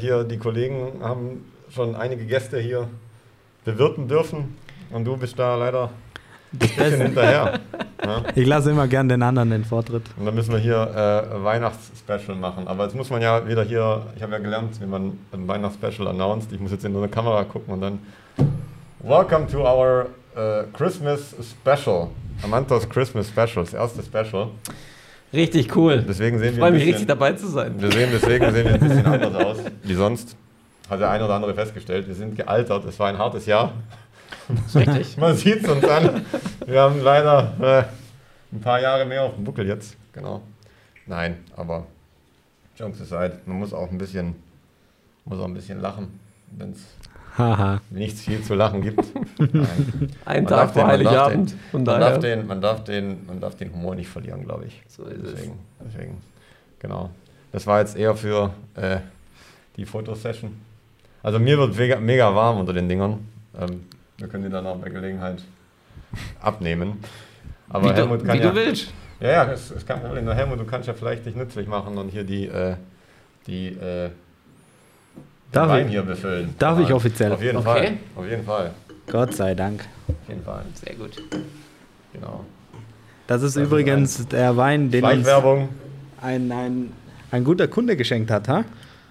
[0.00, 2.88] hier die Kollegen haben schon einige Gäste hier
[3.64, 4.56] bewirten dürfen
[4.90, 5.90] und du bist da leider
[6.52, 7.60] ein bisschen hinterher.
[8.02, 8.22] Ja?
[8.34, 10.04] Ich lasse immer gern den anderen den Vortritt.
[10.18, 12.66] Und dann müssen wir hier äh, Weihnachtsspecial machen.
[12.66, 16.08] Aber jetzt muss man ja wieder hier, ich habe ja gelernt, wie man ein Weihnachtsspecial
[16.08, 16.50] announced.
[16.50, 17.98] Ich muss jetzt in so eine Kamera gucken und dann
[19.02, 22.08] Welcome to our uh, Christmas Special.
[22.42, 24.48] Amantos Christmas Special, das erste Special.
[25.32, 26.04] Richtig cool.
[26.08, 27.80] Deswegen sehen Ich freue mich bisschen- richtig dabei zu sein.
[27.80, 30.36] Wir sehen, deswegen sehen wir ein bisschen anders aus wie sonst.
[30.88, 32.08] Hat der eine oder andere festgestellt.
[32.08, 32.84] Wir sind gealtert.
[32.84, 33.72] Es war ein hartes Jahr.
[34.74, 35.16] Richtig.
[35.16, 36.24] Man sieht es uns an.
[36.66, 39.96] Wir haben leider äh, ein paar Jahre mehr auf dem Buckel jetzt.
[40.12, 40.42] Genau.
[41.06, 41.86] Nein, aber
[42.76, 44.34] Jokes aside, man muss auch ein bisschen,
[45.24, 46.18] muss auch ein bisschen lachen,
[46.56, 46.78] wenn es
[47.36, 47.80] Haha.
[47.90, 49.04] nichts viel zu lachen gibt.
[50.24, 51.54] Ein Tag vor den- man darf Heiligabend.
[51.72, 54.82] Man darf, den, man, darf den, man darf den Humor nicht verlieren, glaube ich.
[54.88, 55.34] So ist es.
[55.34, 56.18] Deswegen, deswegen,
[56.78, 57.10] genau.
[57.52, 58.98] Das war jetzt eher für äh,
[59.76, 60.52] die Fotosession.
[61.22, 63.26] Also mir wird mega, mega warm unter den Dingern.
[63.58, 63.84] Ähm,
[64.18, 65.42] wir können die dann auch bei Gelegenheit
[66.40, 67.02] abnehmen.
[67.68, 68.92] Aber wie Helmut du, kann wie ja, du willst.
[69.20, 70.28] Ja, ja, das ist kein Problem.
[70.30, 72.76] Helmut, du kannst ja vielleicht dich nützlich machen und hier die, äh,
[73.46, 74.10] die äh,
[75.52, 75.92] Darf Wein ich?
[75.92, 76.54] hier befüllen.
[76.58, 77.32] Darf ich Ja, offiziell?
[77.32, 77.66] Auf jeden Okay.
[77.66, 77.98] Fall.
[78.16, 78.70] Auf jeden Fall.
[79.10, 79.84] Gott sei Dank.
[80.08, 80.64] Auf jeden Fall.
[80.74, 81.16] Sehr gut.
[82.12, 82.44] Genau.
[83.26, 86.92] Das ist Das ist übrigens der Wein, den uns ein, ein,
[87.30, 88.64] ein guter Kunde geschenkt hat, ha?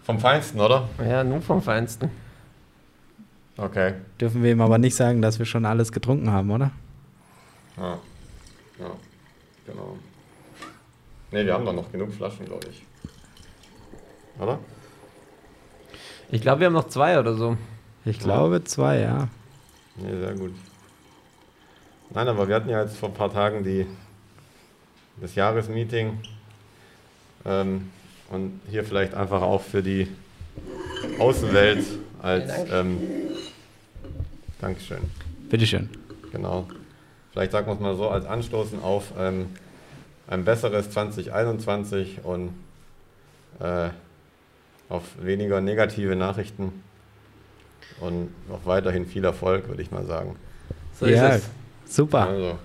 [0.03, 0.89] vom Feinsten, oder?
[1.07, 2.09] Ja, nur vom Feinsten.
[3.57, 3.93] Okay.
[4.19, 6.71] Dürfen wir ihm aber nicht sagen, dass wir schon alles getrunken haben, oder?
[7.77, 7.99] Ja.
[8.79, 8.91] Ja,
[9.67, 9.97] genau.
[11.31, 12.81] Ne, wir haben doch noch genug Flaschen, glaube ich.
[14.41, 14.57] Oder?
[16.31, 17.57] Ich glaube, wir haben noch zwei oder so.
[18.05, 19.27] Ich glaube zwei, ja.
[19.95, 20.53] Ne, sehr gut.
[22.11, 23.85] Nein, aber wir hatten ja jetzt vor ein paar Tagen die,
[25.19, 26.19] das Jahresmeeting.
[27.45, 27.89] Ähm,
[28.29, 30.07] und hier vielleicht einfach auch für die
[31.19, 31.85] Außenwelt
[32.21, 32.51] als.
[32.51, 32.97] Vielen Ähm,
[34.61, 34.99] Dankeschön.
[35.49, 35.89] Bitteschön.
[36.31, 36.67] Genau.
[37.31, 39.47] Vielleicht sagen wir es mal so als Anstoßen auf ähm,
[40.27, 42.49] ein besseres 2021 und
[43.59, 43.89] äh,
[44.89, 46.83] auf weniger negative Nachrichten
[48.01, 50.35] und noch weiterhin viel Erfolg, würde ich mal sagen.
[50.93, 51.49] So ja, ist
[51.85, 52.27] super.
[52.27, 52.59] Also,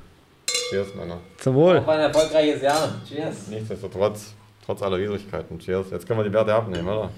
[0.71, 1.19] cheers, Männer.
[1.39, 1.61] Zum es.
[1.61, 1.79] Wohl.
[1.79, 2.95] Auf ein erfolgreiches Jahr.
[3.07, 3.49] Cheers.
[3.49, 4.35] Nichtsdestotrotz,
[4.65, 5.91] trotz aller Widrigkeiten, cheers.
[5.91, 7.11] Jetzt können wir die Werte abnehmen, oder?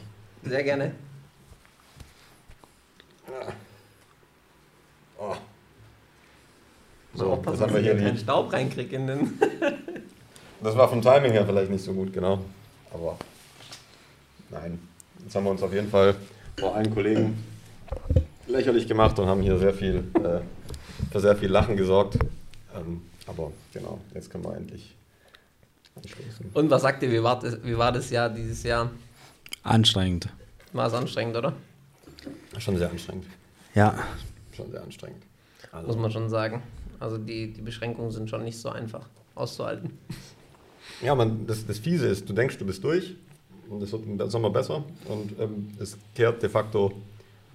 [0.42, 0.92] Sehr gerne.
[5.18, 5.34] Oh.
[7.14, 9.40] So, So, aufpassen, das haben wir dass hier ich keinen Staub reinkriege in den.
[10.62, 12.40] Das war vom Timing her vielleicht nicht so gut, genau.
[12.92, 13.16] Aber
[14.50, 14.78] nein,
[15.26, 16.14] jetzt haben wir uns auf jeden Fall
[16.56, 17.36] vor allen Kollegen
[18.46, 20.40] lächerlich gemacht und haben hier sehr viel, äh,
[21.10, 22.16] für sehr viel Lachen gesorgt.
[22.76, 24.94] Ähm, aber genau, jetzt können wir endlich
[25.96, 26.50] anstoßen.
[26.54, 28.92] Und was sagt ihr, wie war, das, wie war das Jahr dieses Jahr?
[29.64, 30.28] Anstrengend.
[30.72, 31.52] War es anstrengend, oder?
[32.58, 33.26] Schon sehr anstrengend.
[33.74, 33.98] Ja.
[34.52, 35.24] Schon sehr anstrengend.
[35.72, 36.62] Also, Muss man schon sagen.
[37.00, 39.98] Also die, die Beschränkungen sind schon nicht so einfach auszuhalten.
[41.02, 43.16] ja, man, das, das Fiese ist, du denkst, du bist durch
[43.82, 46.92] es wird im Sommer besser und ähm, es kehrt de facto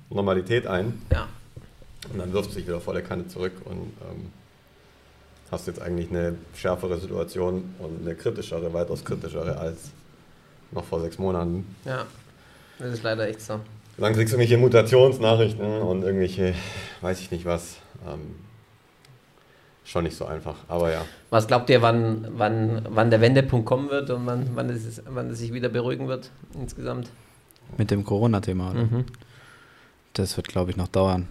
[0.10, 1.02] Normalität ein.
[1.12, 1.28] Ja.
[2.12, 4.32] Und dann wirft sich wieder volle Kanne zurück und ähm,
[5.52, 9.92] hast jetzt eigentlich eine schärfere Situation und eine kritischere, weitaus kritischere als
[10.72, 11.76] noch vor sechs Monaten.
[11.86, 12.06] Ja.
[12.80, 13.60] Das ist leider echt so.
[13.98, 16.56] Dann kriegst du irgendwelche Mutationsnachrichten und irgendwelche,
[17.02, 17.78] weiß ich nicht was.
[18.08, 18.36] Ähm,
[19.84, 21.06] schon nicht so einfach, aber ja.
[21.30, 25.30] Was glaubt ihr, wann, wann, wann der Wendepunkt kommen wird und wann, wann, es, wann
[25.30, 27.10] es sich wieder beruhigen wird insgesamt?
[27.78, 28.74] Mit dem Corona-Thema.
[28.74, 29.06] Mhm.
[30.14, 31.28] Das wird, glaube ich, noch dauern.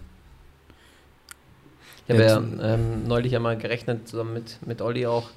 [2.07, 2.37] Ich habe ja
[2.73, 5.29] ähm, neulich einmal gerechnet, zusammen mit, mit Olli auch,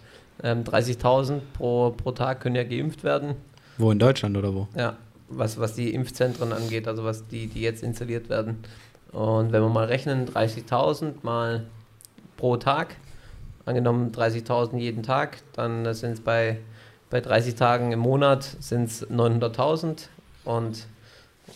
[0.43, 3.37] ähm, 30.000 pro, pro Tag können ja geimpft werden.
[3.79, 4.69] Wo in Deutschland oder wo?
[4.77, 4.97] Ja,
[5.29, 8.65] was, was die Impfzentren angeht, also was die, die jetzt installiert werden.
[9.13, 11.65] Und wenn wir mal rechnen, 30.000 mal
[12.45, 12.97] pro Tag,
[13.65, 16.59] angenommen 30.000 jeden Tag, dann sind es bei,
[17.09, 20.09] bei 30 Tagen im Monat sind es 900.000
[20.45, 20.87] und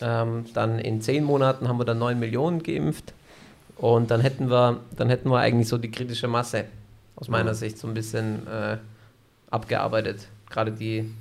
[0.01, 3.13] ähm, dann in 10 Monaten haben wir dann 9 Millionen geimpft
[3.77, 6.65] und dann hätten wir, dann hätten wir eigentlich so die kritische Masse
[7.15, 7.53] aus meiner Ja.
[7.53, 8.77] Sicht so ein bisschen äh,
[9.51, 10.27] abgearbeitet.
[10.49, 11.13] Gerade die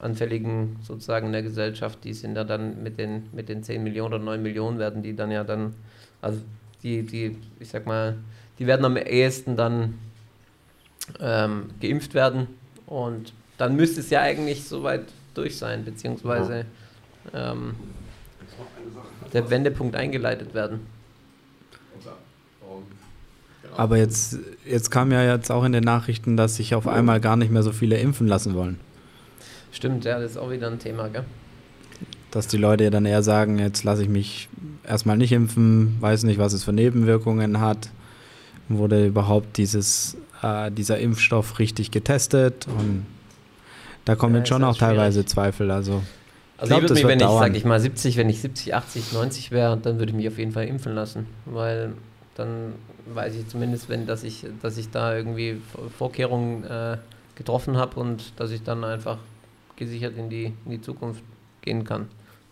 [0.00, 4.14] Anfälligen sozusagen in der Gesellschaft, die sind ja dann mit den, mit den 10 Millionen
[4.14, 5.76] oder 9 Millionen werden die dann ja dann,
[6.20, 6.40] also
[6.82, 8.16] die, die, ich sag mal,
[8.58, 9.98] die werden am ehesten dann
[11.20, 12.48] ähm, geimpft werden
[12.86, 15.04] und dann müsste es ja eigentlich soweit
[15.34, 16.66] durch sein, beziehungsweise
[17.34, 17.74] ähm,
[19.32, 20.80] der Wendepunkt eingeleitet werden.
[23.76, 27.36] Aber jetzt, jetzt kam ja jetzt auch in den Nachrichten, dass sich auf einmal gar
[27.36, 28.80] nicht mehr so viele impfen lassen wollen.
[29.70, 31.24] Stimmt, ja, das ist auch wieder ein Thema, gell?
[32.30, 34.48] Dass die Leute ja dann eher sagen, jetzt lasse ich mich
[34.86, 37.90] erstmal nicht impfen, weiß nicht, was es für Nebenwirkungen hat.
[38.68, 42.66] Wurde überhaupt dieses, äh, dieser Impfstoff richtig getestet?
[42.68, 43.06] Und
[44.04, 44.96] da kommen Ja, jetzt schon auch halt schwierig.
[44.96, 45.70] teilweise Zweifel.
[45.70, 46.02] Also
[46.58, 47.38] Also glaub, ich würde mich, wenn ich, dauern.
[47.42, 50.38] sag ich mal, 70, wenn ich 70, 80, 90 wäre, dann würde ich mich auf
[50.38, 51.26] jeden Fall impfen lassen.
[51.44, 51.92] Weil
[52.34, 52.72] dann
[53.14, 56.96] weiß ich zumindest, wenn, dass ich, dass ich da irgendwie Vor- Vorkehrungen äh,
[57.36, 59.18] getroffen habe und dass ich dann einfach
[59.76, 61.22] gesichert in die, in die Zukunft
[61.62, 62.06] gehen kann.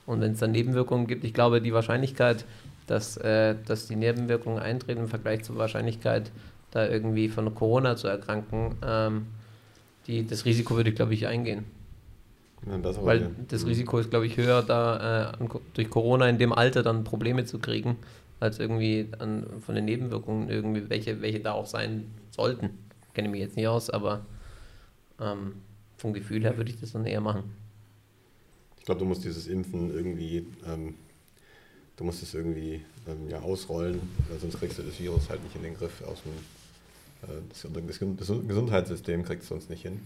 [0.07, 2.45] Und wenn es dann Nebenwirkungen gibt, ich glaube, die Wahrscheinlichkeit,
[2.87, 6.31] dass, äh, dass die Nebenwirkungen eintreten im Vergleich zur Wahrscheinlichkeit,
[6.71, 9.27] da irgendwie von Corona zu erkranken, ähm,
[10.07, 11.65] die, das Risiko würde ich, glaube ich, eingehen.
[12.67, 13.31] Ja, das Weil ja.
[13.49, 17.05] das Risiko ist, glaube ich, höher, da äh, an, durch Corona in dem Alter dann
[17.05, 17.97] Probleme zu kriegen,
[18.41, 22.71] als irgendwie an, von den Nebenwirkungen, irgendwie, welche, welche da auch sein sollten.
[23.13, 24.25] Kenne mich jetzt nicht aus, aber
[25.21, 25.55] ähm,
[25.97, 27.45] vom Gefühl her würde ich das dann eher machen.
[28.79, 30.95] Ich glaube, du musst dieses Impfen irgendwie, ähm,
[31.97, 35.57] du musst es irgendwie ähm, ja, ausrollen, weil sonst kriegst du das Virus halt nicht
[35.57, 36.33] in den Griff aus dem
[37.29, 40.01] äh, das, das, Gesundheitssystem kriegst du sonst nicht hin.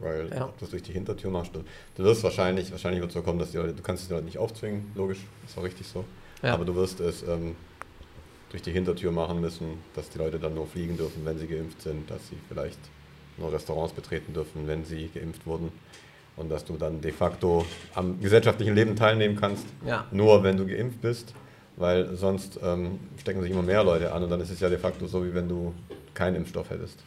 [0.00, 0.44] Weil Ja.
[0.44, 1.64] ob du das durch die Hintertür machst, du,
[1.96, 4.14] du wirst wahrscheinlich, wahrscheinlich wird es so kommen, dass die Leute, du kannst es die
[4.14, 6.04] Leute nicht aufzwingen, logisch, ist auch richtig so.
[6.42, 6.54] Ja.
[6.54, 7.56] Aber du wirst es ähm,
[8.50, 11.82] durch die Hintertür machen müssen, dass die Leute dann nur fliegen dürfen, wenn sie geimpft
[11.82, 12.78] sind, dass sie vielleicht
[13.38, 15.72] nur Restaurants betreten dürfen, wenn sie geimpft wurden.
[16.36, 17.64] Und dass du dann de facto
[17.94, 20.06] am gesellschaftlichen Leben teilnehmen kannst, Ja.
[20.10, 21.34] nur wenn du geimpft bist,
[21.76, 24.78] weil sonst ähm, stecken sich immer mehr Leute an und dann ist es ja de
[24.78, 25.72] facto so, wie wenn du
[26.14, 26.98] keinen Impfstoff hättest.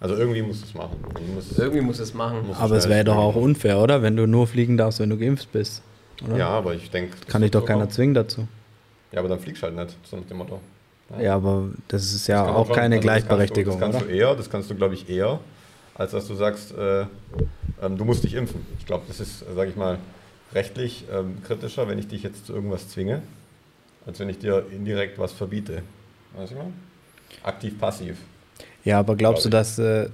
[0.00, 0.96] Also irgendwie musst du es machen.
[1.14, 2.38] Du musst Irgendwie muss es machen.
[2.56, 4.00] Aber es wäre doch auch unfair, oder?
[4.00, 5.82] Wenn du nur fliegen darfst, wenn du geimpft bist.
[6.24, 6.36] Oder?
[6.36, 7.16] ja, aber ich denke.
[7.26, 8.46] Kann dich doch keiner zwingen dazu.
[9.10, 10.60] Ja, aber dann fliegst du halt nicht, so nach dem Motto.
[11.20, 13.98] Ja, aber das ist Das ja man auch schon- keine also das Gleichberechtigung, kannst du,
[13.98, 15.40] das kannst du eher, das kannst du, glaube ich, eher,
[15.98, 17.02] als dass du sagst, äh,
[17.82, 18.64] ähm, du musst dich impfen.
[18.78, 19.98] Ich glaube, das ist, sage ich mal,
[20.54, 23.20] rechtlich ähm, kritischer, wenn ich dich jetzt zu irgendwas zwinge,
[24.06, 25.82] als wenn ich dir indirekt was verbiete.
[26.36, 26.72] Weißt du mal?
[27.42, 28.16] Aktiv, passiv.
[28.84, 30.08] Ja, aber glaubst du, Glaub dass äh,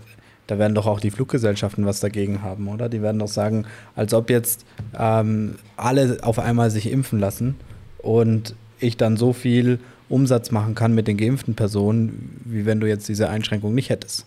[0.47, 2.89] da werden doch auch die Fluggesellschaften was dagegen haben, oder?
[2.89, 4.67] Die werden doch sagen, als ob jetzt
[4.99, 7.57] ähm, alle auf einmal sich impfen lassen
[7.99, 9.79] und ich dann so viel
[10.09, 14.27] Umsatz machen kann mit den geimpften Personen, wie wenn du jetzt diese Einschränkung nicht hättest.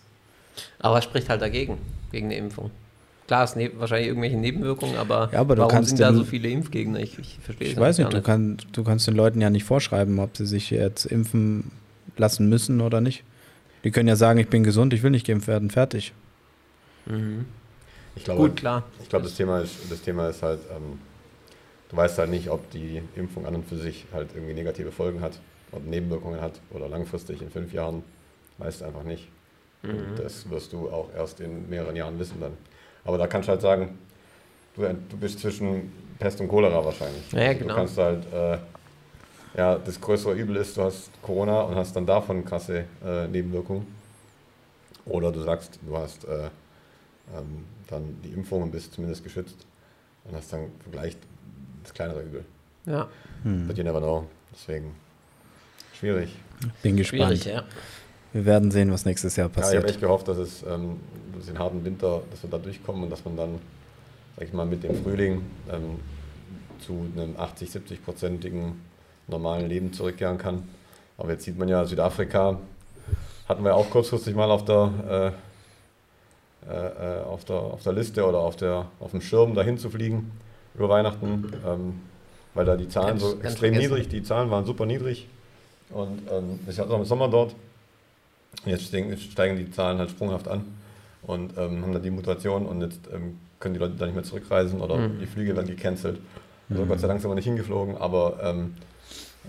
[0.78, 1.78] Aber es spricht halt dagegen,
[2.12, 2.70] gegen eine Impfung.
[3.26, 6.48] Klar, es ne wahrscheinlich irgendwelche Nebenwirkungen, aber, Ja, aber du warum sind da so viele
[6.48, 6.98] Impfgegner?
[7.00, 9.50] Ich, ich verstehe Ich es weiß gar nicht, du, kann, du kannst den Leuten ja
[9.50, 11.70] nicht vorschreiben, ob sie sich jetzt impfen
[12.16, 13.24] lassen müssen oder nicht.
[13.84, 16.14] Die können ja sagen, ich bin gesund, ich will nicht geimpft werden, fertig.
[17.04, 17.44] Mhm.
[18.16, 18.84] Ich glaube, Gut, klar.
[19.02, 20.98] Ich glaube, das Thema ist, das Thema ist halt, ähm,
[21.90, 25.20] du weißt halt nicht, ob die Impfung an und für sich halt irgendwie negative Folgen
[25.20, 25.38] hat,
[25.72, 28.02] ob Nebenwirkungen hat oder langfristig in fünf Jahren,
[28.56, 29.28] weißt du einfach nicht.
[29.82, 30.16] Mhm.
[30.16, 32.52] Das wirst du auch erst in mehreren Jahren wissen dann.
[33.04, 33.98] Aber da kannst du halt sagen,
[34.74, 37.30] du, du bist zwischen Pest und Cholera wahrscheinlich.
[37.32, 37.74] Ja, ja, Also genau.
[37.74, 38.58] Du kannst halt, äh,
[39.56, 43.86] ja, das größere Übel ist, du hast Corona und hast dann davon krasse äh, Nebenwirkungen.
[45.06, 46.50] Oder du sagst, du hast äh,
[47.34, 49.66] ähm, dann die Impfung und bist zumindest geschützt
[50.24, 51.18] und hast dann vielleicht
[51.82, 52.44] das kleinere Übel.
[52.84, 53.08] Ja,
[53.44, 53.66] Hm.
[53.66, 54.26] But you never know.
[54.52, 54.94] Deswegen
[55.94, 56.34] schwierig.
[56.82, 57.38] Bin gespannt.
[57.38, 57.62] schwierig, ja.
[58.38, 59.82] Wir werden sehen, was nächstes Jahr Ja, ich passiert.
[59.82, 61.00] habe echt gehofft, dass es ähm,
[61.44, 63.58] den harten Winter, dass wir da durchkommen und dass man dann,
[64.36, 65.98] sag ich mal, mit dem Frühling ähm,
[66.78, 68.74] zu einem 80, 70-prozentigen
[69.26, 70.68] normalen Leben zurückkehren kann.
[71.16, 72.60] Aber jetzt sieht man ja, Südafrika
[73.48, 75.34] hatten wir auch kurzfristig mal auf der,
[76.68, 79.90] äh, äh, auf der, auf der Liste oder auf, der, auf dem Schirm dahin zu
[79.90, 80.30] fliegen
[80.76, 81.94] über Weihnachten, ähm,
[82.54, 83.94] weil da die Zahlen Ganz- so ganz extrem vergessen.
[83.94, 85.26] niedrig, die Zahlen waren super niedrig
[85.90, 87.56] und ähm, ist ja auch im Sommer dort.
[88.64, 90.64] Jetzt steigen, die Zahlen halt sprunghaft an
[91.22, 94.24] und ähm, haben dann die Mutation und jetzt ähm, können die Leute da nicht mehr
[94.24, 95.20] zurückreisen oder Mhm.
[95.20, 96.20] die Flüge werden gecancelt.
[96.70, 98.74] Also Gott sei Dank sind wir nicht hingeflogen, aber ähm,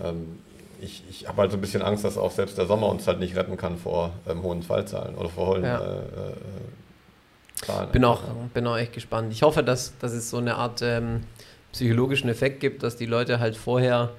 [0.02, 0.38] ähm,
[0.80, 3.18] ich, ich habe halt so ein bisschen Angst, dass auch selbst der Sommer uns halt
[3.20, 5.78] nicht retten kann vor ähm, hohen Fallzahlen oder vor hohen Ja.
[5.80, 6.34] äh, äh,
[7.66, 7.90] Zahlen.
[7.92, 8.22] Bin auch,
[8.54, 9.32] bin auch echt gespannt.
[9.32, 11.24] Ich hoffe, dass, dass es so eine Art ähm,
[11.72, 14.10] psychologischen Effekt gibt, dass die Leute halt vorher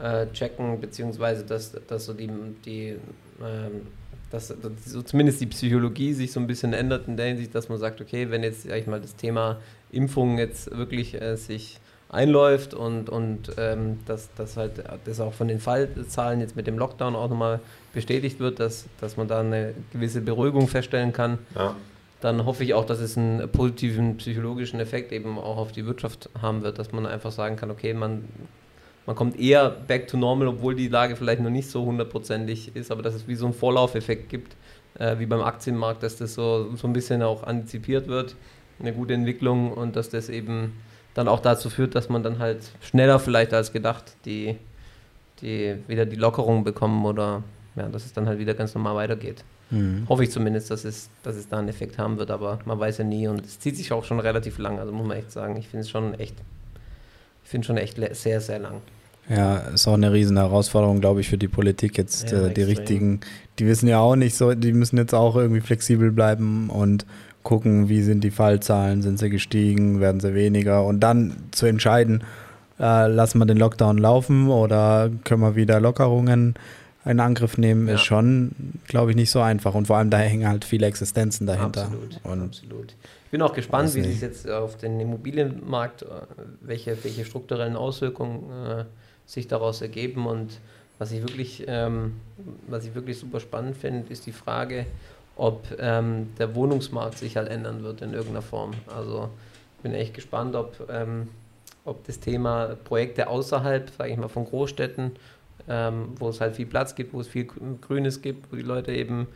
[0.00, 2.28] äh, checken, beziehungsweise dass, dass so die,
[2.64, 2.96] die
[3.40, 3.86] ähm,
[4.30, 7.68] dass, dass so zumindest die Psychologie sich so ein bisschen ändert in der Hinsicht, dass
[7.68, 9.58] man sagt, okay, wenn jetzt, sag ich mal, das Thema
[9.90, 11.80] Impfung jetzt wirklich äh, sich
[12.10, 16.78] einläuft und, und ähm, dass, dass halt das auch von den Fallzahlen jetzt mit dem
[16.78, 17.60] Lockdown auch nochmal
[17.92, 21.76] bestätigt wird, dass, dass man da eine gewisse Beruhigung feststellen kann, Ja.
[22.22, 26.30] dann hoffe ich auch, dass es einen positiven psychologischen Effekt eben auch auf die Wirtschaft
[26.40, 28.24] haben wird, dass man einfach sagen kann, okay, man,
[29.08, 32.90] man kommt eher back to normal, obwohl die Lage vielleicht noch nicht so hundertprozentig ist,
[32.90, 34.54] aber dass es wie so einen Vorlaufeffekt gibt,
[34.98, 38.36] äh, wie beim Aktienmarkt, dass das so, so ein bisschen auch antizipiert wird,
[38.78, 40.74] eine gute Entwicklung und dass das eben
[41.14, 44.56] dann auch dazu führt, dass man dann halt schneller vielleicht als gedacht die,
[45.40, 47.42] die wieder die Lockerung bekommen oder
[47.76, 49.42] ja, dass es dann halt wieder ganz normal weitergeht.
[49.70, 50.04] Mhm.
[50.06, 52.98] Hoffe ich zumindest, dass es, dass es da einen Effekt haben wird, aber man weiß
[52.98, 55.56] ja nie und es zieht sich auch schon relativ lang, also muss man echt sagen,
[55.56, 56.34] ich finde es schon echt,
[57.42, 58.82] ich finde schon echt sehr, sehr lang.
[59.28, 62.62] Ja, ist auch eine riesen Herausforderung, glaube ich, für die Politik jetzt ja, äh, die
[62.62, 62.66] extrem.
[62.66, 63.20] richtigen,
[63.58, 67.04] die wissen ja auch nicht so, die müssen jetzt auch irgendwie flexibel bleiben und
[67.42, 72.24] gucken, wie sind die Fallzahlen, sind sie gestiegen, werden sie weniger und dann zu entscheiden,
[72.80, 76.54] äh, lassen wir den Lockdown laufen oder können wir wieder Lockerungen
[77.04, 77.94] in Angriff nehmen, ja.
[77.94, 78.50] ist schon,
[78.86, 79.74] glaube ich, nicht so einfach.
[79.74, 81.84] Und vor allem da hängen halt viele Existenzen dahinter.
[81.84, 82.94] Absolut, und absolut.
[83.24, 86.06] Ich bin auch gespannt, wie sich jetzt auf den Immobilienmarkt, äh,
[86.60, 88.84] welche, welche strukturellen Auswirkungen äh,
[89.28, 90.26] sich daraus ergeben.
[90.26, 90.58] Und
[90.98, 92.14] was ich wirklich, ähm,
[92.66, 94.86] was ich wirklich super spannend finde, ist die Frage,
[95.36, 98.72] ob ähm, der Wohnungsmarkt sich halt ändern wird in irgendeiner Form.
[98.92, 99.28] Also
[99.84, 101.28] bin echt gespannt, ob, ähm,
[101.84, 105.12] ob das Thema Projekte außerhalb, sage ich mal, von Großstädten
[105.68, 107.46] ähm, wo es halt viel Platz gibt, wo es viel
[107.80, 109.28] Grünes gibt, wo die Leute eben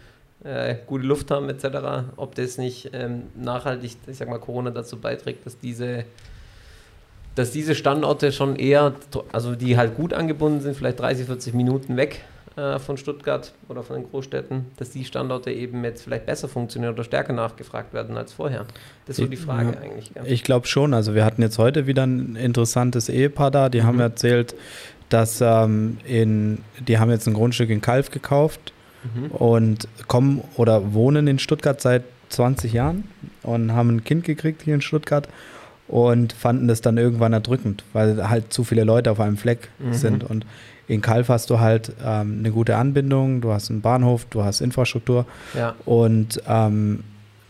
[0.44, 4.98] äh, gute Luft haben etc., ob das nicht ähm, nachhaltig, ich sag mal, Corona dazu
[4.98, 6.04] beiträgt, dass diese
[7.34, 8.94] dass diese Standorte schon eher,
[9.32, 12.20] also die halt gut angebunden sind, vielleicht 30, 40 Minuten weg
[12.56, 16.92] äh, von Stuttgart oder von den Großstädten, dass die Standorte eben jetzt vielleicht besser funktionieren
[16.92, 18.66] oder stärker nachgefragt werden als vorher.
[19.06, 20.12] Das ist so die Frage ja, eigentlich.
[20.14, 20.22] Ja.
[20.26, 20.92] Ich glaube schon.
[20.92, 23.86] Also wir hatten jetzt heute wieder ein interessantes Ehepaar da, die mhm.
[23.86, 24.54] haben erzählt,
[25.08, 28.72] dass ähm, in, die haben jetzt ein Grundstück in Kalf gekauft
[29.14, 29.30] mhm.
[29.30, 33.04] und kommen oder wohnen in Stuttgart seit 20 Jahren
[33.42, 35.28] und haben ein Kind gekriegt hier in Stuttgart
[35.92, 39.92] und fanden das dann irgendwann erdrückend, weil halt zu viele Leute auf einem Fleck mhm.
[39.92, 40.24] sind.
[40.24, 40.46] Und
[40.88, 44.62] in Kalf hast du halt ähm, eine gute Anbindung, du hast einen Bahnhof, du hast
[44.62, 45.74] Infrastruktur ja.
[45.84, 47.04] und ähm,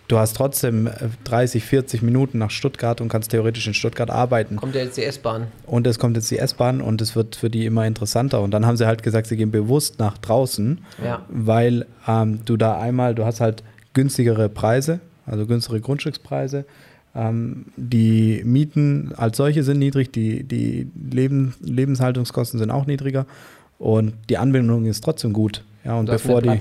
[0.09, 0.91] du hast trotzdem
[1.23, 4.57] 30, äh, 40 Minuten nach Stuttgart und kannst theoretisch in Stuttgart arbeiten.
[4.57, 5.47] Kommt ja jetzt die S-Bahn.
[5.65, 8.41] Und es kommt jetzt die S-Bahn und es wird für die immer interessanter.
[8.41, 11.25] Und dann haben sie halt gesagt, sie gehen bewusst nach draußen, ja.
[11.29, 16.65] weil ähm, du da einmal, du hast halt günstigere Preise, also günstigere Grundstückspreise.
[17.15, 23.27] Ähm, die Mieten als solche sind niedrig, die, die Leben, Lebenshaltungskosten sind auch niedriger
[23.79, 25.65] und die Anbindung ist trotzdem gut.
[25.85, 26.59] Ja, und bevor die.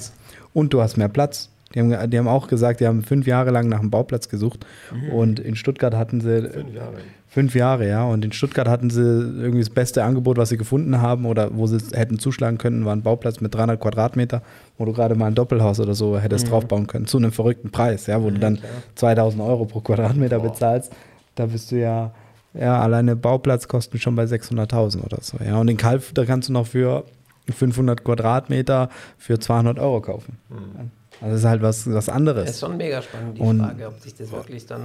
[0.54, 1.51] Und du hast mehr Platz.
[1.74, 4.66] Die haben, die haben auch gesagt, die haben fünf Jahre lang nach einem Bauplatz gesucht.
[4.94, 5.10] Mhm.
[5.10, 6.50] Und in Stuttgart hatten sie.
[6.50, 6.94] Fünf Jahre.
[7.28, 8.04] Fünf Jahre, ja.
[8.04, 11.66] Und in Stuttgart hatten sie irgendwie das beste Angebot, was sie gefunden haben oder wo
[11.66, 14.42] sie hätten zuschlagen können, war ein Bauplatz mit 300 Quadratmeter,
[14.78, 16.50] wo du gerade mal ein Doppelhaus oder so hättest mhm.
[16.50, 17.08] draufbauen können.
[17.08, 18.72] Zu einem verrückten Preis, ja, wo mhm, du dann klar.
[18.96, 20.50] 2000 Euro pro Quadratmeter Boah.
[20.50, 20.92] bezahlst.
[21.36, 22.12] Da bist du ja.
[22.54, 25.38] Ja, alleine Bauplatzkosten schon bei 600.000 oder so.
[25.42, 27.06] Ja, und in Kalf, da kannst du noch für
[27.50, 30.38] 500 Quadratmeter für 200 Euro kaufen.
[30.50, 30.92] Mhm.
[31.22, 32.46] Also das ist halt was, was anderes.
[32.46, 34.82] Das ist schon mega spannend, die und, Frage, ob sich das wirklich dann.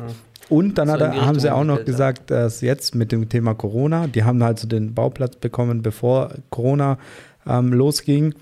[0.50, 4.06] Und dann so er, haben sie auch noch gesagt, dass jetzt mit dem Thema Corona,
[4.06, 6.98] die haben halt so den Bauplatz bekommen, bevor Corona
[7.46, 8.34] ähm, losging.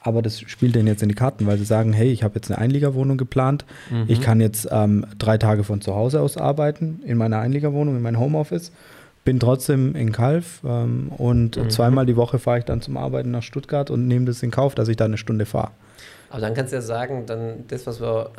[0.00, 2.50] Aber das spielt denen jetzt in die Karten, weil sie sagen, hey, ich habe jetzt
[2.50, 3.64] eine Einliegerwohnung geplant.
[3.90, 4.04] Mhm.
[4.08, 8.02] Ich kann jetzt ähm, drei Tage von zu Hause aus arbeiten, in meiner Einliegerwohnung, in
[8.02, 8.72] meinem Homeoffice.
[9.24, 11.70] Bin trotzdem in Kalf ähm, und mhm.
[11.70, 14.74] zweimal die Woche fahre ich dann zum Arbeiten nach Stuttgart und nehme das in Kauf,
[14.74, 15.70] dass ich da eine Stunde fahre.
[16.30, 18.30] Aber dann kannst du ja sagen, dann das, was wir,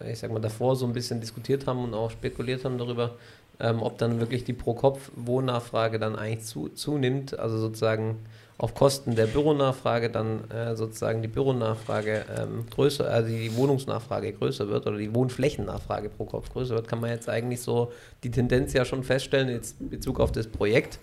[0.00, 3.16] äh, ich sag mal, davor so ein bisschen diskutiert haben und auch spekuliert haben darüber,
[3.60, 8.18] ähm, ob dann wirklich die Pro-Kopf-Wohnnachfrage dann eigentlich zu, zunimmt, also sozusagen
[8.58, 14.68] auf Kosten der Büronachfrage dann äh, sozusagen die Büronachfrage ähm, größer, also die Wohnungsnachfrage größer
[14.68, 17.92] wird oder die Wohnflächennachfrage pro Kopf größer wird, kann man jetzt eigentlich so
[18.22, 21.00] die Tendenz ja schon feststellen, jetzt in Bezug auf das Projekt,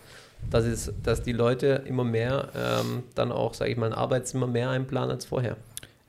[0.50, 4.48] dass, es, dass die Leute immer mehr ähm, dann auch, sage ich mal, ein Arbeitszimmer
[4.48, 5.58] mehr einplanen als vorher.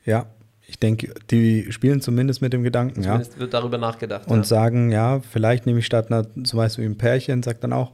[0.04, 0.26] Ja,
[0.66, 3.40] ich denke, die spielen zumindest mit dem Gedanken, zumindest ja.
[3.40, 4.28] wird darüber nachgedacht.
[4.28, 4.45] Und ja.
[4.45, 7.92] sagen, ja, vielleicht nehme ich statt einer, zum Beispiel ein Pärchen, sagt dann auch,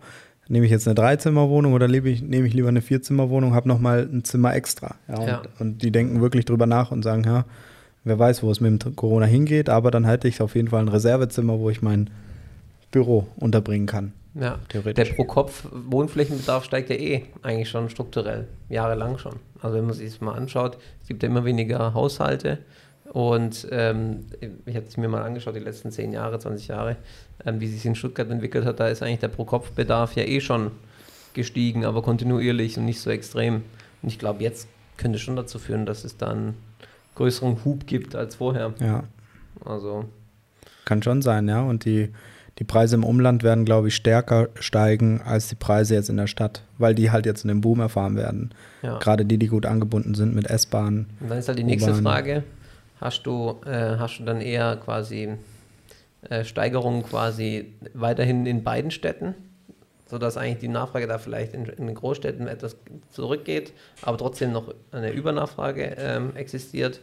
[0.49, 4.09] nehme ich jetzt eine Dreizimmerwohnung oder nehme ich, nehme ich lieber eine Vierzimmerwohnung, habe nochmal
[4.13, 4.97] ein Zimmer extra.
[5.09, 5.43] Ja, und, ja.
[5.59, 7.47] und, die denken wirklich drüber nach und sagen, ja,
[8.05, 10.81] wer weiß, wo es mit dem Corona hingeht, aber dann halte ich auf jeden Fall
[10.81, 12.11] ein Reservezimmer, wo ich mein
[12.91, 14.13] Büro unterbringen kann.
[14.39, 15.09] Ja, theoretisch.
[15.09, 19.37] Der Pro-Kopf-Wohnflächenbedarf steigt ja eh eigentlich schon strukturell, jahrelang schon.
[19.63, 22.59] Also wenn man sich das mal anschaut, es gibt ja immer weniger Haushalte
[23.13, 24.27] und ähm,
[24.67, 26.97] ich habe es mir mal angeschaut, die letzten 10 Jahre, 20 Jahre,
[27.47, 30.73] ähm, wie sich in Stuttgart entwickelt hat, da ist eigentlich der Pro-Kopf-Bedarf ja eh schon
[31.33, 33.63] gestiegen, aber kontinuierlich und nicht so extrem.
[34.03, 36.55] Und ich glaube, jetzt könnte schon dazu führen, dass es dann
[37.15, 38.75] größeren Hub gibt als vorher.
[38.81, 39.05] Ja.
[39.65, 40.05] Also.
[40.85, 41.63] Kann schon sein, ja.
[41.63, 42.11] Und die
[42.59, 46.27] die Preise im Umland werden, glaube ich, stärker steigen als die Preise jetzt in der
[46.27, 48.55] Stadt, weil die halt jetzt in den Boom erfahren werden.
[48.83, 48.99] Ja.
[48.99, 51.07] Gerade die, die gut angebunden sind mit S-Bahn.
[51.21, 52.45] Und dann ist halt die nächste Frage:
[53.01, 55.35] Hast du, äh, hast du dann eher quasi
[56.31, 59.35] äh, Steigerung quasi weiterhin in beiden Städten,
[60.07, 62.77] sodass eigentlich die Nachfrage da vielleicht in, in den Großstädten etwas
[63.11, 67.01] zurückgeht, aber trotzdem noch eine Übernachfrage ähm, existiert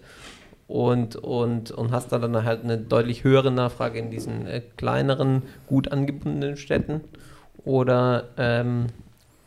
[0.73, 5.43] und, und, und hast da dann halt eine deutlich höhere Nachfrage in diesen äh, kleineren,
[5.67, 7.01] gut angebundenen Städten?
[7.63, 8.87] Oder ähm,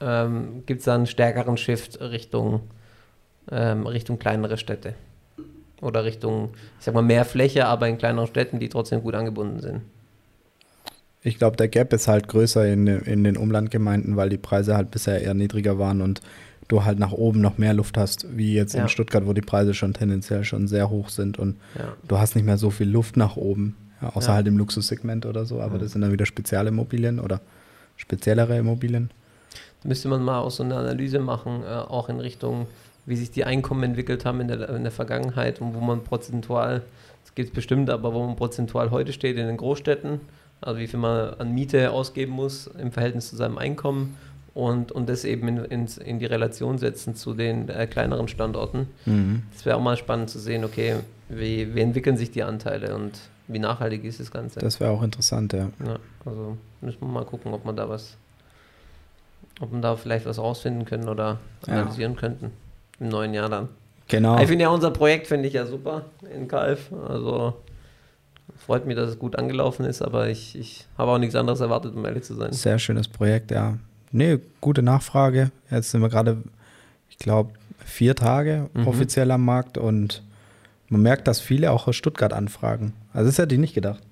[0.00, 2.60] ähm, gibt es da einen stärkeren Shift Richtung,
[3.50, 4.94] ähm, Richtung kleinere Städte?
[5.82, 9.58] Oder Richtung, ich sag mal, mehr Fläche, aber in kleineren Städten, die trotzdem gut angebunden
[9.58, 9.80] sind?
[11.22, 14.92] Ich glaube, der Gap ist halt größer in, in den Umlandgemeinden, weil die Preise halt
[14.92, 16.20] bisher eher niedriger waren und
[16.68, 18.82] du halt nach oben noch mehr Luft hast, wie jetzt Ja.
[18.82, 21.94] in Stuttgart, wo die Preise schon tendenziell schon sehr hoch sind und Ja.
[22.08, 25.44] du hast nicht mehr so viel Luft nach oben, ja, außer halt im Luxussegment oder
[25.44, 25.80] so, aber Mhm.
[25.80, 27.40] das sind dann wieder Spezialimmobilien oder
[27.96, 29.10] speziellere Immobilien.
[29.84, 32.66] müsste man mal auch so eine Analyse machen, äh, auch in Richtung,
[33.04, 36.82] wie sich die Einkommen entwickelt haben in der, in der Vergangenheit und wo man prozentual,
[37.24, 40.20] das gibt es bestimmt, aber wo man prozentual heute steht in den Großstädten,
[40.60, 44.16] also wie viel man an Miete ausgeben muss im Verhältnis zu seinem Einkommen
[44.56, 48.88] und, und das eben in, ins, in die Relation setzen zu den äh, kleineren Standorten.
[49.52, 50.94] Das wäre auch mal spannend zu sehen, okay,
[51.28, 53.12] wie, wie entwickeln sich die Anteile und
[53.48, 54.58] wie nachhaltig ist das Ganze.
[54.60, 55.68] Das wäre auch interessant, ja.
[55.84, 58.16] Ja, also müssen wir mal gucken, ob man da was,
[59.60, 61.74] ob man da vielleicht was rausfinden können oder Ja.
[61.74, 62.50] analysieren könnten.
[62.98, 63.68] Im neuen Jahr dann.
[64.08, 64.38] Genau.
[64.40, 66.90] Ich finde ja unser Projekt finde ich ja super in Kalf.
[67.06, 67.52] Also
[68.56, 71.94] freut mich, dass es gut angelaufen ist, aber ich, ich habe auch nichts anderes erwartet,
[71.94, 72.54] um ehrlich zu sein.
[72.54, 73.76] Sehr schönes Projekt, ja.
[74.12, 75.50] Nee, gute Nachfrage.
[75.70, 76.38] Jetzt sind wir gerade,
[77.10, 77.52] ich glaube,
[77.84, 78.86] vier Tage Mhm.
[78.86, 80.22] offiziell am Markt und
[80.88, 82.92] man merkt, dass viele auch aus Stuttgart anfragen.
[83.12, 84.02] Also das hätte ich nicht gedacht.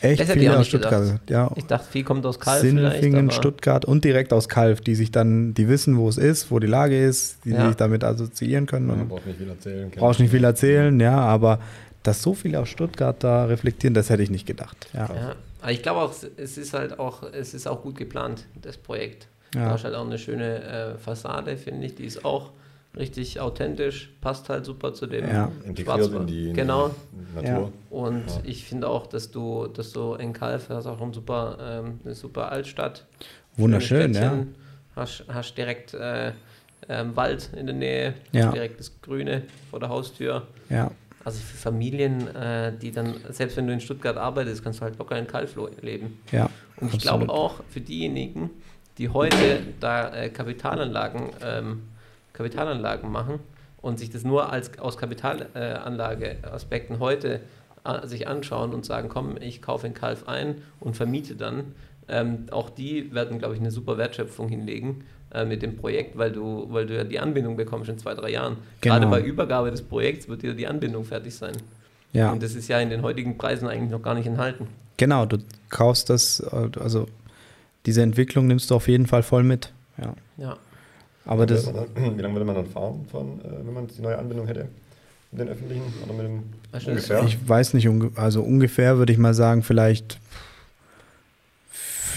[0.00, 0.92] Echt Das viele auch aus gedacht.
[0.92, 1.20] Stuttgart.
[1.30, 1.50] Ja.
[1.54, 2.60] Ich dachte, viel kommt aus Kalf.
[2.60, 6.50] Sindelfingen, aber- Stuttgart und direkt aus Kalf, die sich dann, die wissen, wo es ist,
[6.50, 7.68] wo die Lage ist, die Ja.
[7.68, 8.88] sich damit assoziieren können.
[8.88, 9.90] Man Und braucht nicht viel erzählen.
[9.94, 11.60] brauchst nicht viel erzählen, ja, aber
[12.02, 14.88] dass so viele aus Stuttgart da reflektieren, das hätte ich nicht gedacht.
[14.92, 15.06] Ja.
[15.14, 18.76] Ja, aber ich glaube auch, es ist halt auch, es ist auch gut geplant, das
[18.76, 19.28] Projekt.
[19.54, 19.66] Ja.
[19.66, 22.50] Da hast halt auch eine schöne äh, Fassade, finde ich, die ist auch
[22.96, 25.50] richtig authentisch, passt halt super zu dem Ja.
[25.64, 26.20] Integriert Schwarzwald.
[26.22, 26.90] in die, in Genau.
[27.12, 27.72] die Natur.
[27.88, 28.40] Und Ja.
[28.44, 32.14] ich finde auch, dass du, dass du in Kalf hast auch ein super, ähm, eine
[32.14, 33.06] super Altstadt.
[33.56, 34.46] Wunderschön, ja.
[34.96, 36.32] Hast, hast direkt äh,
[36.88, 38.46] ähm, Wald in der Nähe, Ja.
[38.46, 40.46] hast direkt das Grüne vor der Haustür.
[40.68, 40.90] Ja,
[41.24, 44.98] Also für Familien, äh, die dann, selbst wenn du in Stuttgart arbeitest, kannst du halt
[44.98, 46.18] locker in Kalf lo- leben.
[46.32, 46.48] ja.
[46.80, 48.50] Und ich glaube auch für diejenigen,
[48.98, 51.82] die heute da äh, Kapitalanlagen, ähm,
[52.32, 53.38] Kapitalanlagen machen
[53.80, 57.40] und sich das nur als aus Kapitalanlageaspekten heute
[57.84, 61.74] äh, sich anschauen und sagen, komm, ich kaufe in Kalf ein und vermiete dann,
[62.08, 66.32] ähm, auch die werden, glaube ich, eine super Wertschöpfung hinlegen äh, mit dem Projekt, weil
[66.32, 68.56] du, weil du ja die Anbindung bekommst in zwei, drei Jahren.
[68.80, 68.94] Genau.
[68.94, 71.52] Gerade bei Übergabe des Projekts wird dir die Anbindung fertig sein.
[72.12, 74.66] Ja, Und das ist ja in den heutigen Preisen eigentlich noch gar nicht enthalten.
[74.98, 75.38] genau, du
[75.70, 77.06] kaufst das, also
[77.86, 79.72] diese Entwicklung nimmst du auf jeden Fall voll mit.
[79.98, 80.14] Ja.
[80.36, 80.56] Ja.
[81.24, 84.46] Aber das, Wie lange würde man dann fahren, von, äh, wenn man die neue Anbindung
[84.46, 84.68] hätte?
[85.30, 86.42] Mit den öffentlichen oder mit dem
[86.86, 87.24] ungefähr?
[87.24, 90.18] ich weiß nicht, also ungefähr würde ich mal sagen, vielleicht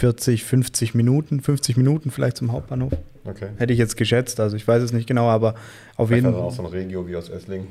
[0.06, 2.94] 40, 50 Minuten, 50 Minuten vielleicht zum Hauptbahnhof.
[3.26, 3.48] Okay.
[3.58, 5.56] Hätte ich jetzt geschätzt, also ich weiß es nicht genau, aber
[5.98, 6.58] auf jeden dann auch Fall.
[6.58, 7.66] so ein Regio wie aus Essling.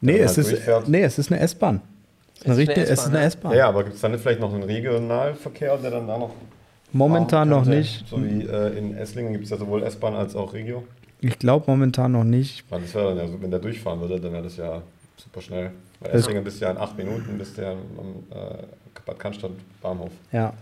[0.00, 1.80] Nee, es halt ist, nee, es ist eine S-Bahn.
[2.34, 3.26] Es ist eine, Es ist eine richtige- es ist S-Bahn, eine ja.
[3.28, 3.52] S-Bahn.
[3.52, 6.34] Ja, ja, aber gibt es dann nicht vielleicht noch einen Regionalverkehr, der dann da noch
[6.92, 8.04] Momentan noch nicht.
[8.08, 10.82] So wie äh, in Esslingen gibt es ja sowohl S-Bahn als auch Regio.
[11.20, 12.64] Ich glaube momentan noch nicht.
[12.68, 14.82] Weil das wäre dann ja so, wenn der durchfahren würde, dann wäre das ja
[15.16, 15.70] super schnell.
[16.00, 17.78] Bei Das- Esslingen bist du ja in acht Minuten, bist ja am
[18.36, 18.64] äh,
[19.06, 20.52] Bad Cannstatt Bahnhof Ja,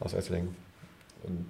[0.00, 0.54] aus Esslingen.
[1.24, 1.46] Und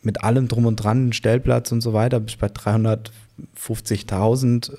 [0.01, 4.71] mit allem drum und dran, Stellplatz und so weiter, bist bei 350.000.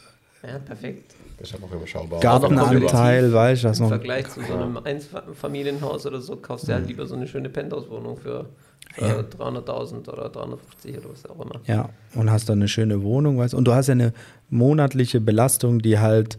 [0.43, 1.06] ja, perfekt.
[1.39, 2.21] Das ist ja noch überschaubar.
[2.21, 3.89] Gartenanteil, weißt du, das Im noch.
[3.91, 8.17] Vergleich zu so einem Einfamilienhaus oder so kaufst du halt lieber so eine schöne Penthouse-Wohnung
[8.17, 8.47] für,
[8.95, 9.21] für Ja.
[9.21, 11.61] 300.000 oder 350 oder was auch immer.
[11.67, 13.59] Ja, und hast dann eine schöne Wohnung, weißt du.
[13.59, 14.13] Und du hast ja eine
[14.49, 16.39] monatliche Belastung, die halt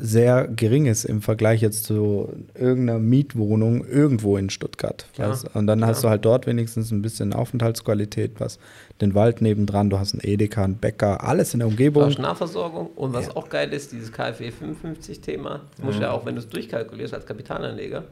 [0.00, 5.06] sehr gering ist im Vergleich jetzt zu irgendeiner Mietwohnung irgendwo in Stuttgart.
[5.16, 5.54] Weißt?
[5.54, 6.08] Und dann hast klar.
[6.08, 8.58] du halt dort wenigstens ein bisschen Aufenthaltsqualität, was
[9.02, 12.04] den Wald nebendran, du hast einen Edeka, einen Bäcker, alles in der Du Umgebung.
[12.06, 13.36] hast Nahversorgung und was Ja.
[13.36, 17.12] auch geil ist, dieses KfW 55-Thema, das musst du ja auch, wenn du es durchkalkulierst
[17.12, 18.04] als Kapitalanleger,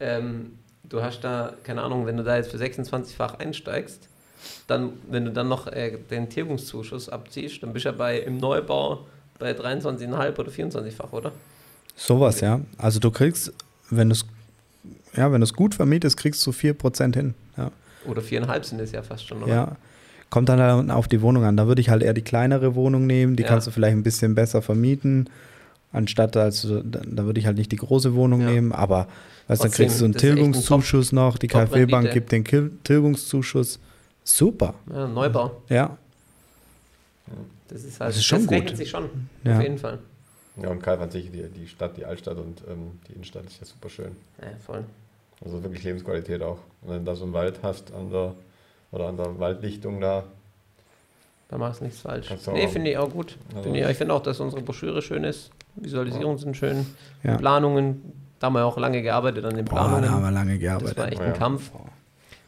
[0.00, 0.52] ähm,
[0.88, 4.08] du hast da, keine Ahnung, wenn du da jetzt für 26-fach einsteigst,
[4.66, 8.38] dann, wenn du dann noch äh, den Tilgungszuschuss abziehst, dann bist du ja bei im
[8.38, 9.06] Neubau
[9.42, 11.32] bei 23,5 oder 24-fach, oder?
[11.96, 12.60] Sowas, ja.
[12.78, 13.52] Also du kriegst,
[13.90, 14.24] wenn du es
[15.14, 17.34] ja, wenn du es gut vermietest, kriegst du 4% hin.
[17.58, 17.70] Ja.
[18.06, 19.52] Oder 4,5 sind es ja fast schon, oder?
[19.52, 19.76] ja.
[20.30, 21.58] Kommt dann halt auf die Wohnung an.
[21.58, 23.48] Da würde ich halt eher die kleinere Wohnung nehmen, die Ja.
[23.50, 25.28] kannst du vielleicht ein bisschen besser vermieten.
[25.92, 28.46] Anstatt, also, da, würde ich halt nicht die große Wohnung Ja.
[28.50, 29.08] nehmen, aber
[29.48, 32.44] weißt, dann kriegst du einen echt ein Tilgungszuschuss noch, die KfW-Bank gibt den
[32.82, 33.78] Tilgungszuschuss.
[34.24, 35.60] Super, Ja, Neubau.
[35.68, 35.98] ja.
[37.68, 38.76] Das ist halt, Das ist schon rechnet gut.
[38.76, 39.08] sich schon,
[39.44, 39.56] Ja.
[39.56, 39.98] auf jeden Fall.
[40.60, 43.58] Ja, und Kalf an sich, die, die Stadt, die Altstadt und ähm, die Innenstadt ist
[43.60, 44.14] ja super schön.
[44.40, 44.84] Ja, voll.
[45.42, 46.58] Also wirklich Lebensqualität auch.
[46.82, 48.34] Und wenn du da so einen Wald hast an der,
[48.90, 50.24] oder an der Waldlichtung da,
[51.48, 52.28] Da machst du nichts falsch.
[52.44, 53.36] Du Nee, finde ich auch gut.
[53.50, 55.50] Also- Finde ich, ich finde auch, dass unsere Broschüre schön ist.
[55.76, 56.86] Visualisierungen sind schön.
[57.22, 57.36] Ja.
[57.36, 58.02] Planungen,
[58.38, 60.24] da haben wir auch lange gearbeitet an den Boah, da haben Planungen.
[60.24, 61.12] wir lange das war gearbeitet.
[61.12, 61.26] echt Ja.
[61.28, 61.70] ein Kampf.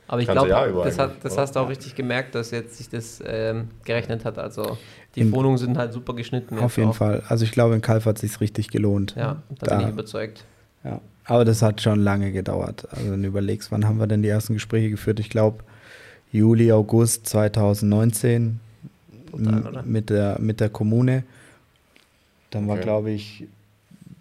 [0.07, 0.49] Aber ich glaube,
[0.85, 4.39] das, hat, das hast du auch richtig gemerkt, dass jetzt sich das ähm, gerechnet hat.
[4.39, 4.77] Also
[5.15, 6.59] die In- Wohnungen sind halt super geschnitten.
[6.59, 6.95] Auf jeden auch.
[6.97, 7.23] Fall.
[7.29, 9.15] Also ich glaube, in Kalf hat es sich richtig gelohnt.
[9.17, 10.45] Ja, da, Da- bin ich überzeugt.
[10.85, 12.87] Ja, aber das hat schon lange gedauert.
[12.91, 15.19] Also wenn du überlegst, wann haben wir denn die ersten Gespräche geführt?
[15.21, 15.65] Ich glaube
[16.33, 18.61] Juli, August 2019
[19.31, 19.83] Brutal, m- oder?
[19.85, 21.23] mit der, mit der Kommune.
[22.51, 22.85] Dann war, Okay.
[22.85, 23.45] glaube ich,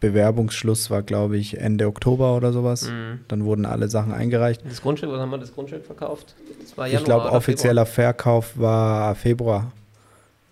[0.03, 2.89] Bewerbungsschluss war, glaube ich, Ende Oktober oder sowas.
[2.89, 3.21] Mhm.
[3.29, 4.61] Dann wurden alle Sachen eingereicht.
[4.67, 6.35] Das Grundstück, was haben wir das Grundstück verkauft?
[6.61, 9.71] Das war ich Januar glaube, oder offizieller Verkauf war Februar.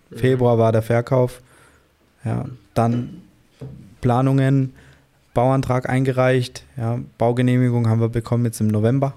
[0.08, 0.16] Mhm.
[0.16, 1.42] Februar war der Verkauf.
[2.24, 3.20] Ja, dann
[4.00, 4.72] Planungen,
[5.34, 9.12] Bauantrag eingereicht, ja, Baugenehmigung haben wir bekommen jetzt im November.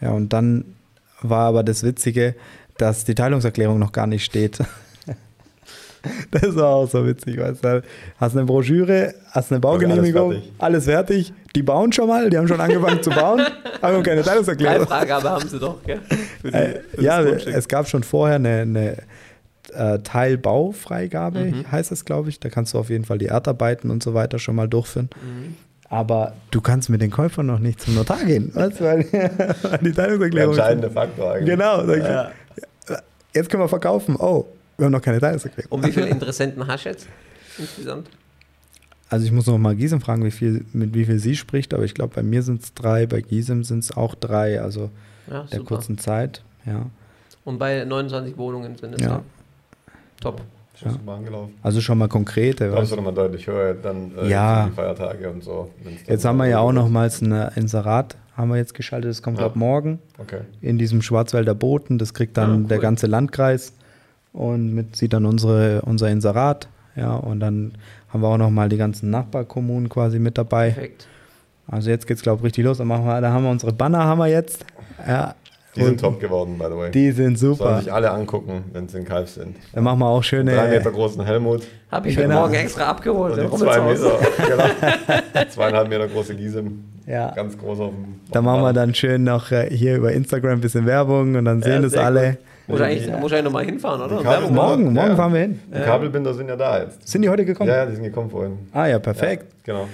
[0.00, 0.64] Ja, und dann
[1.20, 2.34] war aber das Witzige,
[2.78, 4.60] dass die Teilungserklärung noch gar nicht steht.
[6.30, 7.82] Das war auch so witzig, weißt du.
[8.18, 11.26] Hast eine Broschüre, hast eine Baugenehmigung, alles alles fertig.
[11.28, 11.52] fertig.
[11.54, 13.42] Die bauen schon mal, die haben schon angefangen zu bauen,
[13.82, 14.78] haben keine Teilungserklärung.
[14.86, 16.00] Teilfreigabe haben sie doch, gell?
[16.40, 17.54] Für die- Äh, für das ja, Grundstück.
[17.54, 18.96] es gab schon vorher eine, eine
[19.74, 21.70] äh, Teilbaufreigabe, Mhm.
[21.72, 22.40] heißt es, glaube ich.
[22.40, 25.08] Da kannst du auf jeden Fall die Erdarbeiten und so weiter schon mal durchführen.
[25.22, 25.54] Mhm.
[25.88, 29.92] Aber du kannst mit den Käufern noch nicht zum Notar gehen, weißt, weil, weil die
[29.92, 30.54] der Teilungserklärung.
[30.54, 31.50] entscheidende Faktor eigentlich.
[31.50, 32.30] Genau, Ja.
[33.34, 34.16] jetzt können wir verkaufen.
[34.18, 34.46] Oh,
[34.78, 35.70] wir haben noch keine Teilungserklärung.
[35.72, 37.06] Und wie viele Interessenten hast du jetzt
[37.58, 38.08] insgesamt?
[39.08, 41.84] Also ich muss noch mal Gisem fragen, wie viel, mit wie viel sie spricht, aber
[41.84, 44.90] ich glaube, bei mir sind es drei, bei Gisem sind es auch drei, also
[45.30, 45.74] Ja, der super.
[45.76, 46.42] kurzen Zeit.
[46.64, 46.86] Ja.
[47.44, 49.08] Und bei 29 Wohnungen sind es Ja.
[49.08, 49.22] ja.
[50.20, 50.40] Top.
[50.80, 50.98] Ja.
[51.62, 52.70] Also schon mal konkrete.
[52.70, 54.66] Da ist nochmal deutlich höher dann äh, Ja.
[54.66, 55.70] die Feiertage und so.
[56.08, 59.38] Jetzt haben wir ja auch nochmals ein äh, Inserat, haben wir jetzt geschaltet, das kommt
[59.38, 59.46] Ja.
[59.46, 60.40] ab morgen Okay.
[60.60, 62.64] in diesem Schwarzwälder Boten, das kriegt dann Ah, cool.
[62.68, 63.74] der ganze Landkreis
[64.32, 67.72] und mit sieht dann unsere, unser Inserat, ja, und dann
[68.10, 70.70] haben wir auch nochmal die ganzen Nachbarkommunen quasi mit dabei.
[70.70, 71.06] Perfekt.
[71.66, 74.04] Also jetzt geht's, glaube ich, richtig los, dann machen wir, da haben wir unsere Banner,
[74.04, 74.64] haben wir jetzt,
[75.06, 75.34] ja,
[75.74, 76.90] Die sind top geworden, by the way.
[76.90, 77.78] die sind Sollen super.
[77.80, 79.56] sich alle angucken, wenn sie in Kalf sind.
[79.72, 82.28] Dann machen wir auch Drei Meter schöne, großen Helmut Habe ich Genau.
[82.28, 83.38] heute Morgen extra abgeholt.
[83.38, 83.80] und zwei.
[83.80, 84.18] Meter,
[85.32, 86.84] genau, zweieinhalb Meter große Gisem.
[87.06, 88.20] ja, Ganz groß auf dem.
[88.30, 91.62] da machen wir dann schön noch äh, hier über Instagram ein bisschen Werbung und dann
[91.62, 92.36] sehen Ja, das alle.
[92.68, 94.22] Muss ich eigentlich, muss ich eigentlich nochmal hinfahren, oder?
[94.22, 94.50] Kabel-?
[94.50, 95.16] Morgen, morgen Ja.
[95.16, 95.60] fahren wir hin.
[95.74, 97.06] Die Kabelbinder sind ja da jetzt.
[97.08, 97.68] Sind die heute gekommen?
[97.68, 98.58] Ja, ja, die sind gekommen vorhin.
[98.72, 99.46] Ah ja, perfekt.
[99.66, 99.88] Ja, genau.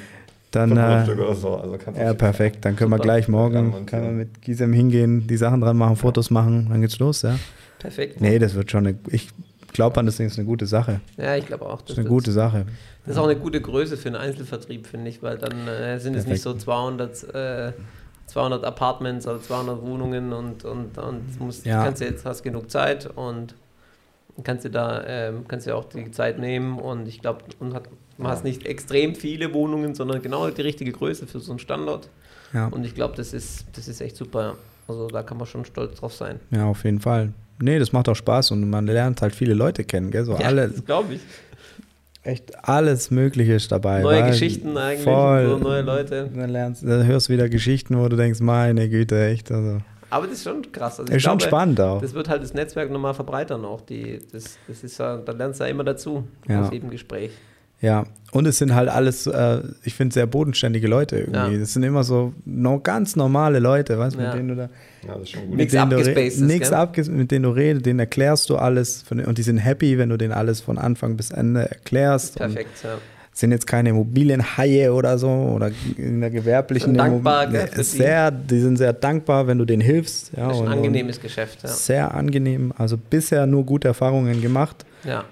[0.51, 1.05] Dann, äh,
[1.35, 1.57] so.
[1.57, 2.65] Also ja, perfekt.
[2.65, 3.05] Dann können wir Super.
[3.05, 4.17] gleich Kann morgen, man können wir sehen.
[4.19, 7.39] mit Gisem hingehen, die Sachen dran machen, Fotos machen, dann geht's los, ja.
[7.79, 8.21] Perfekt.
[8.21, 9.29] Nee, das wird schon eine, ich
[9.75, 11.01] glaube an das Ding ist eine gute Sache.
[11.19, 11.83] Ja, ich glaube auch.
[11.83, 12.65] Das ist eine gute Sache.
[13.05, 16.15] Das ist auch eine gute Größe für einen Einzelvertrieb, finde ich, weil dann äh, sind
[16.17, 17.73] es nicht so 200, äh,
[18.29, 21.83] 200 Apartments oder 200 Wohnungen und, und, und musst, Ja.
[21.85, 23.55] kannst du jetzt hast genug Zeit und
[24.45, 27.89] kannst du da ähm, kannst du auch die Zeit nehmen und ich glaube und hat,
[28.19, 32.09] man hast nicht extrem viele Wohnungen, sondern genau die richtige Größe für so einen Standort
[32.53, 34.43] Ja, und ich glaube, das ist das ist echt super.
[34.43, 34.55] ja.
[34.87, 36.41] Also da kann man schon stolz drauf sein.
[36.51, 37.33] ja, auf jeden Fall.
[37.61, 40.25] Nee, das macht auch Spaß und man lernt halt viele Leute kennen, gell?
[40.25, 41.21] So Ja, alle, glaube ich.
[42.29, 44.01] Echt alles Mögliche ist dabei.
[44.03, 45.47] Neue weil- Geschichten eigentlich, Voll.
[45.49, 46.31] so neue Leute.
[46.35, 49.51] Dann lernst, dann hörst du wieder Geschichten, wo du denkst, meine Güte, echt.
[49.51, 49.79] Also,
[50.11, 51.01] Aber das ist schon krass.
[51.01, 52.01] Also ist schon glaube, spannend auch.
[52.01, 53.81] Das wird halt das Netzwerk nochmal verbreitern auch.
[53.83, 56.63] Die, das, das ist ja, da lernst du ja immer dazu Ja.
[56.63, 57.31] aus jedem Gespräch.
[57.81, 61.55] Ja, und es sind halt alles, äh, ich finde, sehr bodenständige Leute irgendwie.
[61.55, 61.59] Ja.
[61.61, 64.27] Das sind immer so no, ganz normale Leute, weißt du, Ja.
[64.31, 64.69] mit denen du da.
[65.07, 65.57] Ja, das ist schon gut.
[65.57, 66.79] Nix mit denen du re- abgespacedes, Nix gell?
[66.79, 69.03] abges mit denen du redest, denen erklärst du alles.
[69.03, 72.41] Von, und die sind happy, wenn du denen alles von Anfang bis Ende erklärst.
[72.41, 72.99] Und Perfekt, ja.
[73.33, 78.59] sind jetzt keine Immobilienhaie oder so oder in der gewerblichen Sind dankbar, gell, sehr, die
[78.59, 80.33] sind sehr dankbar, wenn du denen hilfst.
[80.37, 81.69] Ja, Das ist ein und- und angenehmes Geschäft, ja.
[81.71, 82.73] Sehr angenehm.
[82.77, 84.85] Also bisher nur gute Erfahrungen gemacht.
[85.05, 85.25] ja.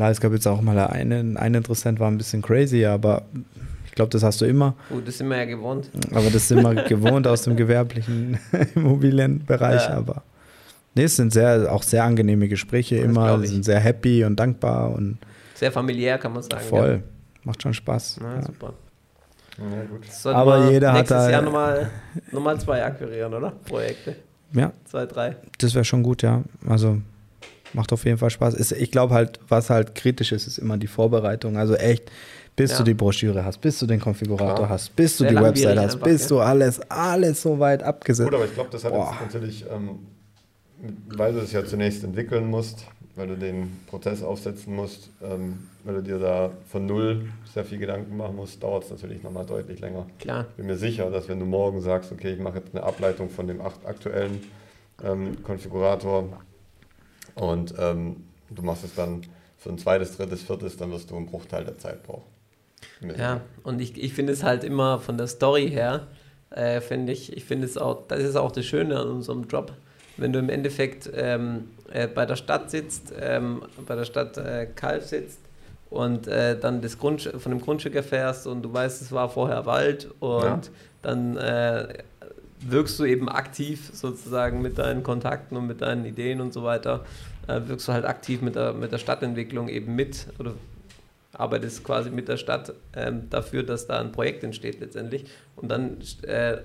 [0.00, 3.20] Klar, es gab jetzt auch mal einen, ein Interessent war ein bisschen crazy, aber
[3.84, 4.74] ich glaube, das hast du immer.
[4.88, 5.90] Gut, das sind wir ja gewohnt.
[6.14, 8.38] Aber das sind wir gewohnt aus dem gewerblichen
[8.74, 9.82] Immobilienbereich.
[9.88, 9.90] Ja.
[9.98, 10.22] Aber
[10.94, 13.50] nee, es sind sehr, auch sehr angenehme Gespräche Das immer, ich.
[13.50, 15.18] sind sehr happy und dankbar und
[15.54, 16.62] Sehr familiär, kann man sagen.
[16.66, 17.02] voll.
[17.44, 18.20] Macht schon Spaß.
[18.22, 18.26] Ja.
[18.26, 18.42] Na, Ja.
[18.42, 18.72] super.
[19.58, 20.34] Ja, gut.
[20.34, 21.90] Aber wir jeder hat nächstes da- Jahr nochmal
[22.32, 23.50] noch mal zwei akquirieren, oder?
[23.66, 24.16] Projekte.
[24.54, 25.36] ja, Zwei, drei.
[25.58, 26.42] das wäre schon gut, ja.
[26.66, 27.02] Also
[27.72, 28.54] macht auf jeden Fall Spaß.
[28.54, 31.56] Ist, ich glaube halt, was halt kritisch ist, ist immer die Vorbereitung.
[31.56, 32.10] Also echt,
[32.56, 32.78] bis Ja.
[32.78, 34.68] du die Broschüre hast, bis du den Konfigurator Klar.
[34.70, 36.28] hast, bis du Sehr die Website hast, einfach, bis ja.
[36.28, 39.12] du alles, alles so weit abgesetzt Gut, aber ich glaube, das hat Boah.
[39.12, 39.98] jetzt natürlich, ähm,
[41.08, 45.96] weil du es ja zunächst entwickeln musst, weil du den Prozess aufsetzen musst, ähm, weil
[45.96, 49.80] du dir da von null sehr viel Gedanken machen musst, dauert es natürlich nochmal deutlich
[49.80, 50.06] länger.
[50.18, 50.46] Klar.
[50.50, 53.28] Ich bin mir sicher, dass wenn du morgen sagst, okay, ich mache jetzt eine Ableitung
[53.30, 54.40] von dem acht aktuellen
[55.04, 56.28] ähm, Konfigurator
[57.40, 58.16] und ähm,
[58.50, 59.22] du machst es dann
[59.58, 62.24] für ein zweites, drittes, viertes, dann wirst du einen Bruchteil der Zeit brauchen.
[63.16, 66.06] Ja, und ich, ich finde es halt immer von der Story her,
[66.50, 69.72] äh, finde ich, ich finde es auch, das ist auch das Schöne an unserem Job,
[70.16, 74.66] wenn du im Endeffekt ähm, äh, bei der Stadt sitzt, ähm, bei der Stadt äh,
[74.74, 75.38] Kalf sitzt
[75.88, 79.64] und äh, dann das Grund, von dem Grundstück erfährst und du weißt, es war vorher
[79.66, 80.60] Wald und Ja.
[81.02, 81.88] dann äh,
[82.60, 87.04] wirkst du eben aktiv sozusagen mit deinen Kontakten und mit deinen Ideen und so weiter,
[87.50, 90.54] äh, wirkst du halt aktiv mit der, mit der Stadtentwicklung eben mit oder
[91.32, 95.24] arbeitest quasi mit der Stadt ähm, dafür, dass da ein Projekt entsteht letztendlich.
[95.56, 96.58] Und dann äh,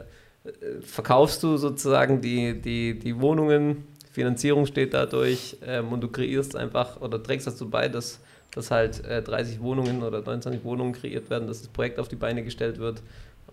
[0.81, 7.01] verkaufst du sozusagen die, die, die Wohnungen, Finanzierung steht dadurch ähm, und du kreierst einfach
[7.01, 8.19] oder trägst dazu bei, dass,
[8.51, 12.15] dass halt äh, 30 Wohnungen oder 29 Wohnungen kreiert werden, dass das Projekt auf die
[12.15, 13.01] Beine gestellt wird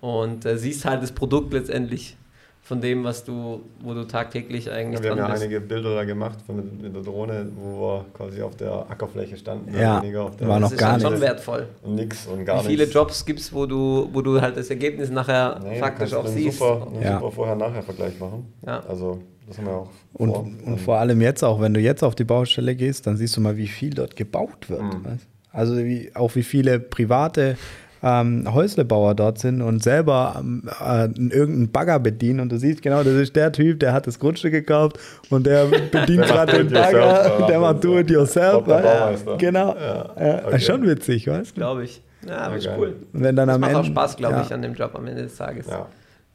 [0.00, 2.16] und äh, siehst halt das Produkt letztendlich
[2.64, 5.42] von dem, was du, wo du tagtäglich eigentlich Ja, wir haben ja bist.
[5.42, 9.74] einige Bilder da gemacht von der Drohne, wo wir quasi auf der Ackerfläche standen.
[9.74, 10.00] Ja,
[10.40, 11.66] war noch das ist gar halt schon wertvoll.
[11.82, 12.94] Und nix und gar Wie viele nichts.
[12.94, 16.58] Jobs gibt es, wo du, wo du halt das Ergebnis nachher Nee, faktisch auch siehst?
[16.60, 17.18] super, einen Ja.
[17.18, 18.52] super Vorher-Nachher-Vergleich machen.
[18.64, 18.78] Ja.
[18.88, 20.46] Also, das haben wir auch Und, vor.
[20.64, 23.40] und vor allem jetzt auch, wenn du jetzt auf die Baustelle gehst, dann siehst du
[23.40, 24.82] mal, wie viel dort gebaut wird.
[24.82, 25.18] Mhm.
[25.50, 27.56] Also wie, auch wie viele private
[28.02, 33.04] ähm, Häuslebauer dort sind und selber ähm, äh, irgendeinen Bagger bedienen und du siehst genau,
[33.04, 34.98] das ist der Typ, der hat das Grundstück gekauft
[35.30, 38.64] und der bedient gerade den Bagger, ja, der macht do it yourself.
[38.64, 38.78] Der?
[38.78, 39.36] Baumeister.
[39.36, 39.74] Genau.
[39.74, 40.60] Ja, Ja, okay.
[40.60, 41.60] Schon witzig, weißt du?
[41.60, 42.02] Glaube ich.
[42.26, 42.96] Ja, aber ist cool.
[43.12, 43.80] Und wenn dann Das am macht Ende.
[43.82, 44.42] auch Spaß, glaube ja.
[44.42, 45.66] ich, an dem Job am Ende des Tages.
[45.66, 45.86] Ja.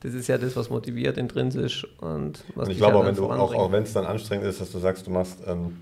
[0.02, 3.16] Das ist ja das, was motiviert intrinsisch und was Und ich glaube ja auch, wenn
[3.16, 5.78] du, auch, auch wenn es dann anstrengend ist, dass du sagst, du machst ähm,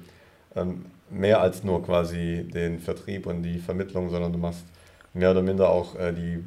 [0.55, 4.63] ähm, mehr als nur quasi den Vertrieb und die Vermittlung, sondern du machst
[5.15, 6.43] mehr oder minder auch äh, die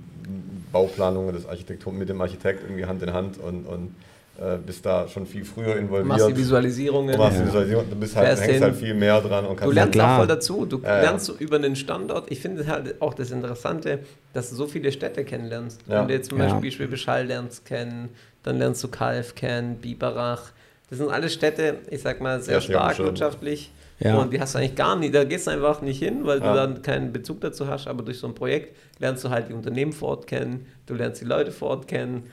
[0.72, 3.94] Bauplanung des Architektur mit dem Architekt irgendwie Hand in Hand und, und
[4.38, 6.06] äh, bist da schon viel früher Du involviert.
[6.06, 7.12] machst die Visualisierungen.
[7.12, 7.46] Du machst die Ja.
[7.46, 8.62] Visualisierung, du bist halt, hängst hin.
[8.62, 10.12] halt viel mehr dran und Du kannst lernst klar.
[10.14, 10.66] auch voll dazu.
[10.66, 11.02] Du Ja, ja.
[11.02, 12.30] lernst so über den Standort.
[12.30, 14.00] Ich finde halt auch das Interessante,
[14.34, 15.80] dass du so viele Städte kennenlernst.
[15.88, 16.00] Ja.
[16.00, 16.38] Wenn du jetzt zum.
[16.38, 18.10] Beispiel Schwäbisch Hall lernst kennen,
[18.44, 20.50] dann lernst du Kalf kennen, Biberach.
[20.90, 23.72] Das sind alles Städte, ich sag mal, sehr stark wirtschaftlich.
[24.00, 24.16] Ja.
[24.18, 26.50] Und die hast du eigentlich gar nicht, da gehst du einfach nicht hin, weil Ja.
[26.52, 27.86] du dann keinen Bezug dazu hast.
[27.88, 31.20] Aber durch so ein Projekt lernst du halt die Unternehmen vor Ort kennen, du lernst
[31.20, 32.24] die Leute vor Ort kennen.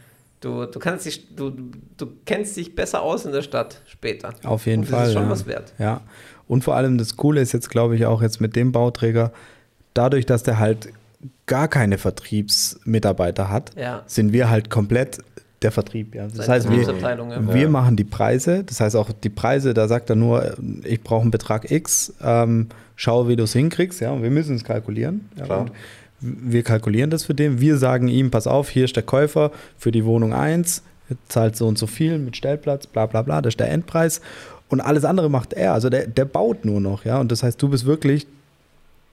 [0.42, 1.52] Du, du, kannst dich, du,
[1.98, 4.34] du kennst dich besser aus in der Stadt später.
[4.44, 5.00] Auf jeden Und Fall.
[5.00, 5.30] Das ist schon ja.
[5.30, 5.74] was wert.
[5.80, 6.02] Ja.
[6.48, 9.32] Und vor allem das Coole ist jetzt, glaube ich, auch jetzt mit dem Bauträger,
[9.96, 10.90] dadurch, dass der halt
[11.48, 14.04] gar keine Vertriebsmitarbeiter hat, Ja.
[14.06, 15.20] sind wir halt komplett
[15.66, 16.16] der Vertrieb.
[16.16, 16.28] Ja.
[16.28, 20.16] Das heißt, wir, wir machen die Preise, das heißt auch die Preise, da sagt er
[20.16, 24.30] nur, ich brauche einen Betrag X, ähm, schau, wie du es hinkriegst, ja, und wir
[24.30, 25.30] müssen es kalkulieren.
[25.36, 25.66] Ja,
[26.22, 29.92] wir kalkulieren das für den, wir sagen ihm, pass auf, hier ist der Käufer für
[29.92, 30.84] die Wohnung 1,
[31.28, 34.22] zahlt so und so viel mit Stellplatz, bla bla bla, das ist der Endpreis.
[34.70, 37.20] Und alles andere macht er, also der, der baut nur noch, ja.
[37.20, 38.28] Und das heißt, du bist wirklich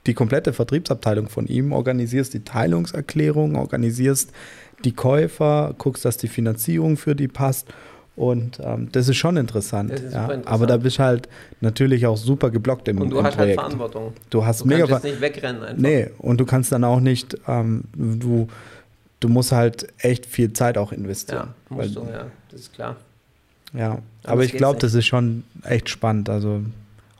[0.05, 4.31] die komplette Vertriebsabteilung von ihm, organisierst die Teilungserklärung, organisierst
[4.83, 7.67] die Käufer, guckst, dass die Finanzierung für die passt.
[8.15, 9.91] Und ähm, das ist schon interessant.
[9.91, 10.25] Ist ja.
[10.25, 10.47] interessant.
[10.47, 11.29] Aber da bist halt
[11.61, 13.59] natürlich auch super geblockt im, Und du im hast halt Projekt.
[13.59, 14.13] Verantwortung.
[14.29, 15.81] du hast Du mega kannst jetzt nicht wegrennen einfach.
[15.81, 18.47] Nee, und du kannst dann auch nicht, ähm, du,
[19.19, 21.49] du musst halt echt viel Zeit auch investieren.
[21.69, 22.97] Ja, musst weil, du, ja, das ist klar.
[23.73, 23.89] ja.
[23.89, 26.29] Anders Aber ich glaube, das ist schon echt spannend.
[26.29, 26.61] Also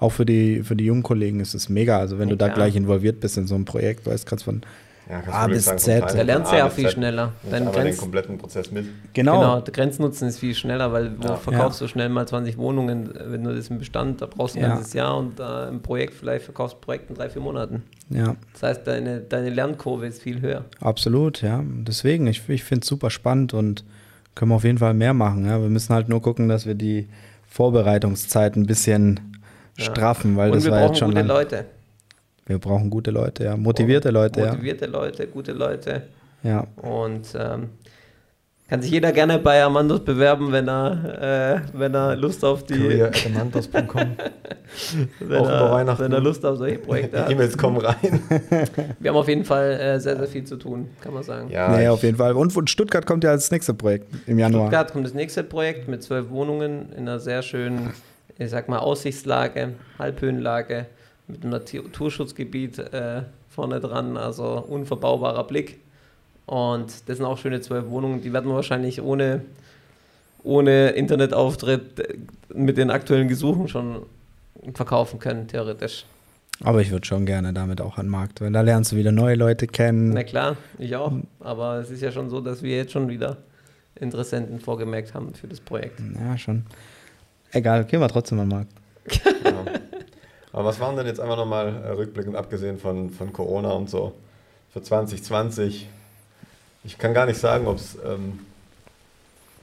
[0.04, 1.98] auch für die, für die jungen Kollegen ist es mega.
[1.98, 4.62] Also wenn Ja, du da gleich involviert bist in so einem Projekt, weißt, kannst von
[5.10, 6.02] Ja, kannst A du bis sagen, Z.
[6.16, 6.94] Da lernst du ja viel Z.
[6.94, 7.26] schneller.
[7.44, 8.86] Nimmst Dein einmal den Grenz, kompletten Prozess mit.
[9.14, 9.40] Genau.
[9.40, 11.36] genau, der Grenznutzen ist viel schneller, weil wo Ja.
[11.36, 11.88] verkaufst Ja.
[11.88, 14.76] du schnell mal 20 Wohnungen, wenn du das im Bestand, da brauchst du ein Ja.
[14.76, 17.84] ganzes Jahr und äh, im Projekt vielleicht verkaufst du ein Projekt in drei, vier Monaten.
[18.10, 20.66] Ja, Das heißt, deine, deine Lernkurve ist viel höher.
[20.80, 21.64] absolut, ja.
[21.88, 23.84] Deswegen, ich, ich finde es super spannend und
[24.36, 25.46] können wir auf jeden Fall mehr machen.
[25.46, 25.62] Ja.
[25.62, 27.08] Wir müssen halt nur gucken, dass wir die
[27.48, 29.20] Vorbereitungszeit ein bisschen.
[29.78, 31.28] Straffen, weil und das wir war brauchen jetzt schon gute lang.
[31.28, 31.66] Leute.
[32.46, 33.56] Wir brauchen gute Leute, ja.
[33.58, 35.92] Motivierte Leute, Motivierte Leute, gute Leute.
[36.44, 36.50] ja.
[36.52, 36.68] Ja.
[36.82, 37.70] Und ähm,
[38.68, 42.74] kann sich jeder gerne bei Amandos bewerben, wenn er, äh, wenn er Lust auf die
[45.20, 46.04] wenn, auch über er, Weihnachten.
[46.04, 47.32] wenn er Lust auf solche Projekte hat.
[47.32, 48.20] E-Mails kommen rein.
[49.00, 51.50] Wir haben auf jeden Fall äh, sehr, sehr viel zu tun, kann man sagen.
[51.50, 52.34] Ja, nee, ich- auf jeden Fall.
[52.34, 54.64] Und, und Stuttgart kommt ja als nächste Projekt im Januar.
[54.68, 57.92] Stuttgart kommt das nächste Projekt mit zwölf Wohnungen in einer sehr schönen,
[58.38, 60.88] ich sag mal, Aussichtslage, Halbhöhenlage,
[61.28, 65.80] mit einem Naturschutzgebiet äh, vorne dran, also unverbaubarer Blick.
[66.46, 69.42] Und das sind auch schöne zwölf Wohnungen, die werden wir wahrscheinlich ohne,
[70.44, 72.18] ohne Internetauftritt äh,
[72.54, 74.06] mit den aktuellen Gesuchen schon
[74.74, 76.06] verkaufen können, theoretisch.
[76.62, 79.12] Aber ich würde schon gerne damit auch an den Markt, weil da lernst du wieder
[79.12, 80.12] neue Leute kennen.
[80.14, 81.14] Na klar, ich auch.
[81.40, 83.38] Aber es ist ja schon so, dass wir jetzt schon wieder
[83.96, 86.00] Interessenten vorgemerkt haben für das Projekt.
[86.20, 86.66] Ja, schon.
[87.54, 88.72] Egal, gehen wir trotzdem an den Markt.
[89.46, 89.66] Ja.
[90.52, 94.14] Aber was waren denn jetzt einfach nochmal äh, rückblickend, abgesehen von, von Corona und so,
[94.72, 95.88] für 2020?
[96.84, 98.40] Ich kann gar nicht sagen, ob es, ähm,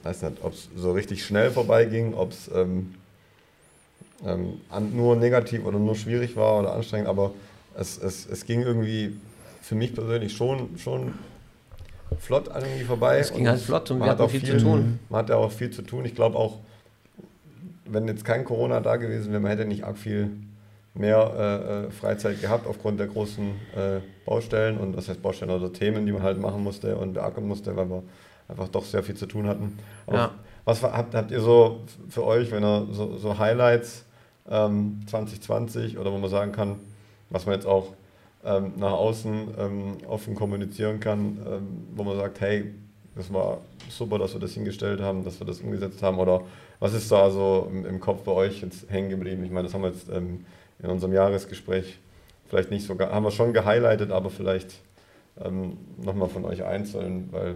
[0.03, 2.95] weiß nicht, ob es so richtig schnell vorbeiging, ob es ähm,
[4.25, 4.59] ähm,
[4.93, 7.31] nur negativ oder nur schwierig war oder anstrengend, aber
[7.75, 9.15] es, es, es ging irgendwie
[9.61, 11.13] für mich persönlich schon, schon
[12.19, 13.19] flott irgendwie vorbei.
[13.19, 14.99] Es ging halt flott und man wir hat hatten auch viel zu tun.
[15.09, 16.05] Man hat ja auch viel zu tun.
[16.05, 16.59] Ich glaube auch,
[17.85, 20.29] wenn jetzt kein Corona da gewesen wäre, man hätte nicht arg viel
[20.93, 25.71] mehr äh, äh, Freizeit gehabt aufgrund der großen äh, Baustellen und das heißt Baustellen oder
[25.71, 28.03] Themen, die man halt machen musste und beackern musste, weil wir
[28.49, 29.77] einfach doch sehr viel zu tun hatten.
[30.05, 30.31] Aber Ja.
[30.65, 34.03] was habt, habt ihr so für euch, wenn ihr so, so Highlights
[34.49, 36.75] ähm, 2020 oder wo man sagen kann,
[37.29, 37.93] was man jetzt auch
[38.43, 42.73] ähm, nach außen ähm, offen kommunizieren kann, ähm, wo man sagt, hey,
[43.15, 46.41] das war super, dass wir das hingestellt haben, dass wir das umgesetzt haben oder
[46.81, 49.45] was ist da so im, im Kopf bei euch jetzt hängen geblieben?
[49.45, 50.43] Ich meine, das haben wir jetzt ähm,
[50.83, 51.99] in unserem Jahresgespräch
[52.49, 54.73] vielleicht nicht so, haben wir schon gehighlightet, aber vielleicht
[55.41, 57.55] ähm, nochmal von euch einzeln, weil,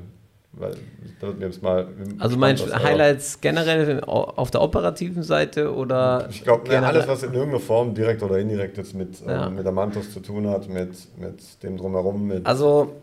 [0.53, 0.75] weil
[1.19, 1.87] da wird mir jetzt mal.
[2.19, 7.23] Also du euer- Highlights generell auf der operativen Seite oder Ich glaube, generell- alles, was
[7.23, 9.47] in irgendeiner Form direkt oder indirekt jetzt mit, Ja.
[9.47, 12.45] ähm, mit Amantos zu tun hat, mit, mit dem Drumherum, mit.
[12.45, 12.93] Also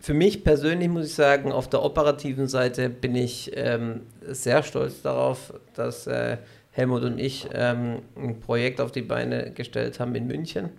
[0.00, 5.02] für mich persönlich muss ich sagen, auf der operativen Seite bin ich ähm, sehr stolz
[5.02, 6.38] darauf, dass äh,
[6.70, 10.70] Helmut und ich ähm, ein Projekt auf die Beine gestellt haben in München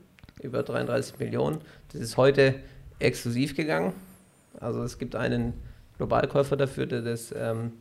[0.41, 1.60] über 33 Millionen.
[1.91, 2.55] Das ist heute
[2.99, 3.93] exklusiv gegangen.
[4.60, 5.53] Also es gibt einen
[5.97, 7.73] Globalkäufer dafür, der das ähm,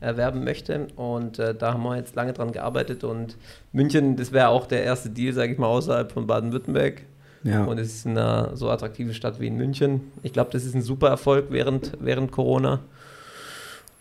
[0.00, 0.88] erwerben möchte.
[0.96, 3.04] Und äh, da haben wir jetzt lange dran gearbeitet.
[3.04, 3.36] Und
[3.72, 7.02] München, das wäre auch der erste Deal, sage ich mal, außerhalb von Baden-Württemberg.
[7.46, 7.64] Ja.
[7.64, 10.12] Und es ist in einer so attraktiven Stadt wie in München.
[10.22, 12.80] Ich glaube, das ist ein super Erfolg während, während Corona.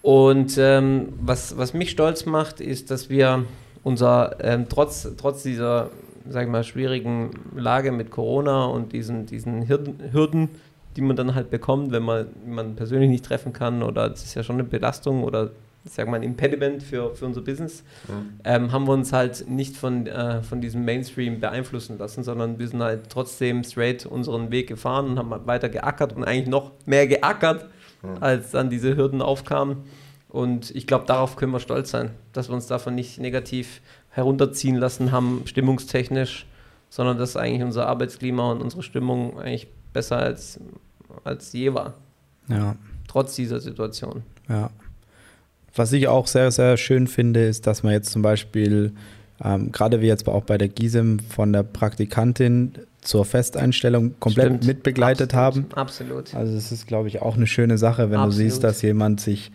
[0.01, 3.45] Und ähm, was, was mich stolz macht, ist, dass wir
[3.84, 5.89] unser, ähm, trotz, trotz dieser,
[6.27, 10.49] sag ich mal, schwierigen Lage mit Corona und diesen, diesen Hürden,
[10.95, 14.34] die man dann halt bekommt, wenn man man persönlich nicht treffen kann, oder das ist
[14.34, 15.51] ja schon eine Belastung oder
[15.93, 18.39] sag mal ein Impediment für, für unser Business, Mhm.
[18.43, 22.67] ähm, haben wir uns halt nicht von, äh, von diesem Mainstream beeinflussen lassen, sondern wir
[22.67, 26.71] sind halt trotzdem straight unseren Weg gefahren und haben halt weiter geackert und eigentlich noch
[26.86, 27.69] mehr geackert,
[28.02, 28.17] Mhm.
[28.21, 29.78] als dann diese Hürden aufkamen.
[30.30, 34.76] Und ich glaube, darauf können wir stolz sein, dass wir uns davon nicht negativ herunterziehen
[34.76, 36.45] lassen haben, stimmungstechnisch,
[36.89, 40.60] sondern dass eigentlich unser Arbeitsklima und unsere Stimmung eigentlich besser als,
[41.24, 41.93] als je war,
[42.50, 42.76] ja.
[43.08, 44.24] trotz dieser Situation.
[44.50, 44.69] Ja.
[45.76, 48.94] Was ich auch sehr, sehr schön finde, ist, dass man jetzt zum Beispiel,
[49.44, 54.66] ähm, gerade wie jetzt auch bei der Gisem, von der Praktikantin zur Festeinstellung komplett Stimmt.
[54.66, 55.68] mitbegleitet haben.
[55.76, 56.20] Absolut.
[56.20, 56.36] Absolut.
[56.36, 58.34] Also es ist, glaube ich, auch eine schöne Sache, wenn du Absolut.
[58.34, 59.52] siehst, dass jemand sich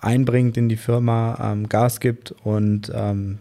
[0.00, 3.38] einbringt in die Firma, ähm, Gas gibt und ähm,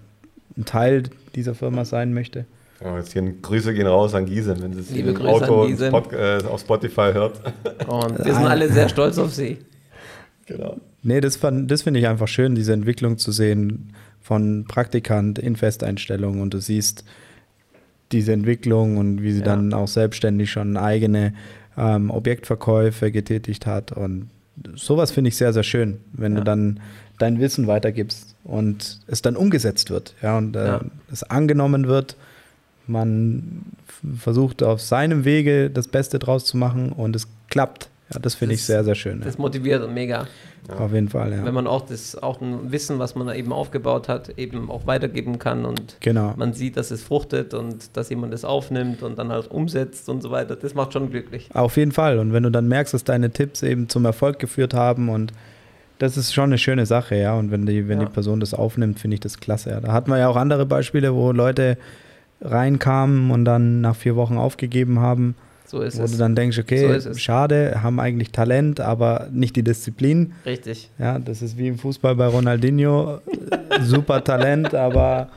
[0.57, 1.03] ein Teil
[1.35, 2.45] dieser Firma sein möchte.
[2.81, 5.67] Ja, jetzt hier Grüße gehen raus an Gisem, wenn sie es im Grüße Auto.
[5.75, 7.41] Spot, äh, auf Spotify hört.
[7.87, 9.57] Und wir sind alle sehr stolz auf sie.
[10.45, 10.77] genau.
[11.01, 15.55] Nee, das, fand- das finde ich einfach schön, diese Entwicklung zu sehen von Praktikant in
[15.55, 17.03] Festeinstellung und du siehst
[18.11, 19.45] diese Entwicklung und wie sie Ja.
[19.45, 21.33] dann auch selbstständig schon eigene
[21.77, 24.29] ähm, Objektverkäufe getätigt hat und
[24.75, 26.39] sowas finde ich sehr, sehr schön, wenn Ja.
[26.39, 26.79] du dann
[27.17, 30.81] dein Wissen weitergibst und es dann umgesetzt wird, ja, und äh, Ja.
[31.11, 32.17] es angenommen wird,
[32.87, 33.61] man
[34.17, 37.89] versucht auf seinem Wege das Beste draus zu machen und es klappt.
[38.13, 39.21] Ja, das finde ich Das- sehr, sehr schön.
[39.21, 40.27] Das motiviert mega.
[40.67, 40.75] Ja.
[40.77, 41.45] Auf jeden Fall, ja.
[41.45, 44.85] Wenn man auch das auch ein Wissen, was man da eben aufgebaut hat, eben auch
[44.87, 46.33] weitergeben kann und Genau.
[46.37, 50.21] man sieht, dass es fruchtet und dass jemand es aufnimmt und dann halt umsetzt und
[50.21, 50.55] so weiter.
[50.55, 51.49] Das macht schon glücklich.
[51.53, 52.19] Auf jeden Fall.
[52.19, 55.31] Und wenn du dann merkst, dass deine Tipps eben zum Erfolg geführt haben und
[55.99, 57.33] das ist schon eine schöne Sache, ja.
[57.35, 58.05] Und wenn die, wenn Ja.
[58.07, 59.69] die Person das aufnimmt, finde ich das klasse.
[59.71, 59.81] Ja.
[59.81, 61.77] Da hatten wir ja auch andere Beispiele, wo Leute
[62.41, 65.35] reinkamen und dann nach vier Wochen aufgegeben haben,
[65.69, 66.11] So ist wo es.
[66.11, 67.21] du dann denkst, So okay, es.
[67.21, 70.33] schade, haben eigentlich Talent, aber nicht die Disziplin.
[70.45, 70.89] Richtig.
[70.97, 73.19] Ja, das ist wie im Fußball bei Ronaldinho.
[73.81, 75.29] Super Talent, aber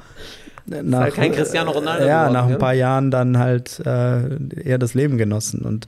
[0.66, 4.78] nach, halt kein Cristiano Ronaldo Ja, geworden, nach ein paar Jahren dann halt äh, eher
[4.78, 5.62] das Leben genossen.
[5.62, 5.86] Und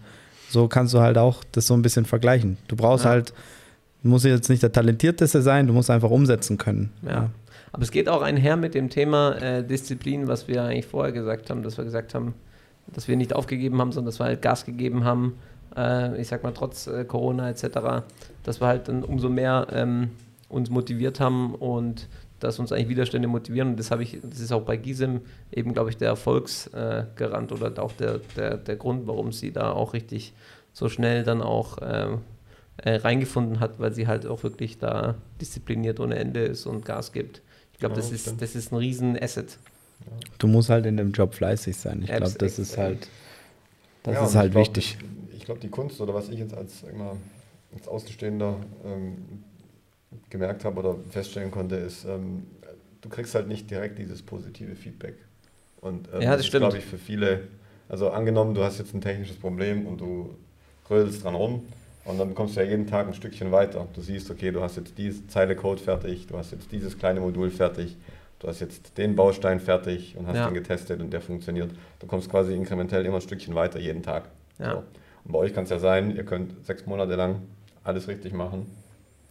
[0.51, 2.59] so kannst du halt auch das so ein bisschen vergleichen.
[2.69, 3.13] Du brauchst Ja.
[3.13, 3.33] halt,
[4.03, 6.91] du musst jetzt nicht der Talentierteste sein, du musst einfach umsetzen können.
[7.03, 7.31] Ja.
[7.73, 11.51] Aber es geht auch einher mit dem Thema äh, Disziplin, was wir eigentlich vorher gesagt
[11.51, 12.35] haben, dass wir gesagt haben,
[12.93, 15.39] dass wir nicht aufgegeben haben, sondern dass wir halt Gas gegeben haben,
[15.77, 18.05] äh, ich sag mal trotz äh, Corona etc.,
[18.43, 20.11] dass wir halt dann umso mehr ähm,
[20.49, 22.09] uns motiviert haben und
[22.41, 23.71] dass uns eigentlich Widerstände motivieren.
[23.71, 27.55] Und das habe ich, das ist auch bei Gisem eben, glaube ich, der Erfolgsgarant äh,
[27.55, 30.35] oder auch der, der, der Grund, warum sie da auch richtig
[30.73, 32.19] so schnell dann auch ähm,
[32.77, 37.13] äh, reingefunden hat, weil sie halt auch wirklich da diszipliniert ohne Ende ist und Gas
[37.13, 37.41] gibt.
[37.73, 39.59] Ich glaube, das, ist, das ist ein riesen Asset.
[40.39, 42.03] Du musst halt in dem Job fleißig sein.
[42.03, 43.09] Ich glaube, das ist halt,
[44.03, 44.99] das Ja, ist halt ich glaub, wichtig.
[45.37, 47.17] Ich glaube, die Kunst oder was ich jetzt als, mal,
[47.75, 49.17] als Außenstehender ähm,
[50.31, 52.45] gemerkt habe oder feststellen konnte, ist, ähm,
[53.01, 55.15] du kriegst halt nicht direkt dieses positive Feedback.
[55.81, 56.63] Und ähm, Ja, das ist, stimmt.
[56.63, 57.49] glaube ich, für viele,
[57.89, 60.35] also angenommen, du hast jetzt ein technisches Problem und du
[60.91, 61.67] rödelst dran rum
[62.05, 63.89] und dann kommst du ja jeden Tag ein Stückchen weiter.
[63.95, 67.21] Du siehst, okay, du hast jetzt diese Zeile Code fertig, du hast jetzt dieses kleine
[67.21, 67.97] Modul fertig,
[68.45, 70.47] du hast jetzt den Baustein fertig und hast Ja.
[70.49, 71.71] den getestet und der funktioniert.
[71.99, 74.29] Du kommst quasi inkrementell immer ein Stückchen weiter jeden Tag.
[74.59, 74.73] Ja.
[74.73, 74.77] So.
[75.25, 77.41] Und bei euch kann es ja sein, ihr könnt sechs Monate lang
[77.83, 78.67] alles richtig machen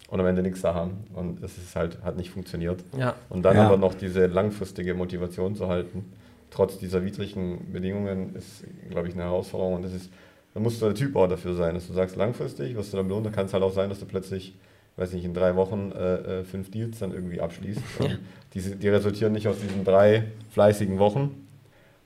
[0.09, 1.03] und am Ende nichts da haben.
[1.13, 2.83] Und es ist halt, hat nicht funktioniert.
[2.97, 3.67] Ja, Und dann Ja.
[3.67, 6.11] aber noch diese langfristige Motivation zu halten,
[6.49, 9.75] trotz dieser widrigen Bedingungen, ist, glaube ich, eine Herausforderung.
[9.75, 10.11] Und das ist,
[10.55, 13.07] da musst du der Typ auch dafür sein, dass du sagst, langfristig, was du dann
[13.07, 14.55] belohnt, dann kann es halt auch sein, dass du plötzlich,
[14.97, 17.81] weiß nicht, in drei Wochen äh, äh, fünf Deals dann irgendwie abschließt.
[17.99, 18.05] Ja.
[18.05, 18.19] Und
[18.59, 21.47] die resultieren nicht aus diesen drei fleißigen Wochen,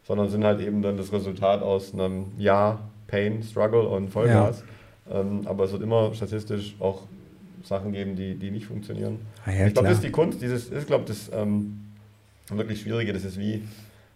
[0.04, 4.64] sondern sind halt eben dann das Resultat aus einem Jahr Pain, Struggle und Vollgas.
[5.12, 7.04] Ähm, aber es wird immer statistisch auch
[7.64, 9.20] Sachen geben, die, die nicht funktionieren.
[9.46, 10.42] Ah, ja, ich glaube, das ist die Kunst.
[10.42, 11.82] Dieses, ich glaube, das ähm,
[12.50, 13.64] wirklich Schwierige, das ist wie,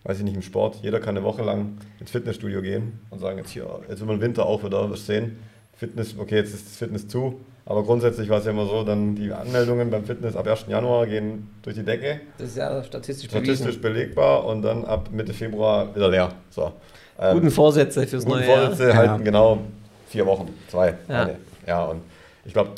[0.03, 0.79] weiß ich nicht, im Sport.
[0.81, 4.21] Jeder kann eine Woche lang ins Fitnessstudio gehen und sagen, jetzt hier, jetzt über den
[4.21, 5.37] Winter auch wieder, wirst sehen.
[5.75, 7.39] Fitness, okay, jetzt ist das Fitness zu.
[7.65, 10.65] Aber grundsätzlich war es ja immer so, dann die Anmeldungen beim Fitness ab 1.
[10.67, 15.33] Januar gehen durch die Decke, das ist ja statistisch, statistisch belegbar und dann ab Mitte
[15.33, 16.29] Februar wieder leer.
[16.49, 16.71] So.
[17.19, 18.59] Ähm, Guten Vorsätze fürs guten neue Jahr.
[18.67, 18.95] Vorsätze Ja.
[18.95, 19.59] halten genau
[20.07, 21.21] vier Wochen, zwei, Ja.
[21.23, 21.37] eine.
[21.67, 22.01] Ja, und
[22.45, 22.71] ich glaube,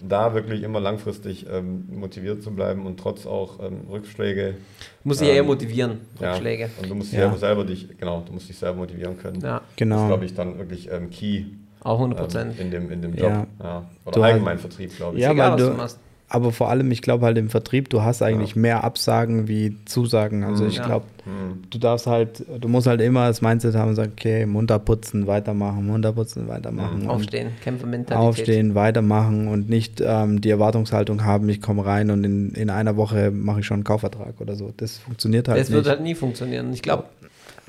[0.00, 4.54] da wirklich immer langfristig ähm, motiviert zu bleiben und trotz auch ähm, Rückschläge.
[5.02, 6.70] Muss sich ja Ähm, eher motivieren, ja, Rückschläge.
[6.80, 7.36] Und du musst Ja.
[7.36, 9.40] selber, dich, genau, du musst dich selber motivieren können.
[9.40, 10.06] Ja, Das ist, Genau.
[10.06, 11.46] glaube ich, dann wirklich ähm, key
[11.84, 12.60] auch 100 ähm, Prozent.
[12.60, 13.30] in, dem, in dem Job.
[13.30, 13.46] Ja.
[13.62, 13.84] Ja.
[14.04, 15.22] Oder Du allgemein Vertrieb, glaube ich.
[15.22, 15.98] Ja, egal, weil was du- du machst.
[16.30, 20.44] Aber vor allem, ich glaube halt im Vertrieb, du hast eigentlich mehr Absagen wie Zusagen.
[20.44, 20.68] Also Mhm.
[20.68, 20.84] ich Ja.
[20.84, 21.62] glaube, Hm.
[21.70, 25.26] du darfst halt, du musst halt immer das Mindset haben und sagen, okay, munter putzen,
[25.26, 27.04] weitermachen, munter putzen, weitermachen.
[27.04, 27.08] Mhm.
[27.08, 28.28] Aufstehen, Kämpfermentalität.
[28.28, 32.98] Aufstehen, weitermachen und nicht ähm, die Erwartungshaltung haben, ich komme rein und in, in einer
[32.98, 34.70] Woche mache ich schon einen Kaufvertrag oder so.
[34.76, 35.76] Das funktioniert halt Das nicht.
[35.76, 36.74] wird halt nie funktionieren.
[36.74, 37.04] Ich glaube,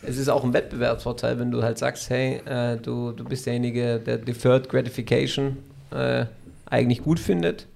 [0.03, 3.99] es ist auch ein Wettbewerbsvorteil, wenn du halt sagst, hey, äh, du, du bist derjenige,
[3.99, 5.57] der Deferred Gratification
[5.91, 6.25] äh,
[6.65, 7.67] eigentlich gut findet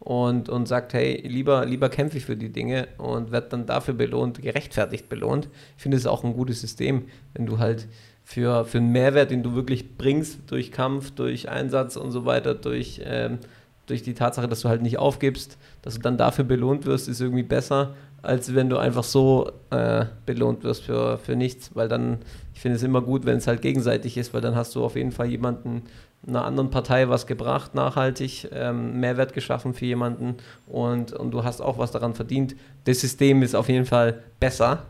[0.00, 3.94] und, und sagt, hey, lieber, lieber kämpfe ich für die Dinge und werde dann dafür
[3.94, 5.48] belohnt, gerechtfertigt belohnt.
[5.76, 7.04] Ich finde es auch ein gutes System,
[7.34, 7.86] wenn du halt
[8.24, 12.54] für, für einen Mehrwert, den du wirklich bringst, durch Kampf, durch Einsatz und so weiter,
[12.54, 13.38] durch, ähm,
[13.86, 17.20] durch die Tatsache, dass du halt nicht aufgibst, dass du dann dafür belohnt wirst, ist
[17.20, 22.18] irgendwie besser, als wenn du einfach so äh, belohnt wirst für, für nichts, weil dann,
[22.54, 24.96] ich finde es immer gut, wenn es halt gegenseitig ist, weil dann hast du auf
[24.96, 25.82] jeden Fall jemanden,
[26.26, 31.62] einer anderen Partei was gebracht, nachhaltig, ähm, Mehrwert geschaffen für jemanden und, und du hast
[31.62, 32.54] auch was daran verdient.
[32.84, 34.82] Das System ist auf jeden Fall besser,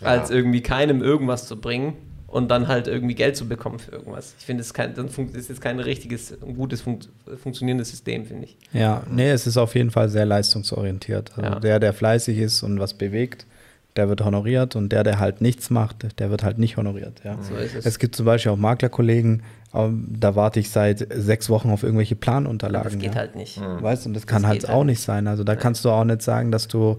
[0.00, 0.06] Ja.
[0.08, 1.94] als irgendwie keinem irgendwas zu bringen
[2.34, 4.34] und dann halt irgendwie Geld zu bekommen für irgendwas.
[4.40, 7.08] Ich finde, es ist jetzt kein richtiges, gutes funkt,
[7.40, 8.56] funktionierendes System, finde ich.
[8.72, 11.30] Ja, nee, es ist auf jeden Fall sehr leistungsorientiert.
[11.36, 11.60] Also Ja.
[11.60, 13.46] der, der fleißig ist und was bewegt,
[13.94, 17.20] der wird honoriert und der, der halt nichts macht, der wird halt nicht honoriert.
[17.22, 17.38] Ja.
[17.40, 17.86] So es.
[17.86, 22.16] Es gibt zum Beispiel auch Maklerkollegen, ähm, da warte ich seit sechs Wochen auf irgendwelche
[22.16, 22.94] Planunterlagen.
[22.94, 23.20] das geht ja.
[23.20, 23.60] halt nicht.
[23.60, 25.28] Weißt du, und das kann Das halt geht auch halt nicht sein.
[25.28, 26.98] Also da kannst du auch nicht sagen, dass du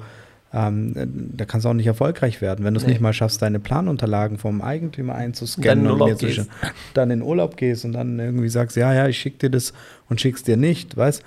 [0.57, 0.93] ähm,
[1.35, 2.93] da kannst du auch nicht erfolgreich werden, wenn du es Nee.
[2.93, 6.47] nicht mal schaffst, deine Planunterlagen vom Eigentümer einzuscannen in und schicken.
[6.93, 9.73] dann in Urlaub gehst und dann irgendwie sagst, ja, ja, ich schicke dir das
[10.09, 11.21] und schickst dir nicht, weißt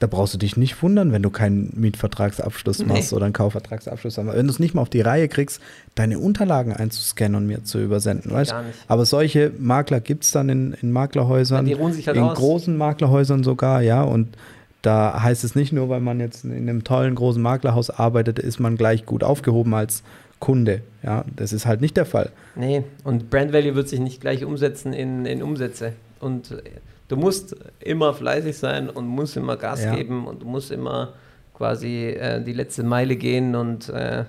[0.00, 2.84] da brauchst du dich nicht wundern, wenn du keinen Mietvertragsabschluss Nee.
[2.86, 4.16] machst oder einen Kaufvertragsabschluss.
[4.20, 5.60] Aber wenn du es nicht mal auf die Reihe kriegst,
[5.96, 8.54] deine Unterlagen einzuscannen und mir zu übersenden, weißt.
[8.86, 12.38] Aber solche Makler gibt es dann in, in Maklerhäusern, Ja, halt in aus.
[12.38, 14.02] großen Maklerhäusern sogar, ja.
[14.02, 14.28] Und
[14.82, 18.60] da heißt es nicht nur, weil man jetzt in einem tollen großen Maklerhaus arbeitet, ist
[18.60, 20.02] man gleich gut aufgehoben als
[20.38, 20.82] Kunde.
[21.02, 22.30] Ja, das ist halt nicht der Fall.
[22.54, 25.94] Nee, und Brand Value wird sich nicht gleich umsetzen in, in Umsätze.
[26.20, 26.54] Und
[27.08, 29.94] du musst immer fleißig sein und musst immer Gas Ja.
[29.96, 31.14] geben und du musst immer
[31.54, 33.56] quasi äh, die letzte Meile gehen.
[33.56, 34.24] Und äh,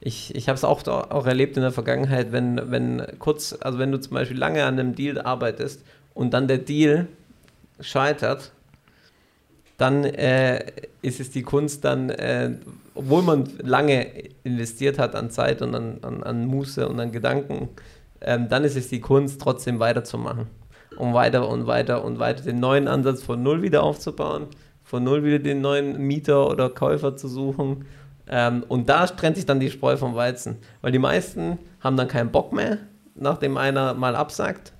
[0.00, 3.92] ich, ich habe es auch, auch erlebt in der Vergangenheit, wenn, wenn kurz, also wenn
[3.92, 5.82] du zum Beispiel lange an einem Deal arbeitest
[6.14, 7.08] und dann der Deal
[7.80, 8.52] scheitert,
[9.82, 10.64] dann äh,
[11.02, 12.52] ist es die Kunst, dann, äh,
[12.94, 14.06] obwohl man lange
[14.44, 17.68] investiert hat an Zeit und an, an, an Muße und an Gedanken,
[18.20, 20.46] ähm, dann ist es die Kunst, trotzdem weiterzumachen.
[20.96, 24.46] Um weiter und weiter und weiter den neuen Ansatz von Null wieder aufzubauen,
[24.84, 27.84] von Null wieder den neuen Mieter oder Käufer zu suchen.
[28.28, 30.58] Ähm, und da trennt sich dann die Spreu vom Weizen.
[30.80, 32.78] Weil die meisten haben dann keinen Bock mehr,
[33.16, 34.74] nachdem einer mal absagt.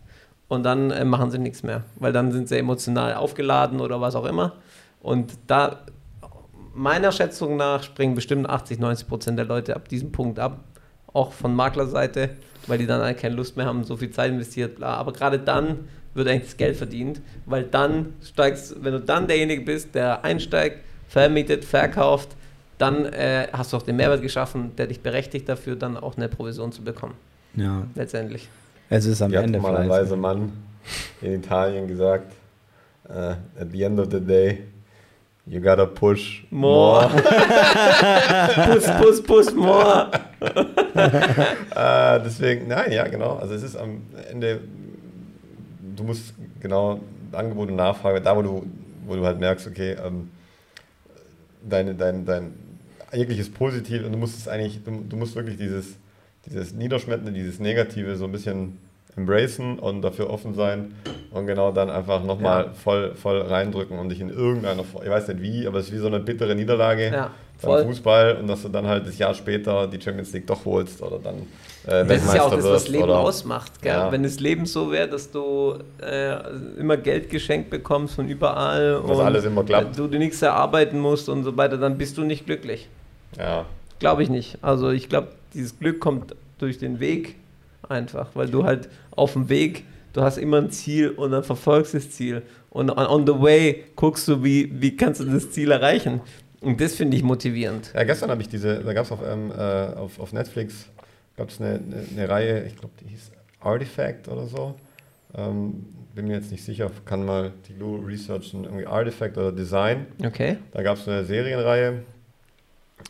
[0.47, 1.83] Und dann äh, machen sie nichts mehr.
[1.97, 4.53] Weil dann sind sie emotional aufgeladen oder was auch immer.
[5.03, 5.85] Und da,
[6.75, 10.61] meiner Schätzung nach, springen bestimmt 80, 90 Prozent der Leute ab diesem Punkt ab.
[11.13, 12.31] Auch von Maklerseite,
[12.67, 14.95] weil die dann halt keine Lust mehr haben, so viel Zeit investiert, bla.
[14.95, 15.81] Aber gerade dann
[16.15, 20.79] wird eigentlich das Geld verdient, weil dann steigst, wenn du dann derjenige bist, der einsteigt,
[21.09, 22.31] vermietet, verkauft,
[22.79, 26.29] dann äh, hast du auch den Mehrwert geschaffen, der dich berechtigt dafür, dann auch eine
[26.29, 27.15] Provision zu bekommen.
[27.55, 28.49] Ja, Letztendlich.
[28.89, 30.53] es ist am Wie hat Ende mal ein weiser Mann
[31.21, 32.33] in Italien gesagt,
[33.09, 33.13] äh,
[33.61, 34.65] at the end of the day,
[35.47, 37.09] you gotta push More.
[37.09, 40.11] puss, puss, puss, more.
[40.43, 43.37] äh, deswegen, nein, ja, genau.
[43.37, 44.61] Also es ist am Ende,
[45.97, 47.01] du musst genau
[47.33, 48.67] Angebot und Nachfrage, da wo du,
[49.07, 50.31] wo du halt merkst, okay, ähm,
[51.63, 52.53] dein, dein, dein
[53.13, 55.97] jegliches Positiv und du musst es eigentlich, du, du musst wirklich dieses,
[56.47, 58.79] dieses Niederschmetternde, dieses Negative so ein bisschen
[59.17, 60.95] embracen und dafür offen sein
[61.31, 62.73] und genau dann einfach nochmal Ja.
[62.73, 65.93] voll, voll reindrücken und dich in irgendeiner Form, ich weiß nicht wie, aber es ist
[65.95, 67.31] wie so eine bittere Niederlage Ja,
[67.63, 67.87] beim.
[67.87, 71.19] Fußball und dass du dann halt das Jahr später die Champions League doch holst oder
[71.19, 71.35] dann
[71.87, 73.83] äh, Das ist ja auch das, was Leben oder- ausmacht.
[73.83, 73.93] Gell?
[73.93, 74.11] Ja.
[74.11, 76.37] Wenn das Leben so wäre, dass du äh,
[76.79, 79.99] immer Geld geschenkt bekommst von überall Dass alles immer klappt.
[79.99, 82.89] du dir nichts erarbeiten musst und so weiter, dann bist du nicht glücklich.
[83.39, 83.67] Ja,
[83.99, 84.59] Glaube ich nicht.
[84.63, 87.37] Also ich glaube, dieses Glück kommt durch den Weg
[87.89, 91.95] einfach, weil du halt auf dem Weg, du hast immer ein Ziel und dann verfolgst
[91.95, 95.71] das Ziel und on, on the way guckst du, wie, wie kannst du das Ziel
[95.71, 96.21] erreichen.
[96.61, 97.93] Und das finde ich motivierend.
[97.93, 100.89] ja gestern habe ich diese, da gab es auf, ähm, äh, auf, auf Netflix
[101.37, 101.81] gab es eine,
[102.13, 104.75] eine, Reihe, ich glaube, die hieß Artifact oder so.
[105.35, 110.07] Ähm, bin mir jetzt nicht sicher, kann mal die Lou researchen, irgendwie Artifact oder Design.
[110.25, 110.59] Okay.
[110.73, 112.03] Da gab es eine Serienreihe,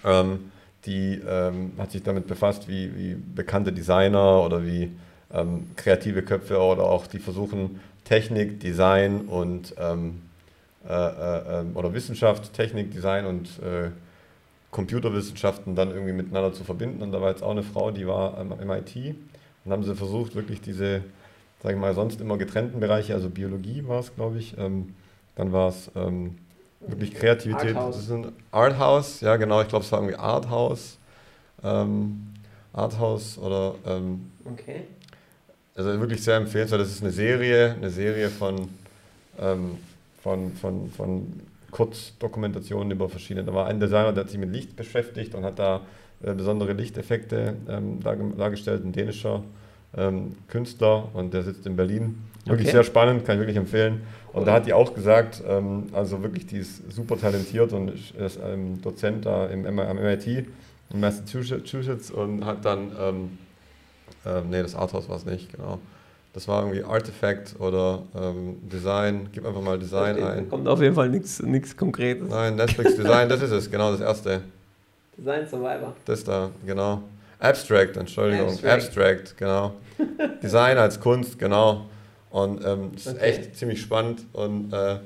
[0.04, 0.51] ähm,
[0.86, 4.90] die ähm, hat sich damit befasst, wie, wie bekannte Designer oder wie
[5.32, 10.22] ähm, kreative Köpfe oder auch die versuchen, Technik, Design und ähm,
[10.88, 13.90] äh, äh, ähm, oder Wissenschaft, Technik, Design und äh,
[14.72, 17.02] Computerwissenschaften dann irgendwie miteinander zu verbinden.
[17.02, 19.14] Und da war jetzt auch eine Frau, die war am MIT
[19.64, 21.02] und haben sie versucht, wirklich diese,
[21.62, 24.94] sage ich mal, sonst immer getrennten Bereiche, also Biologie war es, glaube ich, ähm,
[25.36, 26.36] dann war es ähm,
[26.86, 27.76] wirklich Kreativität.
[27.76, 27.96] Arthouse.
[27.96, 30.98] Das ist ein Arthouse, ja genau, ich glaube es war irgendwie Arthouse.
[31.62, 32.26] Ähm,
[32.72, 34.82] Arthouse oder ähm, Okay.
[35.76, 36.80] also wirklich sehr empfehlenswert.
[36.80, 38.68] Das ist eine Serie, eine Serie von,
[39.38, 39.78] ähm,
[40.22, 41.32] von, von, von
[41.70, 43.44] Kurzdokumentationen über verschiedene.
[43.46, 45.82] Da war ein Designer, der hat sich mit Licht beschäftigt und hat da
[46.22, 49.42] äh, besondere Lichteffekte ähm, darge- dargestellt, ein dänischer
[49.96, 52.18] ähm, Künstler und der sitzt in Berlin.
[52.44, 52.76] Wirklich Okay.
[52.76, 54.02] sehr spannend, kann ich wirklich empfehlen.
[54.32, 58.38] Und da hat die auch gesagt, ähm, also wirklich, die ist super talentiert und ist
[58.42, 63.38] ähm, Dozent da im, am MIT in Massachusetts und hat dann ähm,
[64.24, 65.78] ähm, nee, das Arthouse war es nicht, genau.
[66.32, 69.28] Das war irgendwie Artifact oder ähm, Design.
[69.32, 70.48] Gib einfach mal Design Da ein.
[70.48, 72.28] kommt auf jeden Fall nichts Konkretes.
[72.28, 74.40] Nein, Netflix Design, das ist es, genau, das erste.
[75.18, 75.94] Design Survivor.
[76.06, 77.02] Das da, genau.
[77.38, 78.48] Abstract, Entschuldigung.
[78.48, 78.84] Abstract.
[78.84, 79.72] Abstract, genau.
[80.42, 81.86] Design als Kunst, genau.
[82.32, 83.24] Und ähm, das ist Okay.
[83.24, 84.24] echt ziemlich spannend.
[84.32, 84.96] Und äh,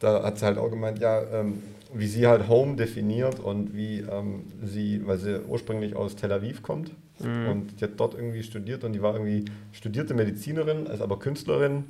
[0.00, 1.62] da hat sie halt auch gemeint, ja, ähm,
[1.94, 6.62] wie sie halt Home definiert und wie ähm, sie, weil sie ursprünglich aus Tel Aviv
[6.62, 7.48] kommt Mhm.
[7.48, 11.84] und die hat dort irgendwie studiert und die war irgendwie studierte Medizinerin, ist aber Künstlerin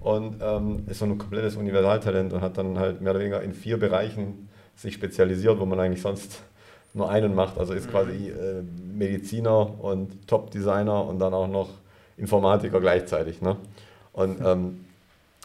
[0.00, 3.52] und ähm, ist so ein komplettes Universaltalent und hat dann halt mehr oder weniger in
[3.54, 6.42] vier Bereichen sich spezialisiert, wo man eigentlich sonst
[6.94, 7.58] nur einen macht.
[7.58, 8.62] Also ist quasi äh,
[8.92, 11.68] Mediziner und Top-Designer und dann auch noch
[12.16, 13.40] Informatiker gleichzeitig.
[13.40, 13.56] Ne?
[14.12, 14.84] Und ähm,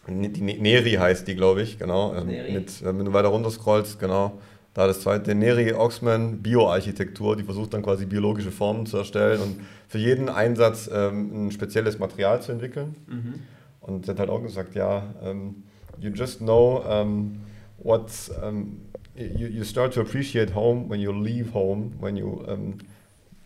[0.07, 2.15] die Neri heißt die, glaube ich, genau.
[2.15, 4.33] Ähm, mit, wenn du weiter runter scrollst, genau.
[4.73, 9.61] Da das zweite, Neri Oxman Bioarchitektur, die versucht dann quasi biologische Formen zu erstellen und
[9.87, 12.95] für jeden Einsatz ähm, ein spezielles Material zu entwickeln.
[13.07, 13.33] Mhm.
[13.81, 15.55] Und sie hat halt auch gesagt, ja, um, ähm,
[15.99, 17.39] you just know um,
[17.79, 18.77] what's, um,
[19.15, 22.43] you, you start to appreciate home when you leave home, when you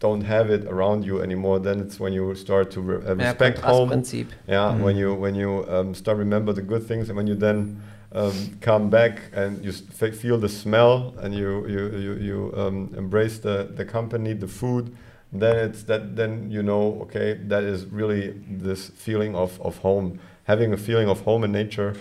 [0.02, 3.60] don't have it around you anymore, then it's when you start to re uh, respect
[3.60, 3.90] ja, home.
[3.90, 4.28] Prinzip.
[4.48, 4.82] Yeah, mm.
[4.82, 7.82] when you when you um, start remember the good things, and when you then
[8.12, 13.40] um, come back and you feel the smell, and you you you, you um, embrace
[13.40, 14.92] the the company, the food,
[15.32, 20.20] then it's that then you know okay that is really this feeling of of home.
[20.46, 21.94] Having a feeling of home in nature,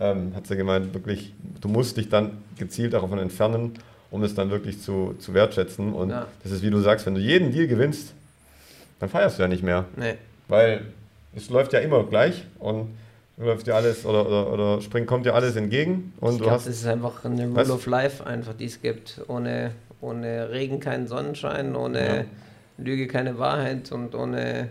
[0.00, 3.74] ähm, hat sie gemeint, wirklich, du musst dich dann gezielt davon entfernen
[4.10, 5.92] um es dann wirklich zu, zu wertschätzen.
[5.92, 6.26] Und ja.
[6.42, 8.14] das ist, wie du sagst, wenn du jeden Deal gewinnst,
[9.00, 9.84] dann feierst du ja nicht mehr.
[9.96, 10.14] Nee.
[10.48, 10.82] Weil
[11.36, 12.88] es läuft ja immer gleich und
[13.36, 16.12] läuft dir alles oder, oder, oder springt, kommt dir alles entgegen.
[16.20, 17.70] Und ich glaube, das ist einfach eine Rule was?
[17.70, 19.20] of Life, einfach, die es gibt.
[19.28, 22.24] Ohne, ohne Regen keinen Sonnenschein, ohne ja.
[22.78, 24.68] Lüge keine Wahrheit und ohne,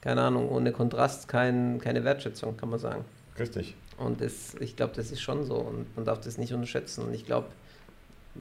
[0.00, 3.04] keine Ahnung, ohne Kontrast kein, keine Wertschätzung, kann man sagen.
[3.38, 3.74] Richtig.
[3.98, 7.04] Und das, ich glaube, das ist schon so und man darf das nicht unterschätzen.
[7.04, 7.46] Und ich glaube,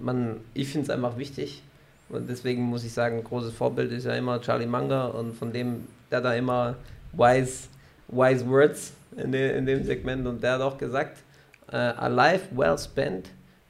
[0.02, 1.62] man, ich finde es einfach wichtig.
[2.10, 5.88] Und deswegen muss ich sagen, großes Vorbild ist ja immer Charlie Munger und von dem,
[6.12, 6.76] der da immer
[7.14, 7.68] wise,
[8.08, 11.18] wise words in, de, in dem Segment und der hat auch gesagt,
[11.72, 13.30] uh, a life well spent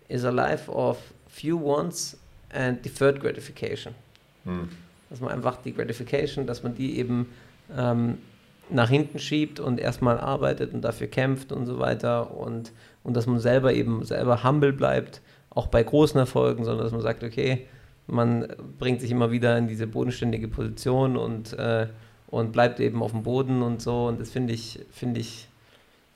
[0.10, 0.98] is a life of
[1.30, 2.18] few wants
[2.50, 3.94] and deferred gratification.
[4.44, 4.70] Hm.
[5.10, 7.28] Dass man einfach die Gratification, dass man die eben
[7.76, 8.18] ähm,
[8.70, 12.72] nach hinten schiebt und erstmal arbeitet und dafür kämpft und so weiter und,
[13.04, 15.22] und dass man selber eben selber humble bleibt
[15.56, 17.66] auch bei großen Erfolgen, sondern dass man sagt, okay,
[18.08, 18.48] man
[18.78, 21.88] bringt sich immer wieder in diese bodenständige Position und, äh,
[22.28, 24.08] und bleibt eben auf dem Boden und so.
[24.08, 25.48] Und das finde ich, finde ich,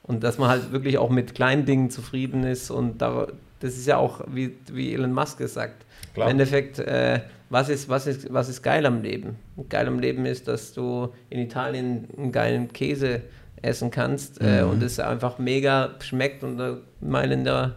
[0.03, 3.27] und dass man halt wirklich auch mit kleinen Dingen zufrieden ist und da,
[3.59, 5.85] das ist ja auch, wie, wie Elon Musk es sagt.
[6.13, 6.27] Klar.
[6.27, 9.35] Im Endeffekt, äh, was, ist, was, ist, was ist geil am Leben?
[9.69, 13.21] Geil am Leben ist, dass du in Italien einen geilen Käse
[13.61, 14.71] essen kannst äh, mhm.
[14.71, 17.75] und es einfach mega schmeckt und der meilender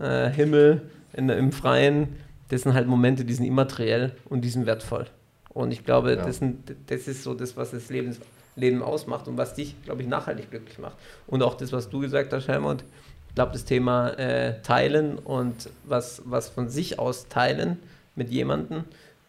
[0.00, 0.82] äh, Himmel
[1.18, 2.16] in, im Freien,
[2.48, 5.06] das sind halt Momente, die sind immateriell und die sind wertvoll.
[5.50, 6.24] Und ich glaube, ja.
[6.24, 8.16] das, sind, das ist so das, was das Leben,
[8.56, 10.96] Leben ausmacht und was dich, glaube ich, nachhaltig glücklich macht.
[11.26, 12.84] Und auch das, was du gesagt hast, Helmut,
[13.28, 17.78] ich glaube, das Thema äh, Teilen und was, was von sich aus teilen
[18.14, 18.84] mit jemandem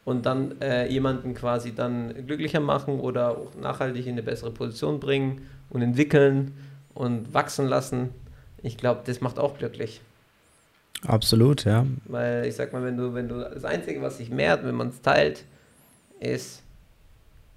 [0.05, 4.99] und dann äh, jemanden quasi dann glücklicher machen oder auch nachhaltig in eine bessere Position
[4.99, 6.53] bringen und entwickeln
[6.95, 8.09] und wachsen lassen.
[8.63, 10.01] Ich glaube, das macht auch glücklich.
[11.05, 11.85] Absolut, ja.
[12.05, 14.89] Weil ich sag mal, wenn du, wenn du das Einzige, was sich mehrt, wenn man
[14.89, 15.45] es teilt,
[16.19, 16.61] ist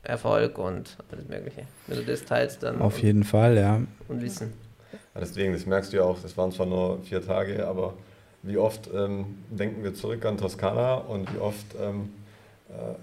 [0.02, 1.66] Erfolg und alles Mögliche.
[1.86, 2.80] Wenn du das teilst, dann.
[2.80, 3.80] Auf jeden Fall, ja.
[4.08, 4.52] Und Wissen.
[4.92, 7.94] Ja, deswegen, das merkst du ja auch, das waren zwar nur vier Tage, aber
[8.42, 12.10] wie oft ähm, denken wir zurück an Toskana und wie oft ähm,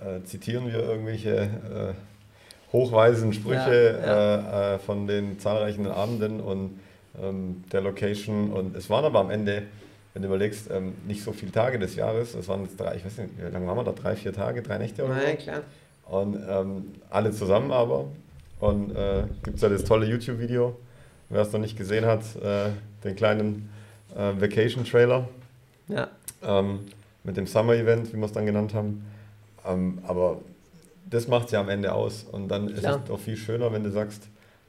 [0.03, 4.73] äh, äh, zitieren wir irgendwelche äh, hochweisen Sprüche ja, ja.
[4.73, 6.79] Äh, äh, von den zahlreichen Abenden und
[7.21, 8.51] ähm, der Location.
[8.51, 9.63] Und es waren aber am Ende
[10.13, 13.05] wenn du überlegst, ähm, nicht so viele Tage des Jahres, das waren jetzt drei, ich
[13.05, 13.91] weiß nicht, wie lange waren wir da?
[13.91, 15.43] Drei, vier Tage, drei Nächte oder Nein, so?
[15.43, 15.61] klar.
[16.07, 18.05] Und ähm, alle zusammen aber.
[18.59, 20.75] Und äh, gibt es ja das tolle YouTube-Video,
[21.29, 22.69] wer es noch nicht gesehen hat, äh,
[23.03, 23.69] den kleinen
[24.15, 25.29] äh, Vacation-Trailer.
[25.87, 26.09] Ja.
[26.43, 26.79] Ähm,
[27.23, 29.05] mit dem Summer-Event, wie wir es dann genannt haben.
[29.65, 30.41] Ähm, aber
[31.09, 32.25] das macht es ja am Ende aus.
[32.29, 32.95] Und dann Klar.
[32.95, 34.23] ist es auch viel schöner, wenn du sagst,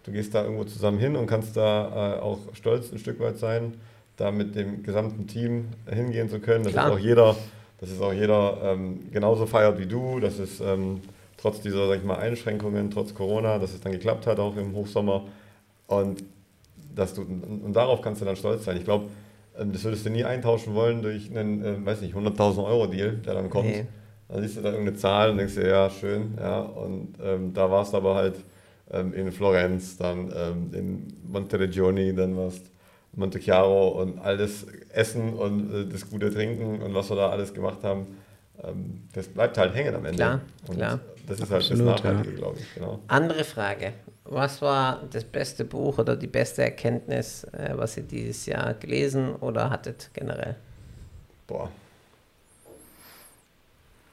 [0.05, 3.39] du gehst da irgendwo zusammen hin und kannst da äh, auch stolz ein Stück weit
[3.39, 3.75] sein
[4.17, 6.65] da mit dem gesamten Team hingehen zu können.
[6.65, 6.93] Dass Klar.
[6.93, 7.37] auch jeder,
[7.79, 11.01] dass es auch jeder ähm, genauso feiert wie du, dass es ähm,
[11.37, 14.75] trotz dieser sag ich mal, Einschränkungen, trotz Corona, dass es dann geklappt hat, auch im
[14.75, 15.25] Hochsommer.
[15.87, 16.23] Und,
[16.95, 18.77] dass du, und darauf kannst du dann stolz sein.
[18.77, 19.07] Ich glaube,
[19.59, 23.17] ähm, das würdest du nie eintauschen wollen durch einen, äh, weiß nicht, 100.000 Euro Deal,
[23.17, 23.69] der dann kommt.
[23.69, 23.87] Nee.
[24.29, 26.61] Dann siehst du da irgendeine Zahl und denkst dir, ja, schön, ja.
[26.61, 28.37] Und ähm, da warst du aber halt
[28.93, 32.71] ähm, in Florenz, dann ähm, in Monteregioni, dann warst
[33.13, 37.31] Monte Chiaro und all das Essen und äh, das gute Trinken und was wir da
[37.31, 38.07] alles gemacht haben,
[38.63, 40.17] ähm, das bleibt halt hängen am Ende.
[40.17, 41.01] Klar, und klar.
[41.27, 42.39] Das ist halt Absolut, das Nachhaltige, ja.
[42.39, 42.75] glaube ich.
[42.75, 43.01] Genau.
[43.09, 43.93] Andere Frage.
[44.25, 49.35] Was war das beste Buch oder die beste Erkenntnis, äh, was ihr dieses Jahr gelesen
[49.37, 50.57] oder hattet generell?
[51.47, 51.71] Boah.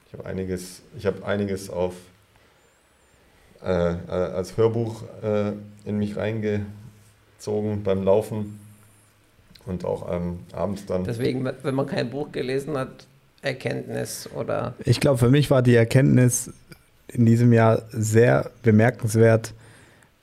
[0.06, 1.94] Ich habe einiges, ich habe einiges auf
[3.62, 5.52] äh, äh, als Hörbuch äh,
[5.84, 8.60] in mich reingezogen beim Laufen
[9.68, 11.04] und auch ähm, abends dann.
[11.04, 13.06] Deswegen, wenn man kein Buch gelesen hat,
[13.42, 14.74] Erkenntnis oder?
[14.84, 16.50] Ich glaube, für mich war die Erkenntnis
[17.08, 19.54] in diesem Jahr sehr bemerkenswert,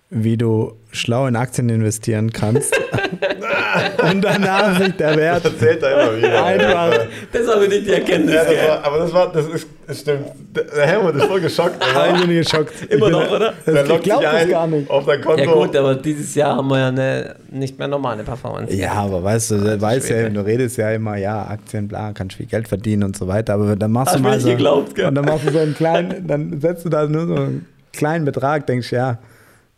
[0.09, 2.75] wie du schlau in Aktien investieren kannst.
[4.09, 6.45] und danach sich der Wert Das erzählt er immer wieder.
[6.45, 7.07] einfach.
[7.31, 8.35] Das ist aber nicht die Erkenntnis.
[8.35, 10.25] Ja, das war, aber das war, das ist, das stimmt.
[10.55, 11.75] Der Helmut ist voll geschockt.
[11.83, 12.73] Ich bin geschockt.
[12.89, 13.53] Immer ich bin, noch, oder?
[13.65, 14.89] Der Ich lockt glaube das gar nicht.
[14.89, 15.43] auf dein Konto.
[15.43, 18.73] Ja gut, aber dieses Jahr haben wir ja eine nicht mehr normale Performance.
[18.73, 22.11] Ja, aber weißt du, du Alter weißt ja, du redest ja immer, ja, Aktien, bla,
[22.13, 24.95] kannst viel Geld verdienen und so weiter, aber dann machst Hast du mal so, geglaubt,
[24.95, 25.05] gell?
[25.07, 28.25] und dann machst du so einen kleinen, dann setzt du da nur so einen kleinen
[28.25, 29.19] Betrag, denkst ja,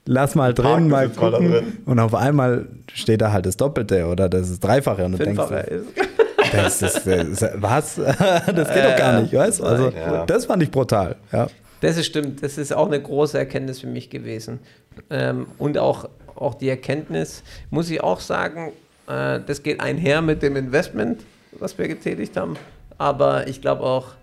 [0.06, 1.64] lass mal drin, das mal gucken drin.
[1.86, 5.66] und auf einmal steht da halt das Doppelte oder das ist Dreifache und du Fünffache
[5.70, 6.07] denkst, ist.
[6.52, 7.96] Das das ist, was?
[7.96, 9.64] das geht doch gar nicht, weißt du?
[9.64, 9.92] Also,
[10.26, 11.48] das fand ich brutal, ja.
[11.82, 14.60] Das ist stimmt, das ist auch eine große Erkenntnis für mich gewesen.
[15.10, 18.72] Ähm, und auch, auch die Erkenntnis, muss ich auch sagen,
[19.08, 22.56] äh, das geht einher mit dem Investment, was wir getätigt haben.
[22.98, 24.14] Aber ich glaube auch,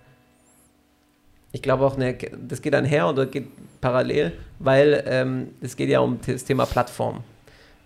[1.52, 3.46] ich glaube auch, eine, das geht einher oder geht
[3.80, 7.22] parallel, weil ähm, es geht ja um das Thema Plattform.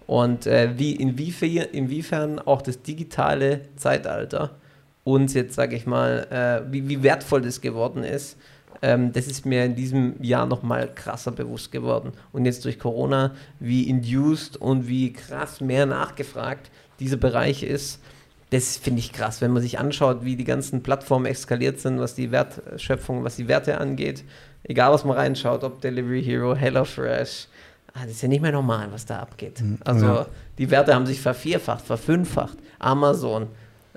[0.09, 4.57] Und äh, wie, inwiefern, inwiefern auch das digitale Zeitalter
[5.05, 8.39] uns jetzt, sage ich mal, äh, wie, wie wertvoll das geworden ist,
[8.81, 12.13] ähm, das ist mir in diesem Jahr nochmal krasser bewusst geworden.
[12.33, 18.01] Und jetzt durch Corona, wie induced und wie krass mehr nachgefragt dieser Bereich ist,
[18.49, 22.15] das finde ich krass, wenn man sich anschaut, wie die ganzen Plattformen eskaliert sind, was
[22.15, 24.25] die Wertschöpfung, was die Werte angeht.
[24.63, 27.49] Egal, was man reinschaut, ob Delivery Hero, HelloFresh,
[27.95, 29.63] ah, das ist ja nicht mehr normal, was da abgeht.
[29.85, 30.27] Also ja.
[30.59, 32.59] die Werte haben sich vervierfacht, verfünffacht.
[32.79, 33.49] Amazon,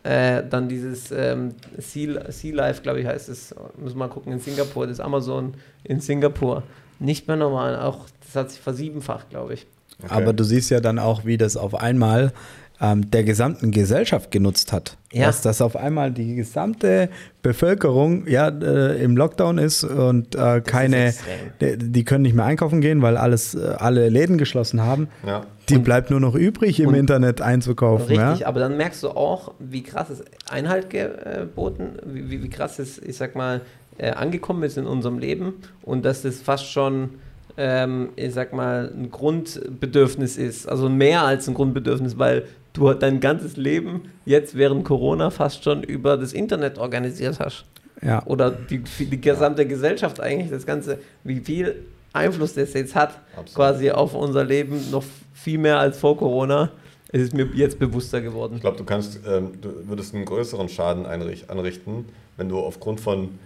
[0.04, 3.54] äh, dann dieses ähm, Sea, sea Life, glaube ich, heißt es.
[3.78, 6.64] Müssen wir mal gucken, in Singapur, das Amazon in Singapur.
[7.00, 9.68] Nicht mehr normal, auch das hat sich versiebenfacht, glaube ich.
[10.04, 10.14] Okay.
[10.14, 12.34] Aber du siehst ja dann auch, wie das auf einmal
[12.82, 14.98] ähm, der gesamten Gesellschaft genutzt hat.
[15.14, 15.28] Ja.
[15.28, 17.10] Dass das auf einmal die gesamte
[17.42, 21.14] Bevölkerung ja äh, im Lockdown ist und äh, keine,
[21.60, 25.10] die, die können nicht mehr einkaufen gehen, weil alles, äh, alle Läden geschlossen haben.
[25.26, 25.46] Ja.
[25.70, 28.08] Die bleibt nur noch übrig, im und- Internet einzukaufen.
[28.08, 28.48] Richtig, ja?
[28.48, 32.98] aber dann merkst du auch, wie krass es Einhalt geboten, wie, wie, wie krass es,
[32.98, 33.62] ich sag mal,
[33.98, 35.54] äh, angekommen ist in unserem Leben
[35.84, 37.12] und dass das fast schon,
[37.58, 40.68] ähm, ich sag mal, ein Grundbedürfnis ist.
[40.68, 45.84] Also mehr als ein Grundbedürfnis, weil du dein ganzes Leben jetzt während Corona fast schon
[45.84, 47.66] über das Internet organisiert hast.
[48.02, 48.26] Ja.
[48.26, 53.56] Oder die, die gesamte Gesellschaft eigentlich, das Ganze, wie viel Einfluss das jetzt hat, Absolut.
[53.56, 55.04] quasi auf unser Leben, noch
[55.34, 56.72] viel mehr als vor Corona.
[57.10, 58.56] Es ist mir jetzt bewusster geworden.
[58.56, 62.06] Ich glaube, du kannst, ähm, du würdest einen größeren Schaden anrichten,
[62.38, 63.38] wenn du aufgrund von,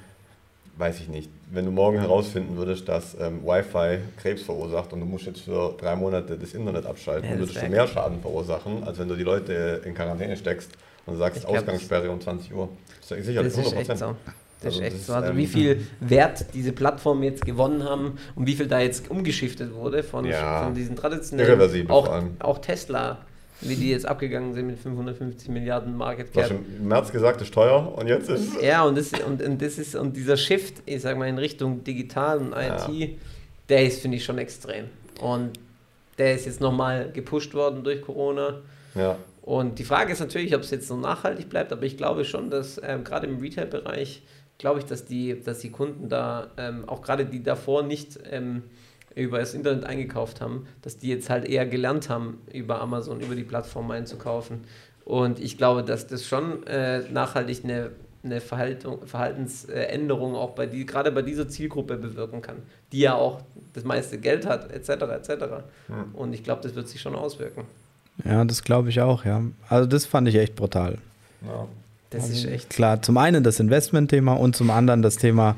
[0.78, 5.06] weiß ich nicht, wenn du morgen herausfinden würdest, dass ähm, Wi-Fi Krebs verursacht und du
[5.06, 9.00] musst jetzt für drei Monate das Internet abschalten, Ja, würdest du mehr Schaden verursachen, als
[9.00, 10.72] wenn du die Leute in Quarantäne steckst
[11.06, 12.70] und sagst, glaub, Ausgangssperre um 20 Uhr.
[13.08, 14.16] Das ist sicher Das 100 ist echt so.
[14.62, 15.14] Das Also ist echt so.
[15.14, 19.10] Also ähm, wie viel Wert diese Plattformen jetzt gewonnen haben und wie viel da jetzt
[19.12, 20.64] umgeschiftet wurde von, Ja.
[20.64, 21.90] von diesen traditionellen.
[21.90, 23.20] Auch, auch Tesla,
[23.62, 26.58] wie die jetzt abgegangen sind mit 550 Milliarden Market Du hast Cap.
[26.58, 29.78] schon im März gesagt, ist teuer und jetzt ist Ja, und das, und, und das
[29.78, 33.08] ist, und dieser Shift, ich sag mal, in Richtung digital und IT, Ja.
[33.70, 34.86] der ist, finde ich, schon extrem.
[35.22, 35.52] Und
[36.18, 38.62] der ist jetzt nochmal gepusht worden durch Corona.
[38.94, 42.26] ja, Und die Frage ist natürlich, ob es jetzt so nachhaltig bleibt, aber ich glaube
[42.26, 44.22] schon, dass ähm, gerade im Retail-Bereich,
[44.58, 48.64] glaube ich, dass die, dass die Kunden da, ähm, auch gerade die davor nicht ähm,
[49.16, 53.36] über das Internet eingekauft haben, dass die jetzt halt eher gelernt haben, über Amazon, über
[53.36, 54.62] die Plattform einzukaufen.
[55.06, 57.92] Und ich glaube, dass das schon äh, nachhaltig eine,
[58.24, 62.58] eine Verhaltung, Verhaltensänderung auch bei die, gerade bei dieser Zielgruppe bewirken kann,
[62.92, 63.42] die ja auch
[63.74, 64.90] das meiste Geld hat, etc.
[64.90, 65.46] etc.
[66.14, 67.64] Und ich glaube, das wird sich schon auswirken.
[68.24, 69.44] ja, das glaube ich auch, ja.
[69.70, 70.98] Also das fand ich echt brutal.
[71.42, 71.68] ja.
[72.12, 75.56] Das ist echt Klar, zum einen das Investmentthema und zum anderen das Thema,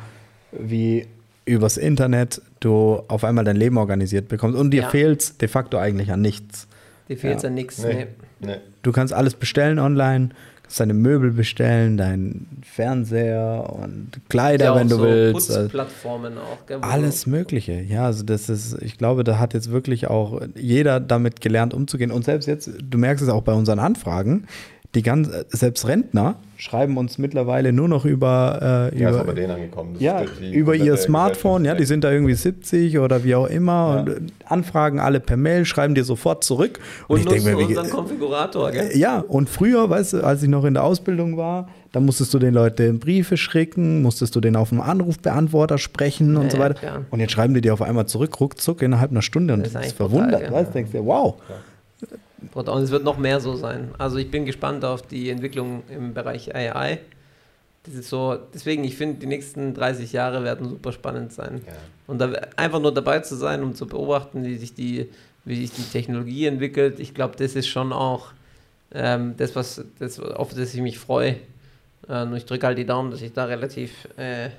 [0.51, 1.05] wie
[1.47, 4.57] übers Internet du auf einmal dein Leben organisiert bekommst.
[4.59, 4.89] Und dir Ja.
[4.89, 6.67] fehlt de facto eigentlich an nichts.
[7.09, 7.49] Dir fehlt Ja.
[7.49, 7.83] ja nichts.
[7.83, 8.07] Nee,
[8.39, 8.47] Nee.
[8.47, 8.55] nee.
[8.83, 10.29] Du kannst alles bestellen online,
[10.63, 15.49] kannst deine Möbel bestellen, deinen Fernseher und Kleider, Ja, wenn du so willst.
[15.49, 16.65] Also Putzplattformen auch.
[16.67, 17.79] Gell, alles Mögliche.
[17.81, 22.11] Ja, also das ist, ich glaube, da hat jetzt wirklich auch jeder damit gelernt umzugehen.
[22.11, 24.45] Und selbst jetzt, du merkst es auch bei unseren Anfragen,
[24.97, 29.33] die ganz, selbst Rentner schreiben uns mittlerweile nur noch über, äh, Ja, über
[29.99, 33.99] ja, über ihr Smartphone, ja, die sind da irgendwie 70 oder wie auch immer Ja.
[34.01, 36.79] und äh, anfragen alle per Mail, schreiben dir sofort zurück.
[37.07, 38.89] Und, ich nutzen denk mir, wie- unseren Konfigurator, gell?
[38.97, 42.39] ja, und früher, weißt du, als ich noch in der Ausbildung war, da musstest du
[42.39, 46.73] den Leuten Briefe schicken, musstest du den auf dem Anrufbeantworter sprechen und Ja, so weiter.
[46.73, 47.05] klar.
[47.11, 49.75] Und jetzt schreiben die dir auf einmal zurück, ruckzuck, innerhalb einer Stunde und Das ist
[49.75, 50.31] das ist verwundert.
[50.41, 50.51] brutal, ja.
[50.53, 51.35] weißt, du, denkst dir, wow.
[52.53, 53.91] Und es wird noch mehr so sein.
[53.97, 56.99] Also ich bin gespannt auf die Entwicklung im Bereich AI.
[57.83, 61.61] Das ist so, deswegen, ich finde, die nächsten 30 Jahre werden super spannend sein.
[61.65, 61.73] Ja.
[62.05, 65.09] Und da einfach nur dabei zu sein, um zu beobachten, wie sich die,
[65.45, 68.33] wie sich die Technologie entwickelt, ich glaube, das ist schon auch
[68.93, 71.37] ähm, das, was, das, auf das ich mich freue.
[72.07, 74.49] Äh, und ich drücke halt die Daumen, dass ich da relativ äh,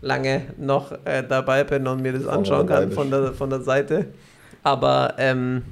[0.00, 4.06] lange noch äh, dabei bin und mir das anschauen kann von der, von der Seite.
[4.62, 5.62] Aber ähm,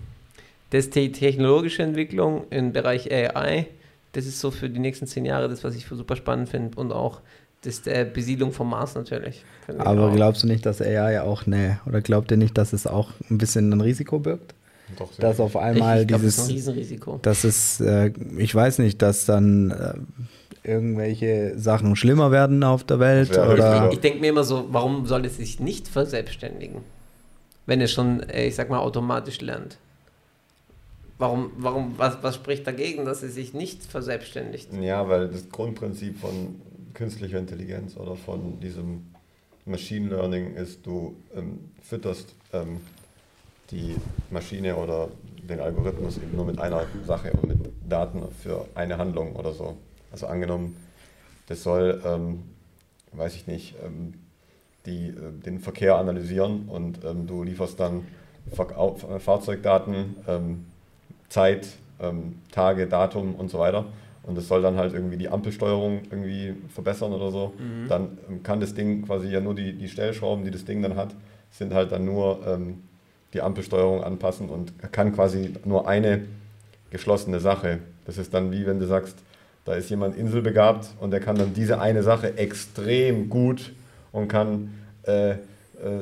[0.70, 3.66] das die technologische Entwicklung im Bereich AI,
[4.12, 6.78] das ist so für die nächsten zehn Jahre das, was ich für super spannend finde.
[6.78, 7.20] Und auch
[7.62, 9.44] das der Besiedlung vom Mars natürlich.
[9.68, 10.14] Ich Aber auch.
[10.14, 13.38] glaubst du nicht, dass AI auch ne, oder glaubt ihr nicht, dass es auch ein
[13.38, 14.54] bisschen ein Risiko birgt?
[14.98, 15.22] Doch, sehr.
[15.22, 17.18] Dass auf ich, einmal ich glaub, das ist ein dieses, Riesenrisiko.
[17.22, 19.94] dass es, äh, ich weiß nicht, dass dann äh,
[20.62, 24.66] irgendwelche Sachen schlimmer werden auf der Welt wär oder höchst Ich denke mir immer so,
[24.70, 26.82] warum soll es sich nicht verselbstständigen,
[27.66, 29.78] wenn es schon, äh, ich sag mal, automatisch lernt?
[31.18, 34.68] Warum, warum, was, was spricht dagegen, dass es sich nicht verselbstständigt?
[34.80, 36.60] Ja, weil das Grundprinzip von
[36.92, 39.06] künstlicher Intelligenz oder von diesem
[39.64, 42.80] Machine Learning ist, du ähm, fütterst ähm,
[43.70, 43.96] die
[44.30, 45.08] Maschine oder
[45.42, 47.58] den Algorithmus eben nur mit einer Sache und mit
[47.88, 49.76] Daten für eine Handlung oder so.
[50.12, 50.76] Also angenommen,
[51.46, 52.42] das soll, ähm,
[53.12, 54.14] weiß ich nicht, ähm,
[54.86, 58.06] die, äh, den Verkehr analysieren und ähm, du lieferst dann
[59.18, 60.66] Fahrzeugdaten, ähm,
[61.28, 61.68] Zeit,
[62.00, 63.86] ähm, Tage, Datum und so weiter.
[64.22, 67.54] Und das soll dann halt irgendwie die Ampelsteuerung irgendwie verbessern oder so.
[67.88, 70.96] Dann ähm, kann das Ding quasi ja nur die, die Stellschrauben, die das Ding dann
[70.96, 71.14] hat,
[71.50, 72.82] sind halt dann nur ähm,
[73.32, 76.22] die Ampelsteuerung anpassen und kann quasi nur eine
[76.90, 77.78] geschlossene Sache.
[78.04, 79.16] Das ist dann wie wenn du sagst,
[79.64, 83.72] da ist jemand inselbegabt und der kann dann diese eine Sache extrem gut
[84.12, 85.36] und kann äh, äh,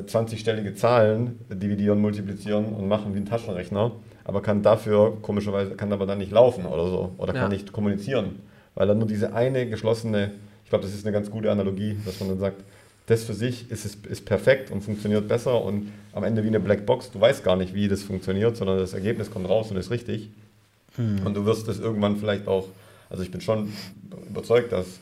[0.05, 3.91] 20-stellige Zahlen dividieren, multiplizieren und machen wie ein Taschenrechner,
[4.25, 7.41] aber kann dafür komischerweise, kann aber dann nicht laufen oder so oder Ja.
[7.41, 8.39] kann nicht kommunizieren,
[8.73, 10.31] weil er nur diese eine geschlossene,
[10.65, 12.63] ich glaube, das ist eine ganz gute Analogie, dass man dann sagt,
[13.07, 16.59] das für sich ist, es- ist perfekt und funktioniert besser und am Ende wie eine
[16.59, 19.91] Blackbox, du weißt gar nicht, wie das funktioniert, sondern das Ergebnis kommt raus und ist
[19.91, 20.29] richtig.
[20.97, 22.67] Und du wirst es irgendwann vielleicht auch,
[23.09, 23.71] also ich bin schon
[24.29, 24.99] überzeugt, dass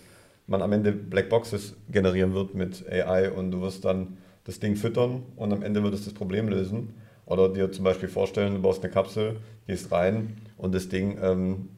[0.48, 5.22] man am Ende Blackboxes generieren wird mit AI und du wirst dann das Ding füttern
[5.38, 6.90] und am Ende wird es das Problem lösen.
[7.26, 11.70] Oder dir zum Beispiel vorstellen, du baust eine Kapsel, gehst rein und das Ding ähm,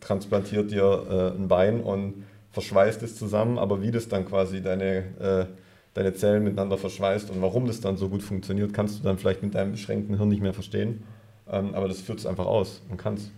[0.00, 4.96] transplantiert dir äh, ein Bein und verschweißt es zusammen, aber wie das dann quasi deine,
[5.18, 5.46] äh,
[5.94, 9.42] deine Zellen miteinander verschweißt und warum das dann so gut funktioniert, kannst du dann vielleicht
[9.42, 11.02] mit deinem beschränkten Hirn nicht mehr verstehen.
[11.50, 12.80] Ähm, aber das führt es einfach aus.
[12.88, 13.30] Man kann es.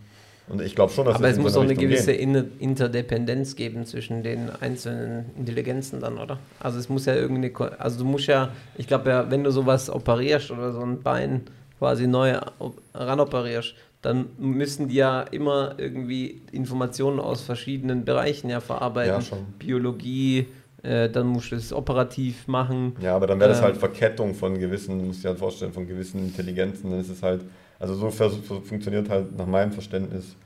[0.49, 2.35] Und ich glaube schon, dass Aber es muss auch eine Richtung gewisse gehen.
[2.37, 6.39] Inter- Interdependenz geben zwischen den einzelnen Intelligenzen dann, oder?
[6.61, 9.91] Also es muss ja irgendeine, also du musst ja, ich glaube ja, wenn du sowas
[9.91, 11.43] operierst oder so ein Bein
[11.79, 18.61] quasi neu op- ranoperierst, dann müssen die ja immer irgendwie Informationen aus verschiedenen Bereichen ja
[18.61, 19.15] verarbeiten.
[19.15, 19.39] Ja, schon.
[19.59, 20.47] Biologie,
[20.85, 22.95] äh, dann musst du es operativ machen.
[23.01, 23.65] Ja, aber dann wäre das Ähm.
[23.65, 26.91] halt Verkettung von gewissen, du musst dir halt vorstellen, von gewissen Intelligenzen.
[26.93, 27.41] Dann ist es halt,
[27.79, 30.37] also so so funktioniert halt nach meinem Verständnis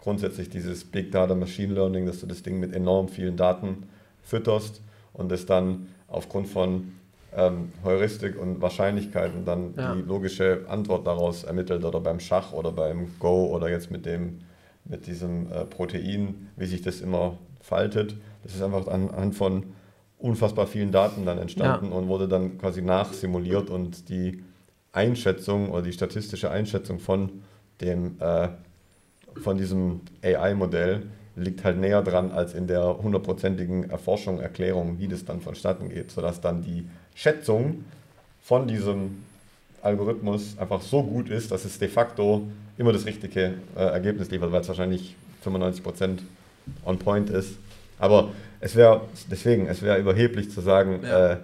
[0.00, 3.84] grundsätzlich dieses Big Data Machine Learning, dass du das Ding mit enorm vielen Daten
[4.22, 4.80] fütterst
[5.12, 6.92] und es dann aufgrund von
[7.36, 9.94] ähm, Heuristik und Wahrscheinlichkeiten dann Ja.
[9.94, 14.40] die logische Antwort daraus ermittelt oder beim Schach oder beim Go oder jetzt mit dem
[14.84, 18.16] mit diesem äh, Protein, wie sich das immer faltet.
[18.42, 19.64] Das ist einfach anhand von
[20.18, 24.42] unfassbar vielen Daten dann entstanden und wurde dann quasi nachsimuliert und die
[24.92, 27.30] Einschätzung oder die statistische Einschätzung von
[27.80, 28.48] dem äh,
[29.40, 31.02] von diesem AI-Modell
[31.36, 36.10] liegt halt näher dran als in der hundertprozentigen Erforschung, Erklärung, wie das dann vonstatten geht,
[36.10, 37.84] sodass dann die Schätzung
[38.42, 39.22] von diesem
[39.82, 42.42] Algorithmus einfach so gut ist, dass es de facto
[42.76, 45.14] immer das richtige äh, Ergebnis liefert, weil es wahrscheinlich
[45.44, 46.18] 95%
[46.84, 47.54] on point ist.
[47.98, 48.30] Aber
[48.60, 51.32] es wäre, deswegen, es wäre überheblich zu sagen, Ja.
[51.32, 51.36] äh,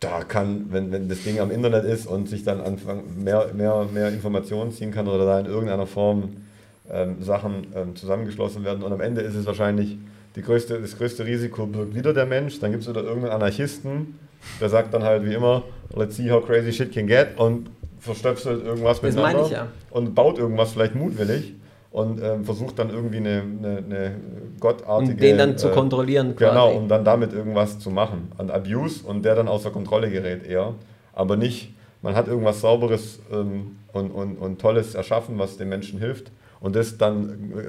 [0.00, 3.86] da kann, wenn, wenn das Ding am Internet ist und sich dann anfangen, mehr, mehr,
[3.92, 6.36] mehr Informationen ziehen kann oder da in irgendeiner Form
[6.90, 8.82] ähm, Sachen ähm, zusammengeschlossen werden.
[8.82, 9.98] Und am Ende ist es wahrscheinlich
[10.36, 14.18] die größte, das größte Risiko birgt wieder der Mensch, dann gibt es wieder irgendeinen Anarchisten,
[14.60, 18.64] der sagt dann halt wie immer, let's see how crazy shit can get und verstöpselt
[18.64, 19.68] irgendwas Das miteinander ich ja.
[19.90, 21.54] und baut irgendwas vielleicht mutwillig
[21.90, 24.14] und ähm, versucht dann irgendwie eine, eine, eine
[24.60, 25.12] gottartige...
[25.12, 26.50] Um den dann zu äh, kontrollieren quasi.
[26.50, 28.30] Genau, um dann damit irgendwas zu machen.
[28.38, 30.74] An Abuse und der dann außer Kontrolle gerät eher.
[31.12, 35.98] Aber nicht, man hat irgendwas Sauberes ähm, und, und, und Tolles erschaffen, was den Menschen
[35.98, 36.30] hilft.
[36.60, 37.64] Und das dann äh,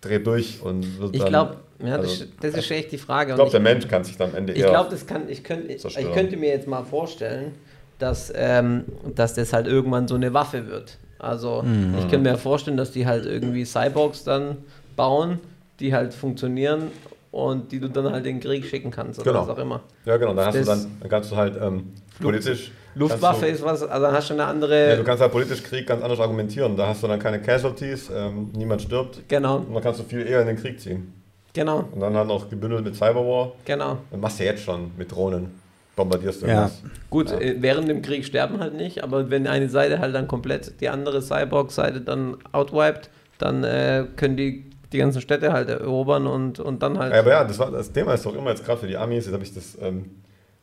[0.00, 3.30] dreht durch und wird ich glaube, ja, das, also, das ist echt die Frage.
[3.30, 4.70] ich glaube, der Mensch kann sich dann am Ende Ich eher.
[4.70, 7.52] glaube, das kann, ich, könnt, ich könnte mir jetzt mal vorstellen,
[7.98, 10.98] dass, ähm, dass das halt irgendwann so eine Waffe wird.
[11.20, 11.62] Also
[11.98, 14.56] ich könnte mir vorstellen, dass die halt irgendwie Cyborgs dann
[14.96, 15.38] bauen,
[15.78, 16.84] die halt funktionieren
[17.30, 19.42] und die du dann halt in den Krieg schicken kannst oder Genau.
[19.42, 19.80] was auch immer.
[20.04, 20.34] Ja, genau.
[20.34, 22.72] Dann, hast du dann, dann kannst du halt ähm, politisch.
[22.96, 24.96] Luftwaffe kannst ist was, also dann hast du eine du, ja, andere.
[24.96, 26.76] du kannst halt politisch Krieg ganz anders argumentieren.
[26.76, 29.20] Da hast du dann keine Casualties, ähm, niemand stirbt.
[29.28, 31.12] genau, Und dann kannst du viel eher in den Krieg ziehen.
[31.52, 33.52] genau, Und dann halt noch gebündelt mit Cyberwar.
[33.64, 33.98] genau.
[34.10, 35.59] Dann machst du jetzt schon mit Drohnen.
[36.00, 36.52] Bombardierst du Ja.
[36.52, 36.82] irgendwas.
[37.10, 37.38] Gut, Ja.
[37.38, 40.88] äh, während dem Krieg sterben halt nicht, aber wenn eine Seite halt dann komplett die
[40.88, 46.82] andere Cyborg-Seite dann outwiped, dann äh, können die die ganzen Städte halt erobern und, und
[46.82, 47.12] dann halt.
[47.12, 49.24] Ja, aber ja, das, war, das Thema ist doch immer jetzt gerade für die Amis.
[49.26, 50.06] Jetzt habe ich das, ähm,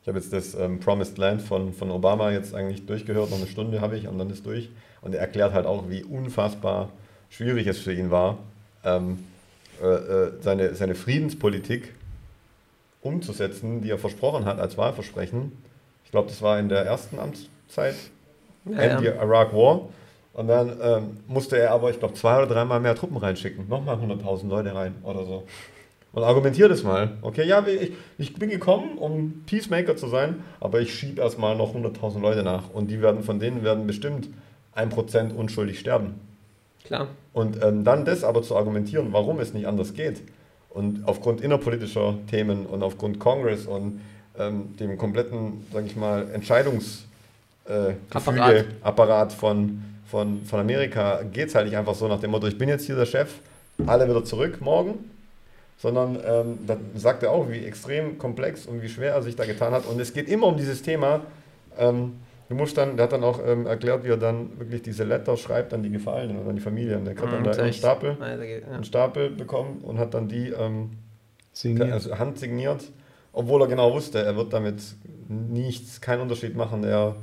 [0.01, 3.29] ich habe jetzt das ähm, Promised Land von, von Obama jetzt eigentlich durchgehört.
[3.29, 4.69] Noch eine Stunde habe ich und dann ist durch.
[5.01, 6.89] Und er erklärt halt auch, wie unfassbar
[7.29, 8.37] schwierig es für ihn war,
[8.83, 9.19] ähm,
[9.81, 11.93] äh, äh, seine, seine Friedenspolitik
[13.01, 15.51] umzusetzen, die er versprochen hat als Wahlversprechen.
[16.05, 17.95] Ich glaube, das war in der ersten Amtszeit
[18.65, 19.13] Ja, End ja.
[19.13, 19.89] Iraq War.
[20.33, 23.67] Und dann ähm, musste er aber, ich glaube, zwei oder dreimal mehr Truppen reinschicken.
[23.67, 25.43] Nochmal 100.000 Leute rein oder so.
[26.13, 27.17] Und argumentiert es mal.
[27.21, 31.75] Okay, ja, ich, ich bin gekommen, um Peacemaker zu sein, aber ich schiebe erstmal noch
[31.75, 32.69] 100.000 Leute nach.
[32.71, 34.29] Und die werden, von denen werden bestimmt
[34.75, 36.19] 1% unschuldig sterben.
[36.85, 37.07] Klar.
[37.33, 40.21] Und ähm, dann das aber zu argumentieren, warum es nicht anders geht.
[40.77, 43.99] Und aufgrund innerpolitischer Themen und aufgrund Congress und
[44.37, 51.65] ähm, dem kompletten, sage ich mal, Entscheidungsapparat äh, von, von, von Amerika geht es halt
[51.65, 53.39] nicht einfach so nach dem Motto, ich bin jetzt hier der Chef,
[53.87, 55.09] alle wieder zurück morgen.
[55.79, 59.45] Sondern ähm, dann sagt er auch, wie extrem komplex und wie schwer er sich da
[59.45, 59.87] getan hat.
[59.87, 61.21] Und es geht immer um dieses Thema,
[61.79, 62.13] ähm,
[62.49, 65.35] Du musst dann, der hat dann auch ähm, erklärt, wie er dann wirklich diese Letter
[65.35, 67.03] schreibt an die Gefallenen oder an die Familien.
[67.03, 68.67] Der dann Mhm, da das einen Stapel, da ja.
[68.67, 70.91] einen Stapel bekommen und hat dann die ähm,
[71.51, 71.91] Signiert.
[71.91, 72.85] also handsigniert,
[73.33, 74.81] obwohl er genau wusste, er wird damit
[75.27, 76.83] nichts, keinen Unterschied machen.
[76.85, 77.15] Er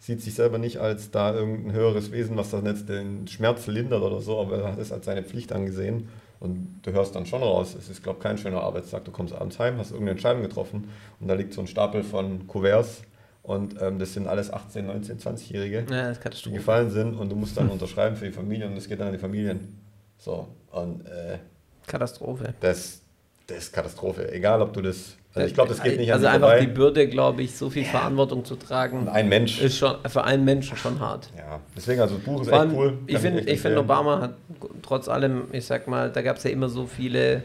[0.00, 4.02] sieht sich selber nicht als da irgendein höheres Wesen, was dann jetzt den Schmerz lindert
[4.02, 6.08] oder so, aber er hat es als seine Pflicht angesehen.
[6.40, 9.04] Und du hörst dann schon raus, es ist, glaube ich, kein schöner Arbeitstag.
[9.04, 12.46] Du kommst abends heim, hast irgendeine Entscheidung getroffen und da liegt so ein Stapel von
[12.48, 13.02] Kuverts
[13.44, 17.56] und ähm, das sind alles 18, 19, 20-Jährige Ja, die gefallen sind und du musst
[17.56, 19.78] dann unterschreiben für die Familie und das geht dann an die Familien.
[20.18, 21.38] So, und äh,
[21.86, 22.54] Katastrophe.
[22.60, 23.00] das,
[23.46, 24.32] das ist Katastrophe.
[24.32, 25.16] Egal, ob du das.
[25.34, 26.72] Also ich glaube, das geht nicht Also einfach die vorbei.
[26.74, 29.60] Bürde, glaube ich, so viel Verantwortung zu tragen, Und ein Mensch.
[29.60, 31.28] ist schon für einen Menschen schon hart.
[31.36, 32.98] ja, deswegen, also das Buch ist Vor echt allem, cool.
[33.06, 33.78] ich Kann finde, ich finde, empfehlen.
[33.78, 34.34] Obama hat
[34.80, 37.42] trotz allem, ich sag mal, da gab es ja immer so viele,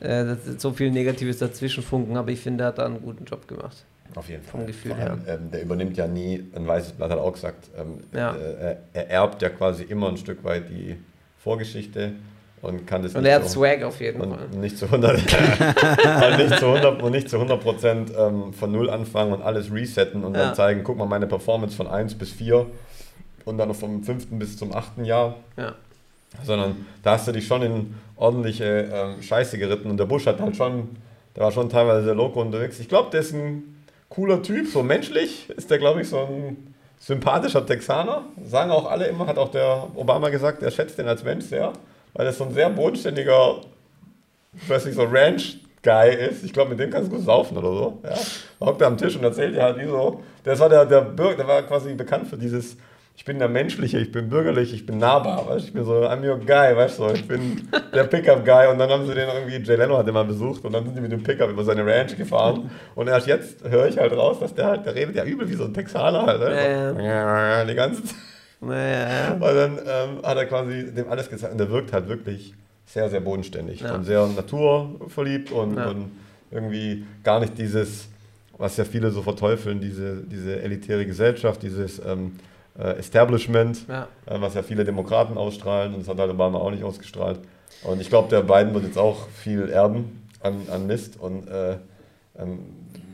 [0.00, 3.84] äh, so viel Negatives dazwischenfunken, aber ich finde, er hat da einen guten Job gemacht.
[4.14, 4.66] Auf jeden vom Fall.
[4.66, 7.68] Gefühl Vor allem, ähm, der übernimmt ja nie ein weißes Blatt, hat er auch gesagt.
[7.78, 8.34] Ähm, Ja.
[8.34, 10.96] äh, er, er erbt ja quasi immer ein Stück weit die
[11.38, 12.12] Vorgeschichte
[12.62, 14.38] und kann das Und nicht er hat so- Swag auf jeden Fall.
[14.52, 18.72] und nicht zu 100 und nicht zu 100 und nicht zu 100 Prozent ähm, von
[18.72, 20.46] null anfangen und alles resetten und Ja.
[20.46, 22.66] dann zeigen, guck mal meine Performance von 1 bis 4
[23.44, 24.26] und dann noch vom 5.
[24.38, 25.04] bis zum 8.
[25.04, 25.74] Jahr, Ja.
[26.42, 30.40] sondern da hast du dich schon in ordentliche ähm, Scheiße geritten und der Busch hat
[30.40, 30.88] halt schon,
[31.36, 32.80] der war schon teilweise sehr loco unterwegs.
[32.80, 33.75] Ich glaube, ein
[34.08, 38.24] cooler Typ, so menschlich ist der, glaube ich, so ein sympathischer Texaner.
[38.44, 41.72] Sagen auch alle immer, hat auch der Obama gesagt, er schätzt den als Mensch sehr,
[42.14, 43.60] weil er so ein sehr bodenständiger,
[44.54, 46.44] ich weiß nicht, so Ranch-Guy ist.
[46.44, 47.98] Ich glaube, mit dem kannst du gut saufen oder so.
[48.02, 48.14] Ja.
[48.60, 50.22] Da hockt er am Tisch und erzählt dir halt, wie so.
[50.44, 52.76] Das war der, der Bürger, der war quasi bekannt für dieses.
[53.18, 55.68] Ich bin der Menschliche, ich bin bürgerlich, ich bin nahbar, weißt du?
[55.68, 57.08] Ich bin so, I'm your guy, weißt du?
[57.14, 58.68] Ich bin der Pickup-Guy.
[58.68, 60.94] Und dann haben sie den irgendwie, Jay Leno hat den mal besucht und dann sind
[60.96, 62.70] die mit dem Pickup über seine Ranch gefahren.
[62.94, 65.54] Und erst jetzt höre ich halt raus, dass der halt, der redet ja übel wie
[65.54, 66.40] so ein Texaner halt.
[66.40, 67.64] Ne?
[67.68, 68.14] Die ganze Zeit.
[68.60, 72.54] Naja, Und dann ähm, hat er quasi dem alles gesagt und der wirkt halt wirklich
[72.86, 73.94] sehr, sehr bodenständig Ja.
[73.94, 75.88] und sehr naturverliebt und, Ja.
[75.88, 76.10] und
[76.50, 78.08] irgendwie gar nicht dieses,
[78.58, 82.32] was ja viele so verteufeln, diese, diese elitäre Gesellschaft, dieses ähm,
[82.78, 84.08] äh, Establishment, ja.
[84.26, 87.38] äh, was ja viele Demokraten ausstrahlen und das hat halt Obama auch nicht ausgestrahlt.
[87.84, 91.76] Und ich glaube, der Biden wird jetzt auch viel erben an, an Mist und äh,
[92.38, 92.58] ähm,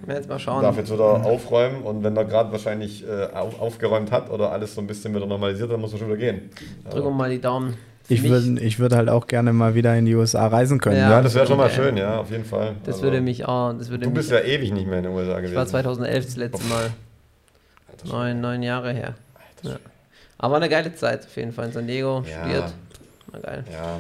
[0.09, 0.63] Jetzt mal schauen.
[0.63, 4.75] darf jetzt wieder aufräumen und wenn er gerade wahrscheinlich äh, auf, aufgeräumt hat oder alles
[4.75, 6.51] so ein bisschen wieder normalisiert, dann muss er schon wieder gehen.
[6.91, 7.75] Drücken wir mal die Daumen.
[8.09, 10.97] Ich würde ich würd halt auch gerne mal wieder in die USA reisen können.
[10.97, 11.09] Ja.
[11.09, 12.75] Ja, das wäre schon mal schön, ja, auf jeden Fall.
[12.85, 13.73] Das Also, würde mich auch.
[13.75, 15.55] Das würde Du bist ja ewig nicht mehr in den USA das gewesen.
[15.57, 16.91] war 2011 das letzte Mal.
[18.05, 19.15] Neun, neun Jahre her.
[19.63, 19.77] Ja.
[20.39, 22.25] Aber eine geile Zeit auf jeden Fall in San Diego.
[22.29, 22.41] Ja.
[22.41, 22.75] Studiert.
[23.29, 23.65] War geil.
[23.73, 23.99] Ja,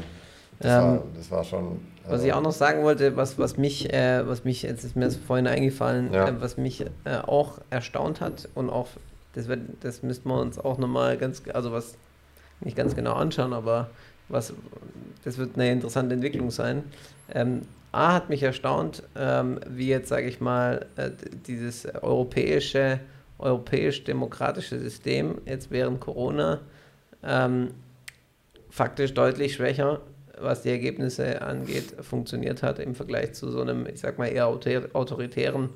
[0.58, 1.80] das, Ähm, war, das war schon.
[2.04, 4.96] Was also, ich auch noch sagen wollte, was, was mich, äh, was mich, jetzt ist
[4.96, 6.28] mir das vorhin eingefallen, Ja.
[6.28, 8.88] äh, was mich äh, auch erstaunt hat und auch,
[9.34, 11.94] das wird, das müssten wir uns auch nochmal ganz, also was
[12.60, 13.88] nicht ganz genau anschauen, aber
[14.28, 14.52] was,
[15.24, 16.82] das wird eine interessante Entwicklung sein.
[17.32, 21.10] Ähm, A hat mich erstaunt, ähm, wie jetzt, sage ich mal, äh,
[21.46, 22.98] dieses europäische,
[23.42, 26.60] europäisch-demokratische System jetzt während Corona
[27.22, 27.68] ähm,
[28.70, 30.00] faktisch deutlich schwächer
[30.42, 34.48] was die Ergebnisse angeht, funktioniert hat im Vergleich zu so einem, ich sag mal, eher
[34.48, 35.70] autoritären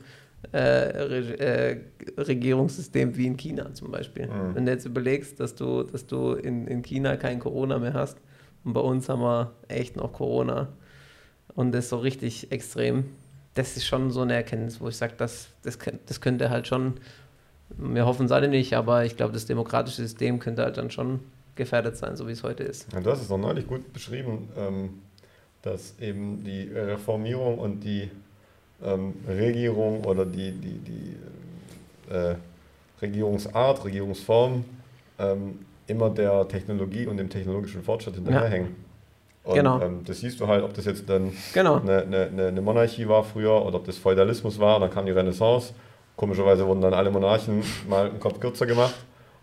[0.53, 1.81] äh, Re äh,
[2.19, 4.27] Regierungssystem wie in China zum Beispiel.
[4.27, 4.55] Mhm.
[4.55, 8.19] Wenn du jetzt überlegst, dass du, dass du in, in China kein Corona mehr hast
[8.65, 10.69] und bei uns haben wir echt noch Corona
[11.55, 13.05] und das ist so richtig extrem.
[13.55, 16.95] Das ist schon so eine Erkenntnis, wo ich sage, das, das, das könnte halt schon,
[17.77, 21.21] wir hoffen es alle nicht, aber ich glaube, das demokratische System könnte halt dann schon
[21.55, 22.93] gefährdet sein, so wie es heute ist.
[22.93, 24.91] Ja, du hast es noch neulich gut beschrieben, ähm,
[25.63, 28.11] dass eben die Reformierung und die
[28.85, 32.37] ähm, Regierung oder die, die, die äh,
[33.01, 34.65] Regierungsart, Regierungsform
[35.19, 38.69] ähm, immer der Technologie und dem technologischen Fortschritt hinterherhängen.
[38.69, 39.51] Ja.
[39.51, 39.81] Und, genau.
[39.81, 41.81] Ähm, das siehst du halt, ob das jetzt dann genau.
[41.81, 45.73] eine, eine, eine, Monarchie war früher oder ob das Feudalismus war, dann kam die Renaissance.
[46.17, 48.95] Komischerweise wurden dann alle Monarchen mal einen Kopf kürzer gemacht.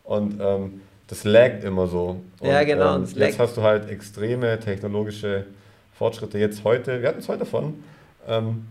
[0.03, 2.21] Und ähm, das laggt immer so.
[2.39, 2.95] Und, ja, genau.
[2.95, 5.45] Ähm, jetzt hast du halt extreme technologische
[5.93, 6.39] Fortschritte.
[6.39, 7.83] Jetzt heute, wir hatten es heute davon,
[8.27, 8.65] ähm,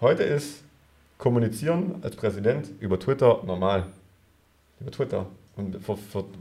[0.00, 0.62] Heute ist
[1.18, 3.84] Kommunizieren als Präsident über Twitter normal.
[4.80, 5.26] Über Twitter.
[5.56, 5.76] Und,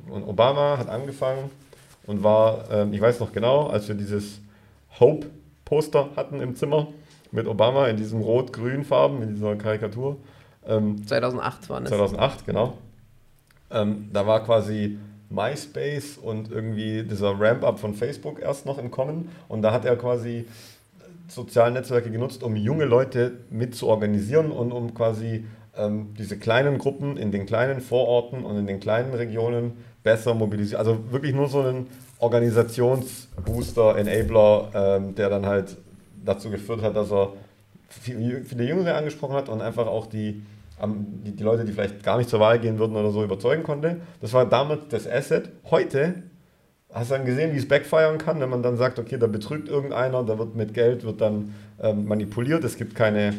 [0.10, 1.52] und Obama hat angefangen
[2.08, 4.40] und war, ähm, ich weiß noch genau, als wir dieses
[4.98, 6.88] Hope-Poster hatten im Zimmer
[7.34, 10.16] mit Obama in diesem rot-grün Farben, in dieser Karikatur.
[10.70, 11.90] Ähm, 2008 war das.
[11.90, 12.78] 2008, genau.
[13.72, 14.98] Ähm, da war quasi
[15.30, 19.30] MySpace und irgendwie dieser Ramp-up von Facebook erst noch im Kommen.
[19.48, 20.46] Und da hat er quasi
[21.28, 25.46] sozialen Netzwerke genutzt, um junge Leute mit zu organisieren und um quasi
[25.78, 30.80] ähm, diese kleinen Gruppen in den kleinen Vororten und in den kleinen Regionen besser mobilisieren.
[30.80, 31.88] Also wirklich nur so einen
[32.20, 35.78] Organisationsbooster, Enabler, ähm, der dann halt
[36.26, 37.34] dazu geführt hat, dass er
[37.90, 40.44] viele Jüngere angesprochen hat und einfach auch die,
[40.82, 43.98] die, die Leute, die vielleicht gar nicht zur Wahl gehen würden oder so, überzeugen konnte.
[44.22, 45.50] Das war damals das Asset.
[45.70, 46.24] Heute
[46.92, 49.70] Hast du dann gesehen, wie es backfiren kann, wenn man dann sagt, okay, da betrügt
[49.70, 53.36] irgendeiner, da wird mit Geld wird dann ähm, manipuliert, es gibt keine,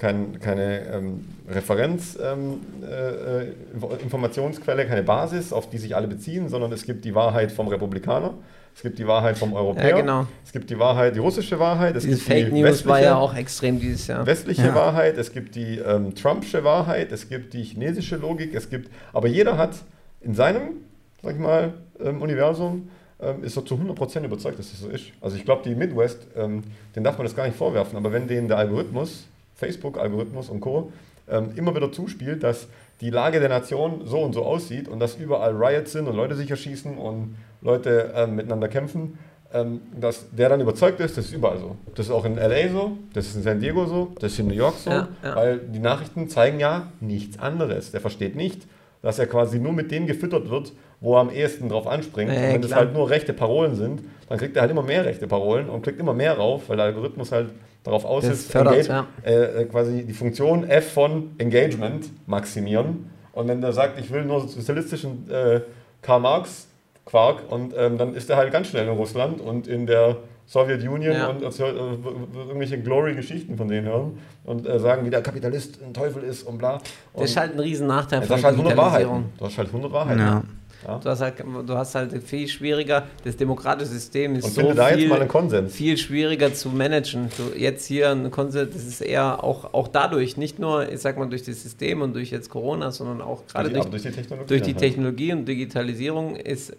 [0.00, 6.72] kein, keine ähm, Referenz, ähm, äh, Informationsquelle, keine Basis, auf die sich alle beziehen, sondern
[6.72, 8.34] es gibt die Wahrheit vom Republikaner,
[8.74, 10.26] es gibt die Wahrheit vom Europäer, ja, genau.
[10.44, 13.16] es gibt die Wahrheit, die russische Wahrheit, es Diese gibt Fake die News war ja
[13.16, 14.26] auch extrem dieses Jahr.
[14.26, 14.74] Westliche ja.
[14.74, 19.28] Wahrheit, es gibt die ähm, Trumpsche Wahrheit, es gibt die chinesische Logik, es gibt, aber
[19.28, 19.74] jeder hat
[20.22, 20.80] in seinem
[21.22, 22.88] sag ich mal, ähm, Universum,
[23.20, 25.06] ähm, ist er zu 100% überzeugt, dass das so ist.
[25.20, 26.62] Also ich glaube, die Midwest, ähm,
[26.96, 29.26] den darf man das gar nicht vorwerfen, aber wenn denen der Algorithmus,
[29.60, 30.92] Facebook-Algorithmus und Co.,
[31.28, 32.66] ähm, immer wieder zuspielt, dass
[33.00, 36.34] die Lage der Nation so und so aussieht und dass überall Riots sind und Leute
[36.34, 39.18] sich erschießen und Leute ähm, miteinander kämpfen,
[39.52, 41.76] ähm, dass der dann überzeugt ist, das ist überall so.
[41.94, 44.48] Das ist auch in LA so, das ist in San Diego so, das ist in
[44.48, 45.36] New York so, ja, ja.
[45.36, 47.90] weil die Nachrichten zeigen ja nichts anderes.
[47.90, 48.66] Der versteht nicht,
[49.02, 52.32] dass er quasi nur mit dem gefüttert wird, wo er am ehesten drauf anspringt.
[52.32, 55.04] Ja, und wenn es halt nur rechte Parolen sind, dann kriegt er halt immer mehr
[55.04, 57.50] rechte Parolen und klickt immer mehr rauf, weil der Algorithmus halt
[57.82, 59.06] darauf aus das ist, fördert, ja.
[59.22, 63.10] äh, quasi die Funktion F von Engagement maximieren.
[63.32, 65.60] Und wenn der sagt, ich will nur sozialistischen äh,
[66.02, 66.66] Karl Marx
[67.06, 71.14] Quark und ähm, dann ist er halt ganz schnell in Russland und in der Sowjetunion
[71.14, 71.28] ja.
[71.28, 75.94] und erzählt, äh, irgendwelche Glory-Geschichten von denen hören und äh, sagen, wie der Kapitalist ein
[75.94, 76.74] Teufel ist und bla.
[77.12, 79.24] Und das ist halt ein riesen Nachteil von der halt 100 Wahrheiten.
[79.38, 80.20] Du hast halt 100 Wahrheiten.
[80.20, 80.42] Ja.
[80.86, 80.98] Ja.
[80.98, 84.86] Du, hast halt, du hast halt viel schwieriger, das demokratische System ist und so da
[84.88, 87.28] viel, viel schwieriger zu managen.
[87.36, 91.18] Du, jetzt hier ein Konsens, das ist eher auch, auch dadurch, nicht nur, ich sag
[91.18, 94.46] mal, durch das System und durch jetzt Corona, sondern auch gerade durch, durch, die Technologie,
[94.46, 96.76] durch die Technologie und Digitalisierung ist,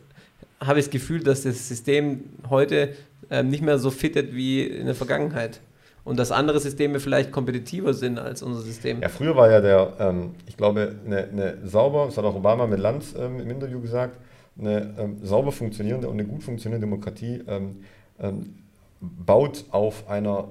[0.59, 2.95] habe ich das Gefühl, dass das System heute
[3.29, 5.59] ähm, nicht mehr so fittet wie in der Vergangenheit.
[6.03, 9.01] Und dass andere Systeme vielleicht kompetitiver sind als unser System.
[9.01, 12.65] Ja, früher war ja der, ähm, ich glaube, eine, eine, sauber, das hat auch Obama
[12.65, 14.17] mit Lanz ähm, im Interview gesagt,
[14.59, 17.83] eine ähm, sauber funktionierende und eine gut funktionierende Demokratie ähm,
[18.19, 18.55] ähm,
[18.99, 20.47] baut auf einer,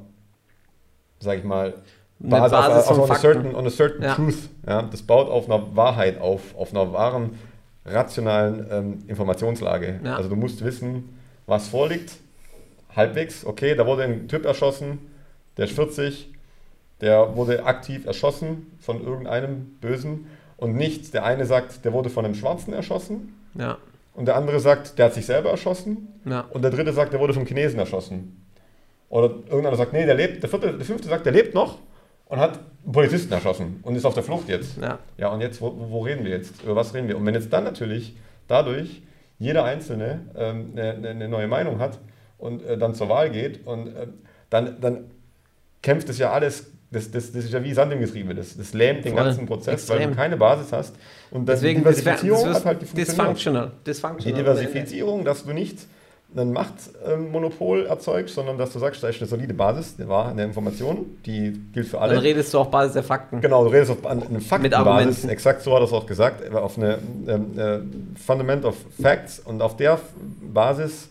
[1.18, 1.74] sag ich mal,
[2.20, 4.14] Basis, Basis auf, auf, auf certain, on a certain ja.
[4.14, 4.50] truth.
[4.66, 7.30] Ja, das baut auf einer Wahrheit auf, auf einer wahren,
[7.84, 10.00] rationalen ähm, Informationslage.
[10.04, 10.16] Ja.
[10.16, 11.08] Also du musst wissen,
[11.46, 12.12] was vorliegt,
[12.94, 15.09] halbwegs, okay, da wurde ein Typ erschossen,
[15.56, 16.30] der ist 40,
[17.00, 22.24] der wurde aktiv erschossen von irgendeinem Bösen und nicht, der eine sagt, der wurde von
[22.24, 23.34] einem Schwarzen erschossen.
[23.54, 23.78] Ja.
[24.14, 26.08] Und der andere sagt, der hat sich selber erschossen.
[26.24, 26.40] Ja.
[26.50, 28.44] Und der dritte sagt, der wurde vom Chinesen erschossen.
[29.08, 30.42] Oder irgendeiner sagt, nee, der lebt.
[30.42, 31.78] Der, vierte, der fünfte sagt, der lebt noch
[32.26, 34.76] und hat einen Polizisten erschossen und ist auf der Flucht jetzt.
[34.80, 36.62] Ja, ja und jetzt, wo, wo reden wir jetzt?
[36.62, 37.16] Über was reden wir?
[37.16, 38.16] Und wenn jetzt dann natürlich
[38.46, 39.02] dadurch
[39.38, 41.98] jeder Einzelne ähm, eine, eine, neue Meinung hat
[42.38, 44.06] und äh, dann zur Wahl geht und äh,
[44.50, 45.04] dann, dann
[45.82, 48.72] kämpft es ja alles, das, das, das ist ja wie Sand im Getriebe, das, das
[48.74, 49.24] lähmt den Voll.
[49.24, 49.98] ganzen Prozess, Extrem.
[49.98, 50.94] weil du keine Basis hast.
[51.30, 53.72] Und Deswegen, die Diversifizierung hat halt die Dysfunctional.
[53.86, 54.32] Dysfunctional.
[54.32, 55.78] Die Diversifizierung, dass du nicht
[56.36, 61.60] ein Machtmonopol erzeugst, sondern dass du sagst, da ist eine solide Basis eine Information, die
[61.72, 62.14] gilt für alle.
[62.14, 63.40] Dann redest du auf Basis der Fakten.
[63.40, 66.98] Genau, du redest auf eine Faktenbasis, exakt so hat er es auch gesagt, auf eine
[67.26, 67.78] ähm, äh,
[68.18, 69.98] Fundament of Facts und auf der
[70.40, 71.08] Basis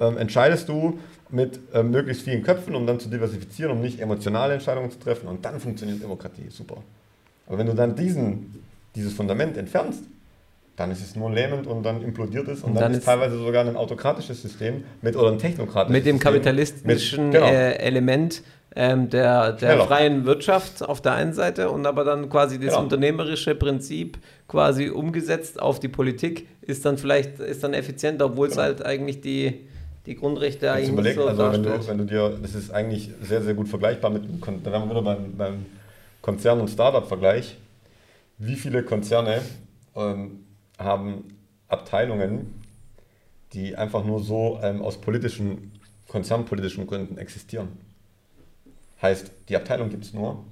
[0.00, 0.98] ähm, entscheidest du
[1.32, 5.28] mit ähm, möglichst vielen Köpfen, um dann zu diversifizieren, um nicht emotionale Entscheidungen zu treffen
[5.28, 6.76] und dann funktioniert Demokratie, super.
[7.46, 8.62] Aber wenn du dann diesen,
[8.94, 10.04] dieses Fundament entfernst,
[10.76, 13.38] dann ist es nur lähmend und dann implodiert es und, und dann, dann, ist teilweise
[13.38, 17.46] sogar ein autokratisches System mit oder ein technokratisches Mit dem System, kapitalistischen mit, genau.
[17.46, 18.42] äh, Element
[18.74, 22.82] ähm, der, der freien Wirtschaft auf der einen Seite und aber dann quasi das genau.
[22.82, 24.18] unternehmerische Prinzip
[24.48, 28.60] quasi umgesetzt auf die Politik ist dann vielleicht ist dann effizienter, obwohl genau.
[28.60, 29.66] es halt eigentlich die,
[30.06, 33.10] die Grundrechte Jetzt eigentlich überleg, so also wenn du, wenn du dir, das ist eigentlich
[33.22, 35.66] sehr, sehr gut vergleichbar mit, wir wieder beim, beim
[36.20, 37.56] Konzern- und Startup-Vergleich.
[38.38, 39.42] Wie viele Konzerne
[39.94, 40.44] ähm,
[40.78, 41.36] haben
[41.68, 42.62] Abteilungen,
[43.52, 45.72] die einfach nur so ähm, aus politischen,
[46.08, 47.68] konzernpolitischen Gründen existieren.
[49.00, 50.44] Heißt, die Abteilung gibt es nur,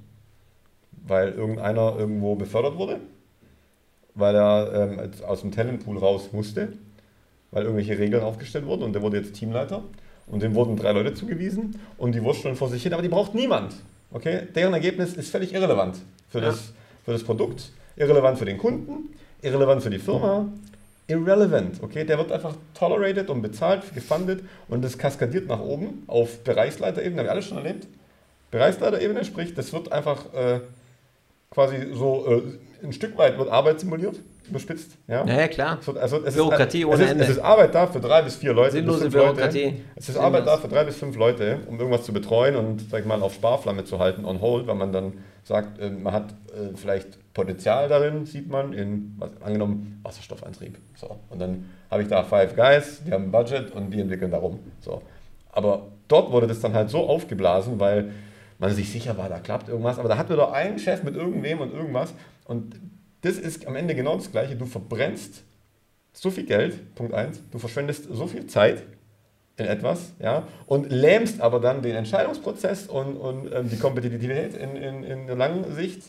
[1.06, 3.00] weil irgendeiner irgendwo befördert wurde,
[4.14, 6.72] weil er ähm, aus dem Talentpool raus musste,
[7.50, 9.82] weil irgendwelche Regeln aufgestellt wurden und der wurde jetzt Teamleiter
[10.26, 13.34] und dem wurden drei Leute zugewiesen und die wurschteln vor sich hin, aber die braucht
[13.34, 13.74] niemand.
[14.12, 14.42] Okay?
[14.54, 15.98] Deren Ergebnis ist völlig irrelevant
[16.28, 16.46] für, ja.
[16.46, 16.72] das,
[17.04, 19.10] für das Produkt, irrelevant für den Kunden,
[19.42, 20.46] irrelevant für die Firma,
[21.06, 22.04] irrelevant, okay?
[22.04, 27.26] Der wird einfach tolerated und bezahlt, gefundet und das kaskadiert nach oben auf Bereichsleiterebene, haben
[27.26, 27.86] wir alles schon erlebt.
[28.50, 30.60] Bereichsleiterebene, sprich, das wird einfach äh,
[31.50, 34.20] quasi so äh, ein Stück weit wird Arbeit simuliert,
[34.50, 34.98] überspitzt.
[35.08, 35.78] Ja, ja, ja klar.
[35.80, 37.24] Es wird, also es Bürokratie ist, ohne es ist, Ende.
[37.24, 38.72] Es ist Arbeit da für drei bis vier Leute.
[38.72, 39.64] Sinnlose Bürokratie.
[39.64, 39.76] Leute.
[39.96, 43.00] Es ist Arbeit da für drei bis fünf Leute, um irgendwas zu betreuen und, sag
[43.00, 46.34] ich mal, auf Sparflamme zu halten, on hold, weil man dann sagt, äh, man hat
[46.48, 50.78] äh, vielleicht Potenzial darin, sieht man, in, was, angenommen, Wasserstoffantrieb.
[50.96, 51.18] So.
[51.30, 54.58] Und dann habe ich da Five Guys, die haben ein Budget und die entwickeln darum.
[54.80, 55.02] So.
[55.52, 58.12] Aber dort wurde das dann halt so aufgeblasen, weil
[58.58, 59.98] man sich sicher war, da klappt irgendwas.
[59.98, 62.14] Aber da hatten wir doch einen Chef mit irgendwem und irgendwas.
[62.44, 62.78] Und
[63.22, 64.56] das ist am Ende genau das Gleiche.
[64.56, 65.42] Du verbrennst
[66.12, 68.82] so viel Geld, Punkt 1, du verschwendest so viel Zeit
[69.56, 74.74] in etwas, ja, und lähmst aber dann den Entscheidungsprozess und, und ähm, die Kompetitivität in,
[74.76, 76.02] in, in der langen Sicht,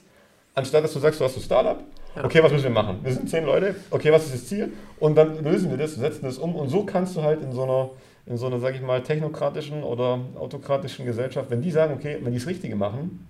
[0.55, 1.83] anstatt dass du sagst, du hast ein Startup,
[2.15, 2.23] ja.
[2.23, 2.99] okay, was müssen wir machen?
[3.03, 4.71] Wir sind zehn Leute, okay, was ist das Ziel?
[4.99, 7.63] Und dann lösen wir das, setzen das um und so kannst du halt in so
[7.63, 7.89] einer,
[8.25, 12.31] in so einer, sag ich mal, technokratischen oder autokratischen Gesellschaft, wenn die sagen, okay, wenn
[12.31, 13.27] die das Richtige machen,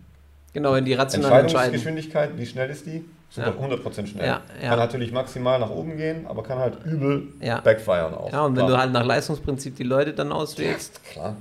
[0.53, 1.71] Genau, wenn die rational entscheiden.
[1.71, 3.05] Geschwindigkeit, wie schnell ist die?
[3.31, 3.75] Super, ja.
[3.75, 4.25] 100% schnell.
[4.25, 4.69] Ja, ja.
[4.69, 7.61] Kann natürlich maximal nach oben gehen, aber kann halt übel ja.
[7.61, 8.31] backfiren auch.
[8.31, 8.69] Ja, und wenn Klar.
[8.69, 10.99] du halt nach Leistungsprinzip die Leute dann auswählst.
[11.05, 11.37] Ja, klar.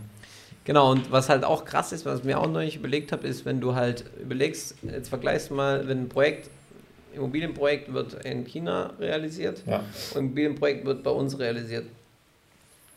[0.64, 3.44] Genau, und was halt auch krass ist, was ich mir auch neulich überlegt habe, ist,
[3.44, 6.48] wenn du halt überlegst, jetzt vergleichst du mal, wenn ein Projekt,
[7.12, 9.82] Immobilienprojekt wird in China realisiert ja.
[10.14, 11.86] und Immobilienprojekt wird bei uns realisiert.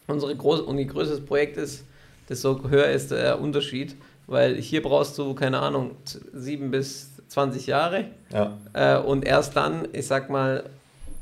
[0.05, 1.83] Unsere groß und je größer das Projekt ist,
[2.29, 3.95] desto höher ist der Unterschied,
[4.27, 5.95] weil hier brauchst du, keine Ahnung,
[6.31, 8.05] sieben bis 20 Jahre.
[8.31, 8.57] Ja.
[8.73, 10.63] Äh, und erst dann, ich sag mal,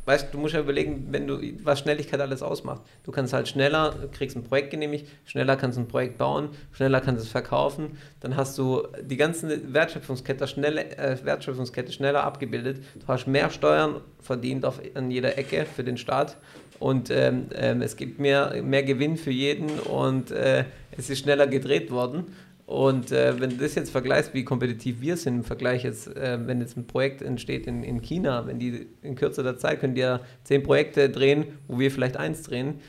[0.06, 2.82] weißt du, musst ja überlegen, wenn du, was Schnelligkeit alles ausmacht.
[3.04, 7.02] Du kannst halt schneller, kriegst ein Projekt genehmigt, schneller kannst du ein Projekt bauen, schneller
[7.02, 12.84] kannst du es verkaufen, dann hast du die ganze Wertschöpfungskette, schnelle, äh, Wertschöpfungskette schneller abgebildet.
[13.00, 16.38] Du hast mehr Steuern verdient auf, an jeder Ecke für den Staat
[16.80, 20.66] und ähm, ähm, es gibt mehr, mehr Gewinn für jeden und äh,
[20.98, 22.36] es ist schneller gedreht worden.
[22.72, 26.40] Und äh, wenn du das jetzt vergleichst, wie kompetitiv wir sind im Vergleich jetzt, äh,
[26.46, 30.00] wenn jetzt ein Projekt entsteht in, in China, wenn die in kürzerer Zeit können die
[30.00, 32.80] ja zehn Projekte drehen, wo wir vielleicht eins drehen,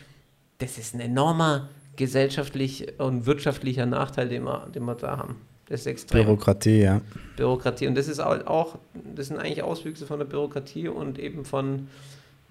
[0.59, 5.35] das ist ein enormer gesellschaftlich und wirtschaftlicher Nachteil, den wir, den wir da haben.
[5.67, 6.27] Das ist extrem.
[6.27, 7.01] Bürokratie, ja.
[7.37, 7.89] Bürokratie.
[7.89, 8.79] Und das ist auch,
[9.17, 11.89] das sind eigentlich Auswüchse von der Bürokratie und eben von,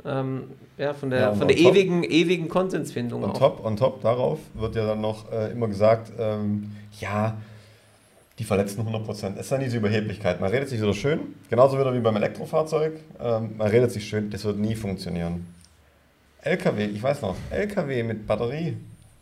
[0.03, 0.43] ähm,
[0.77, 3.23] ja, von der, ja, von der ewigen, ewigen Konsensfindung.
[3.23, 7.37] Und top, on top darauf wird ja dann noch äh, immer gesagt, ähm, ja,
[8.39, 9.37] die verletzten 100 Prozent.
[9.37, 10.41] Es ist dann diese Überheblichkeit.
[10.41, 12.99] Man redet sich so schön, genauso wieder wie beim Elektrofahrzeug.
[13.19, 15.45] Ähm, man redet sich schön, das wird nie funktionieren.
[16.41, 18.77] LKW, ich weiß noch, LKW mit Batterie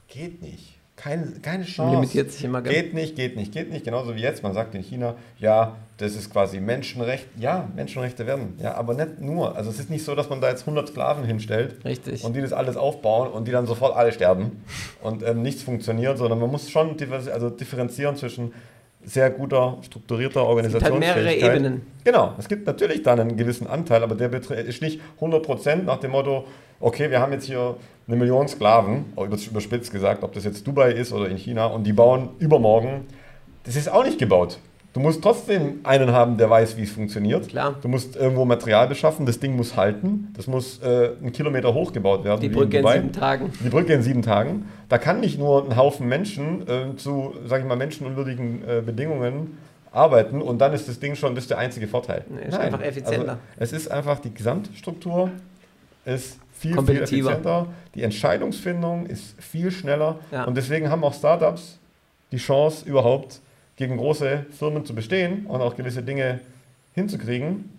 [0.08, 0.79] geht nicht.
[1.02, 1.96] Kein, keine Chance.
[1.96, 3.86] Limitiert sich immer Geht nicht, geht nicht, geht nicht.
[3.86, 4.44] Genauso wie jetzt.
[4.44, 7.26] Man sagt in China, ja, das ist quasi Menschenrecht.
[7.38, 8.58] Ja, Menschenrechte werden.
[8.62, 9.56] Ja, aber nicht nur.
[9.56, 11.86] Also es ist nicht so, dass man da jetzt 100 Sklaven hinstellt.
[11.86, 12.26] Richtig.
[12.26, 14.62] Und die das alles aufbauen und die dann sofort alle sterben
[15.02, 16.98] und ähm, nichts funktioniert, sondern man muss schon
[17.32, 18.54] also differenzieren zwischen
[19.04, 21.14] sehr guter, strukturierter Organisationsfähigkeit.
[21.14, 21.82] Es gibt halt mehrere Ebenen.
[22.04, 25.98] Genau, es gibt natürlich dann einen gewissen Anteil, aber der ist nicht 100 Prozent nach
[25.98, 26.46] dem Motto,
[26.80, 27.78] okay, wir haben jetzt hier
[28.08, 31.94] eine Million Sklaven, überspitzt gesagt, ob das jetzt Dubai ist oder in China, und die
[31.94, 33.06] bauen übermorgen.
[33.64, 34.60] Das ist auch nicht gebaut.
[35.00, 37.48] Du musst trotzdem einen haben, der weiß, wie es funktioniert.
[37.48, 37.76] Klar.
[37.82, 41.94] Du musst irgendwo Material beschaffen, das Ding muss halten, das muss äh, einen Kilometer hoch
[41.94, 42.42] gebaut werden.
[42.42, 42.98] Die Brücke in Dubai.
[42.98, 43.54] sieben Tagen.
[43.64, 44.66] Die Brücke in sieben Tagen.
[44.90, 49.58] Da kann nicht nur ein Haufen Menschen äh, zu, sag ich mal, menschenunwürdigen äh, Bedingungen
[49.94, 52.26] arbeiten und dann ist das Ding schon, das ist der einzige Vorteil.
[52.28, 53.38] Nee, ist einfach effizienter.
[53.58, 55.32] Also, es ist einfach, die Gesamtstruktur
[56.04, 57.68] ist viel, viel effizienter.
[57.96, 60.20] Die Entscheidungsfindung ist viel schneller.
[60.30, 60.44] Ja.
[60.44, 61.80] Und deswegen haben auch Startups
[62.34, 63.40] die Chance, überhaupt
[63.80, 66.42] gegen große Firmen zu bestehen und auch gewisse Dinge
[66.92, 67.72] hinzukriegen,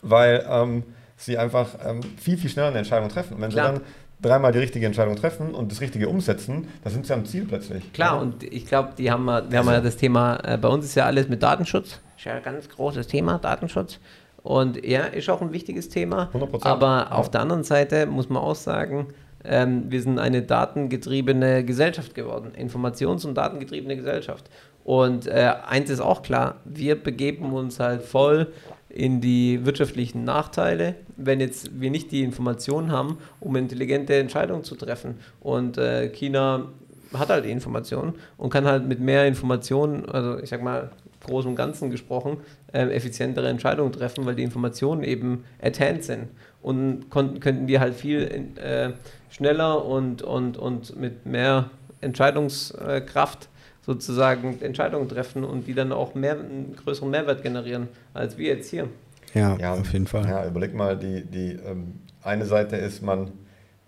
[0.00, 0.82] weil ähm,
[1.18, 3.34] sie einfach ähm, viel, viel schneller eine Entscheidung treffen.
[3.34, 3.74] Und wenn Klar.
[3.74, 3.86] sie dann
[4.22, 7.92] dreimal die richtige Entscheidung treffen und das Richtige umsetzen, dann sind sie am Ziel plötzlich.
[7.92, 8.22] Klar, Ja.
[8.22, 10.94] und ich glaube, die haben wir, wir haben ja das Thema, äh, bei uns ist
[10.94, 12.00] ja alles mit Datenschutz.
[12.16, 14.00] Ist ja ein ganz großes Thema, Datenschutz.
[14.42, 16.30] Und ja, ist auch ein wichtiges Thema.
[16.32, 17.10] 100%, Aber ja.
[17.10, 19.08] auf der anderen Seite muss man auch sagen,
[19.44, 22.52] ähm, wir sind eine datengetriebene Gesellschaft geworden.
[22.58, 24.48] Informations- und datengetriebene Gesellschaft.
[24.86, 28.52] Und äh, eins ist auch klar, wir begeben uns halt voll
[28.88, 34.76] in die wirtschaftlichen Nachteile, wenn jetzt wir nicht die Informationen haben, um intelligente Entscheidungen zu
[34.76, 35.16] treffen.
[35.40, 36.66] Und äh, China
[37.12, 40.92] hat halt die Informationen und kann halt mit mehr Informationen, also ich sag mal
[41.24, 42.36] groß und ganzen gesprochen,
[42.72, 46.28] ähm, effizientere Entscheidungen treffen, weil die Informationen eben at hand sind.
[46.62, 48.92] Und konnten, könnten wir halt viel in, äh,
[49.30, 53.48] schneller und, und, und mit mehr Entscheidungskraft
[53.86, 58.68] sozusagen Entscheidungen treffen und die dann auch mehr, einen größeren Mehrwert generieren, als wir jetzt
[58.68, 58.88] hier.
[59.32, 60.26] Ja, Ja, auf jeden Fall.
[60.28, 63.30] Ja, überleg mal, die, die ähm, eine Seite ist, man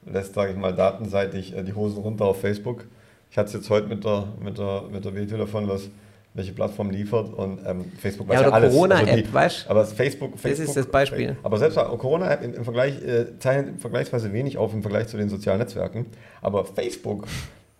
[0.06, 2.84] lässt, sage ich mal, datenseitig äh, die Hosen runter auf Facebook.
[3.30, 5.90] Ich hatte es jetzt heute mit der, mit der, mit der WTO davon, was,
[6.34, 8.72] welche Plattform liefert und ähm, Facebook weiß Ja, ja, oder alles.
[8.72, 9.70] Corona-App, Also weißt du?
[9.70, 11.36] Aber das Facebook, Facebook ist das Beispiel.
[11.42, 15.16] Aber selbst auch Corona-App im, im Vergleich äh, zeichnet vergleichsweise wenig auf im Vergleich zu
[15.16, 16.06] den sozialen Netzwerken.
[16.40, 17.26] Aber Facebook,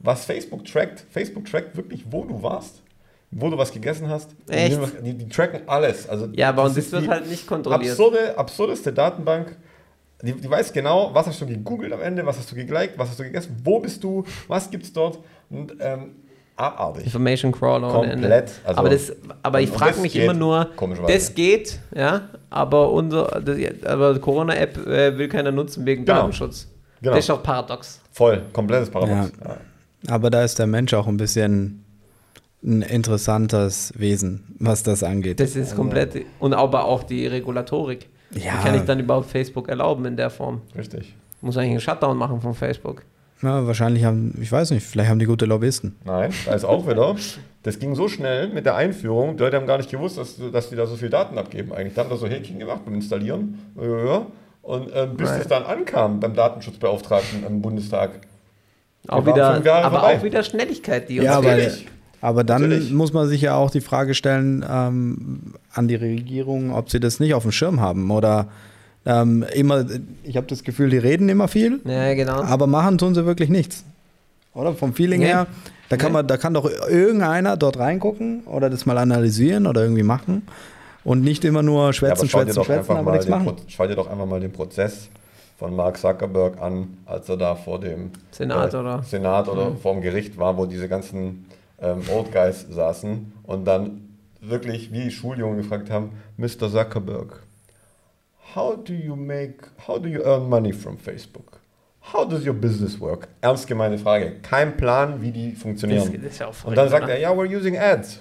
[0.01, 2.83] was Facebook trackt, Facebook trackt wirklich, wo du warst,
[3.31, 4.31] wo du was gegessen hast.
[4.49, 4.79] Echt?
[5.05, 6.09] Die, die tracken alles.
[6.09, 7.91] Also Ja, aber und das ist wird halt nicht kontrolliert.
[7.93, 9.57] Absurde, absurdeste Datenbank.
[10.23, 13.11] Die, die weiß genau, was hast du gegoogelt am Ende, was hast du geliked, was
[13.11, 15.19] hast du gegessen, wo bist du, was gibt's dort.
[15.49, 16.17] Und ähm,
[16.57, 17.05] abartig.
[17.05, 17.89] Information Crawler.
[17.93, 18.51] Komplett.
[18.65, 19.13] Also, aber das,
[19.45, 20.71] aber ich frage mich geht immer nur,
[21.07, 26.19] das geht, ja, aber unser, das, aber Corona-App äh, will keiner nutzen wegen Genau.
[26.23, 26.67] Datenschutz.
[27.01, 27.13] Genau.
[27.15, 28.01] Das ist doch paradox.
[28.11, 29.31] Voll, komplettes Paradox.
[29.45, 29.57] Ja.
[30.07, 31.85] Aber da ist der Mensch auch ein bisschen
[32.63, 35.41] ein interessantes Wesen, was das angeht.
[35.41, 38.09] Das ist komplett, und aber auch die Regulatorik.
[38.33, 38.41] Ja.
[38.41, 40.61] Wie kann ich dann überhaupt Facebook erlauben in der Form?
[40.77, 41.15] Richtig.
[41.41, 43.03] Muss eigentlich einen Shutdown machen von Facebook.
[43.43, 45.95] Ja, wahrscheinlich haben, ich weiß nicht, vielleicht haben die gute Lobbyisten.
[46.05, 47.15] Nein, da ist auch wieder.
[47.63, 50.71] Das ging so schnell mit der Einführung, die Leute haben gar nicht gewusst, dass, dass
[50.71, 51.95] die da so viel Daten abgeben eigentlich.
[51.95, 53.59] Da haben da so Häkchen gemacht beim Installieren.
[54.63, 55.43] Und äh, bis Right.
[55.43, 58.21] es dann ankam beim Datenschutzbeauftragten im Bundestag.
[59.09, 60.19] Auch wieder, aber vorbei.
[60.19, 61.85] auch wieder Schnelligkeit, die uns Ja, aber, fehlt.
[62.21, 62.91] Aber dann Natürlich.
[62.93, 67.21] muss man sich ja auch die Frage stellen ähm, an die Regierung, ob sie das
[67.21, 68.49] nicht auf dem Schirm haben oder
[69.07, 69.85] ähm, immer,
[70.25, 72.43] ich habe das Gefühl, die reden immer viel, Ja, genau.
[72.43, 73.85] aber machen tun sie wirklich nichts.
[74.53, 75.27] Oder vom Feeling Nee.
[75.27, 75.47] her,
[75.89, 76.19] da kann Nee.
[76.19, 80.43] man, da kann doch irgendeiner dort reingucken oder das mal analysieren oder irgendwie machen
[81.05, 83.45] und nicht immer nur Ja, schwätzen, dir, schwätzen, schwätzen, aber nichts machen.
[83.47, 85.09] Pro schau dir doch einfach mal den Prozess
[85.59, 89.03] von Mark Zuckerberg an, als er da vor dem Senat, oder?
[89.03, 91.47] Senat oder vor dem Gericht war, wo diese ganzen
[91.81, 96.71] ähm, Old Guys saßen und dann wirklich wie Schuljungen gefragt haben, Mr.
[96.71, 97.43] Zuckerberg,
[98.55, 101.59] how do you make, how do you earn money from Facebook?
[102.13, 103.27] How does your business work?
[103.41, 104.37] Ernst gemeine Frage.
[104.43, 106.23] Kein Plan, wie die Das, funktionieren.
[106.23, 107.15] das ist ja Und dann sagt oder?
[107.15, 108.21] er, ja, we're using ads.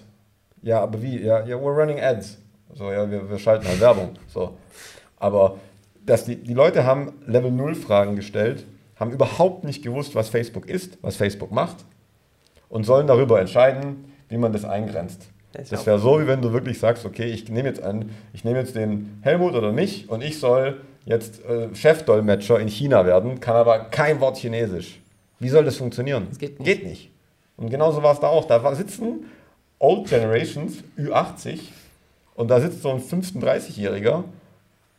[0.63, 1.21] Ja, aber wie?
[1.23, 2.39] Ja, ja we're running ads.
[2.73, 4.09] So, ja, wir, wir schalten halt Werbung.
[4.27, 4.57] So.
[5.19, 5.57] Aber
[6.07, 8.65] dass die, die Leute haben Level 0 Fragen gestellt,
[8.95, 11.85] haben überhaupt nicht gewusst, was Facebook ist, was Facebook macht
[12.69, 15.29] und sollen darüber entscheiden, wie man das eingrenzt.
[15.53, 18.59] Das wäre so, wie wenn du wirklich sagst, okay, ich nehme jetzt an, ich nehme
[18.59, 23.55] jetzt den Helmut oder nicht und ich soll jetzt äh, Chefdolmetscher in China werden, kann
[23.55, 24.99] aber kein Wort Chinesisch.
[25.39, 26.27] Wie soll das funktionieren?
[26.29, 26.67] Das geht nicht.
[26.67, 27.11] Geht nicht.
[27.55, 28.45] Und genauso war es da auch.
[28.45, 29.25] Da sitzen
[29.79, 31.59] Old Generations, Ü80,
[32.35, 34.23] und da sitzt so ein 35-Jähriger,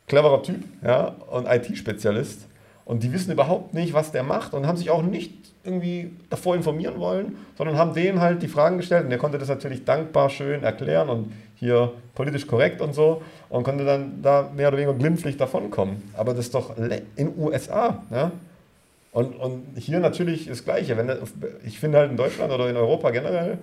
[0.09, 2.47] cleverer Typ, ja, und IT-Spezialist.
[2.85, 5.33] Und die wissen überhaupt nicht, was der macht und haben sich auch nicht
[5.63, 9.49] irgendwie davor informieren wollen, sondern haben dem halt die Fragen gestellt und der konnte das
[9.49, 14.69] natürlich dankbar schön erklären und hier politisch korrekt und so und konnte dann da mehr
[14.69, 16.03] oder weniger glimpflich davonkommen.
[16.17, 18.33] Aber das ist doch in USA, ja.
[19.13, 20.97] Und, und hier natürlich das Gleiche.
[20.97, 21.11] Wenn,
[21.67, 23.59] ich finde halt in Deutschland oder in Europa generell,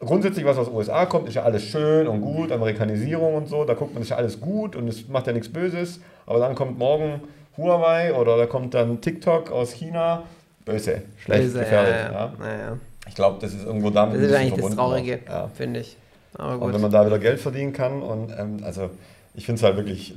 [0.00, 3.64] grundsätzlich, was aus den USA kommt, ist ja alles schön und gut, Amerikanisierung und so,
[3.64, 6.00] da guckt man, ist ja alles gut und es macht ja nichts Böses.
[6.26, 7.20] Aber dann kommt morgen
[7.56, 10.22] Huawei oder da kommt dann TikTok aus China,
[10.64, 11.94] böse, schlecht, Böse, gefährlich.
[11.94, 12.32] ja, Ja.
[12.46, 12.78] ja.
[13.08, 14.74] Ich glaube, das ist irgendwo damit Das ist eigentlich das.
[14.74, 15.20] Traurige,
[15.54, 15.96] finde ich.
[16.34, 16.74] Aber Und gut.
[16.74, 18.90] wenn man da wieder Geld verdienen kann und ähm, also
[19.34, 20.14] ich finde es halt wirklich,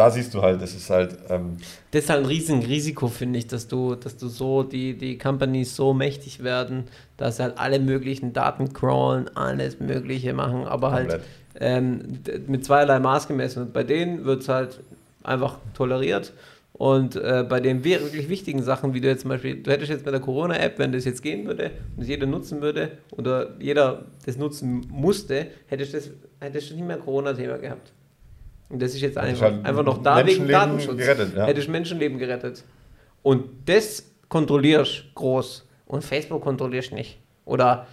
[0.00, 1.58] da siehst du halt, es ist halt, ähm,
[1.90, 5.18] Das ist halt ein riesen Risiko, finde ich, dass du, dass du so, die, die
[5.18, 6.84] Companies so mächtig werden,
[7.18, 11.28] dass sie halt alle möglichen Daten crawlen, alles Mögliche machen, aber halt komplett.
[11.60, 13.62] ähm, d- mit zweierlei Maß gemessen.
[13.64, 14.80] Und bei denen wird es halt
[15.22, 16.32] einfach toleriert.
[16.72, 19.90] Und äh, bei den wir- wirklich wichtigen Sachen, wie du jetzt zum Beispiel, du hättest
[19.90, 21.64] jetzt mit der Corona-App, wenn das jetzt gehen würde
[21.94, 26.10] und das jeder nutzen würde oder jeder das nutzen musste, hättest du das,
[26.40, 27.92] hättest du nicht mehr Corona-Thema gehabt.
[28.70, 30.96] Und das ist jetzt einfach, halt einfach noch da wegen Datenschutz.
[30.96, 31.44] gerettet, ja.
[31.46, 32.64] Hättest Menschenleben gerettet.
[33.22, 37.18] Und das kontrollierst groß und Facebook kontrollierst nicht.
[37.44, 37.86] Oder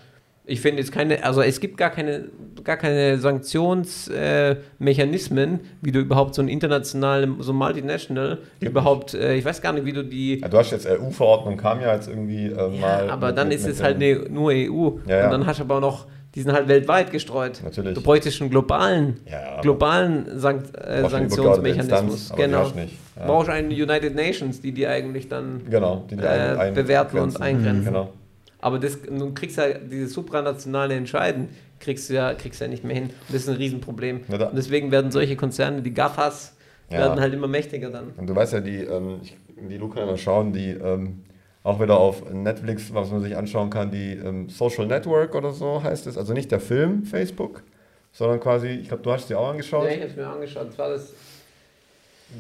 [0.45, 2.26] ich finde jetzt keine, also es gibt gar keine,
[2.64, 9.14] gar keine Sanktionsmechanismen, äh, wie du überhaupt so ein internationalen, so ein Multinational Gibt überhaupt,
[9.14, 11.94] äh, ich weiß gar nicht, wie du die, Ja, du hast jetzt EU-Verordnung, kam ja
[11.95, 13.10] jetzt irgendwie äh, ja, mal.
[13.10, 14.91] aber mit- dann mit- ist mit es halt eine, nur EU.
[15.08, 15.26] Ja, ja.
[15.26, 17.61] Und dann hast du aber auch noch, die sind halt weltweit gestreut.
[17.64, 17.95] Natürlich.
[17.95, 22.11] Du bräuchtest einen globalen, Ja, globalen Sankt, äh, Sanktionsmechanismus.
[22.30, 22.69] Instanz, genau.
[22.76, 22.93] nicht.
[23.15, 23.26] Ja.
[23.26, 27.41] Brauchst einen United Nations, die die eigentlich dann Genau, die äh, ein- bewerten und grenzen.
[27.41, 27.85] eingrenzen.
[27.85, 28.14] Genau.
[28.61, 31.49] Aber das, du kriegst ja diese supranationale Entscheiden,
[31.80, 33.05] kriegst du ja, kriegst ja nicht mehr hin.
[33.05, 34.22] Und das ist ein Riesenproblem.
[34.27, 36.55] Ja, und deswegen werden solche Konzerne, die GAFAs,
[36.89, 38.11] werden halt immer mächtiger dann.
[38.15, 39.22] Und du weißt ja, die, ähm,
[39.68, 41.23] die Luca mal schauen, die ähm,
[41.68, 45.84] auch wieder auf Netflix, was man sich anschauen kann, die ähm, Social Network oder so
[45.84, 46.18] heißt es.
[46.18, 47.61] Also nicht der Film Facebook,
[48.14, 49.84] sondern quasi, ich glaube, du hast sie auch angeschaut.
[49.84, 50.69] Ja, ich habe es mir angeschaut.
[50.69, 51.14] Das war das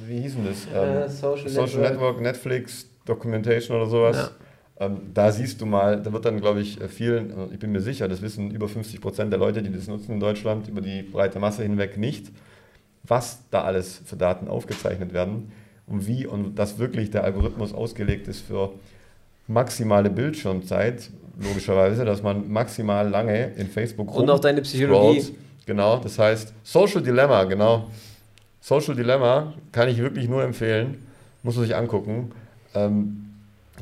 [0.05, 0.65] Wie hieß denn das?
[0.73, 1.91] Äh, Ähm, Social Social Network.
[1.91, 4.31] Network, Netflix, Documentation oder sowas.
[4.79, 7.71] Ähm, da siehst du mal, da wird dann, glaube ich, äh, vielen, äh, ich bin
[7.73, 10.79] mir sicher, das wissen über 50 Prozent der Leute, die das nutzen in Deutschland, über
[10.81, 12.27] die breite Masse hinweg nicht,
[13.03, 15.51] was da alles für Daten aufgezeichnet werden
[15.85, 18.71] und wie und dass wirklich der Algorithmus ausgelegt ist für
[19.47, 21.09] maximale Bildschirmzeit,
[21.39, 25.21] logischerweise, dass man maximal lange in Facebook Und auch deine Psychologie.
[25.21, 25.37] scrollt.
[25.65, 27.89] Genau, das heißt Social Dilemma, genau.
[28.61, 31.05] Social Dilemma kann ich wirklich nur empfehlen,
[31.43, 32.31] muss man sich angucken.
[32.73, 33.23] Ähm,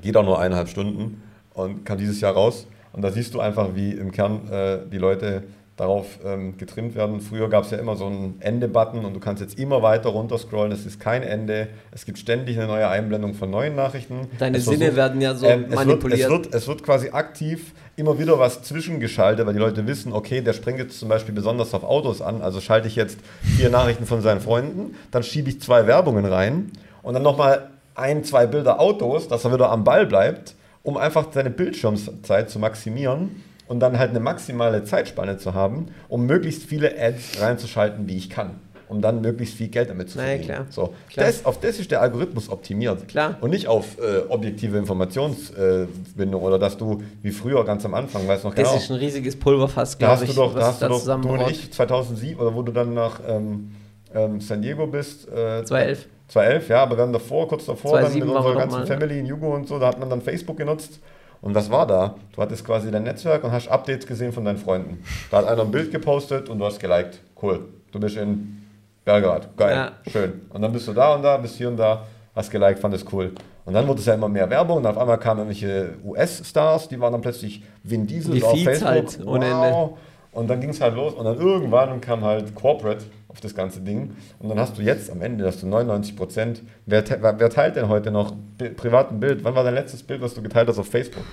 [0.02, 1.22] geht auch nur eineinhalb Stunden
[1.54, 2.68] und kam dieses Jahr raus.
[2.92, 5.44] Und da siehst du einfach, wie im Kern äh, die Leute
[5.78, 7.20] darauf ähm, getrimmt werden.
[7.20, 10.38] Früher gab es ja immer so einen Ende-Button und du kannst jetzt immer weiter runter
[10.38, 10.72] scrollen.
[10.72, 11.68] Es ist kein Ende.
[11.92, 14.28] Es gibt ständig eine neue Einblendung von neuen Nachrichten.
[14.40, 16.20] Deine Es Sinne versucht- werden ja so ähm, es, wird, manipuliert.
[16.22, 20.40] es, wird, es wird quasi aktiv immer wieder was zwischengeschaltet, weil die Leute wissen, okay,
[20.42, 23.20] der springt jetzt zum Beispiel besonders auf Autos an, also schalte ich jetzt
[23.58, 26.72] vier Nachrichten von seinen Freunden, dann schiebe ich zwei Werbungen rein
[27.04, 31.28] und dann nochmal ein, zwei Bilder Autos, dass er wieder am Ball bleibt, um einfach
[31.32, 37.00] seine Bildschirmzeit zu maximieren und dann halt eine maximale Zeitspanne zu haben, um möglichst viele
[37.00, 38.60] Ads reinzuschalten, wie ich kann.
[38.88, 40.44] Um dann möglichst viel Geld damit zu verdienen.
[40.44, 40.66] klar.
[40.70, 41.26] So, Klar.
[41.26, 43.08] Das, auf das ist der Algorithmus optimiert.
[43.08, 43.36] Klar.
[43.42, 48.44] Und nicht auf äh, objektive Informationsbindung oder dass du, wie früher ganz am Anfang, weißt
[48.44, 50.68] du noch das genau, ist ein riesiges Pulverfass, da glaube hast du ich, doch, da
[50.68, 53.72] hast du da doch du und ich 2007, oder wo du dann nach ähm,
[54.14, 55.28] ähm, San Diego bist.
[55.30, 56.08] Äh, 2011.
[56.28, 58.88] 2011, ja, aber dann davor, kurz davor, dann 2007 mit wir unserer ganzen mal.
[58.88, 61.00] Family in Jugo und so, da hat man dann Facebook genutzt.
[61.42, 62.16] Und was war da?
[62.36, 65.04] Du hattest quasi dein Netzwerk und hast Updates gesehen von deinen Freunden.
[65.30, 67.22] Da hat einer ein Bild gepostet und du hast geliked.
[67.42, 67.66] Cool.
[67.92, 68.64] Du bist in
[69.04, 69.56] Belgrad.
[69.56, 69.76] Geil.
[69.76, 70.12] Ja.
[70.12, 70.42] Schön.
[70.50, 72.06] Und dann bist du da und da, bist hier und da,
[72.36, 73.32] hast geliked, fand es cool.
[73.66, 77.00] Und dann wurde es ja immer mehr Werbung und auf einmal kamen irgendwelche US-Stars, die
[77.00, 78.88] waren dann plötzlich Vin Diesel Die auf Feeds Facebook.
[78.88, 79.90] halt ohne Ende.
[80.32, 83.06] Und dann ging es halt los und dann irgendwann kam halt Corporate
[83.36, 84.12] auf das ganze Ding.
[84.40, 86.62] Und dann hast du jetzt am Ende, hast du 99 Prozent.
[86.86, 88.34] Wer, te- wer teilt denn heute noch
[88.78, 89.44] privaten Bild?
[89.44, 91.24] Wann war dein letztes Bild, was du geteilt hast auf Facebook?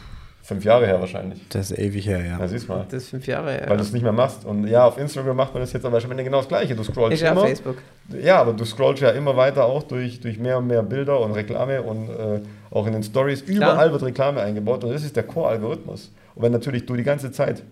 [0.44, 1.40] Fünf Jahre her wahrscheinlich.
[1.50, 2.36] Das ist ewig her, ja.
[2.40, 2.84] Ja, siehst mal.
[2.90, 3.64] Das ist fünf Jahre her.
[3.68, 4.44] Weil du es nicht mehr machst.
[4.44, 6.74] Und ja, auf Instagram macht man das jetzt aber Ende genau das Gleiche.
[6.74, 7.42] Du scrollst ja immer.
[7.42, 7.76] Facebook.
[8.20, 11.30] Ja, aber du scrollst ja immer weiter auch durch, durch mehr und mehr Bilder und
[11.32, 12.40] Reklame und äh,
[12.72, 13.42] auch in den Stories.
[13.42, 16.10] Überall wird Reklame eingebaut und das ist der Core-Algorithmus.
[16.34, 17.62] Und wenn natürlich du die ganze Zeit,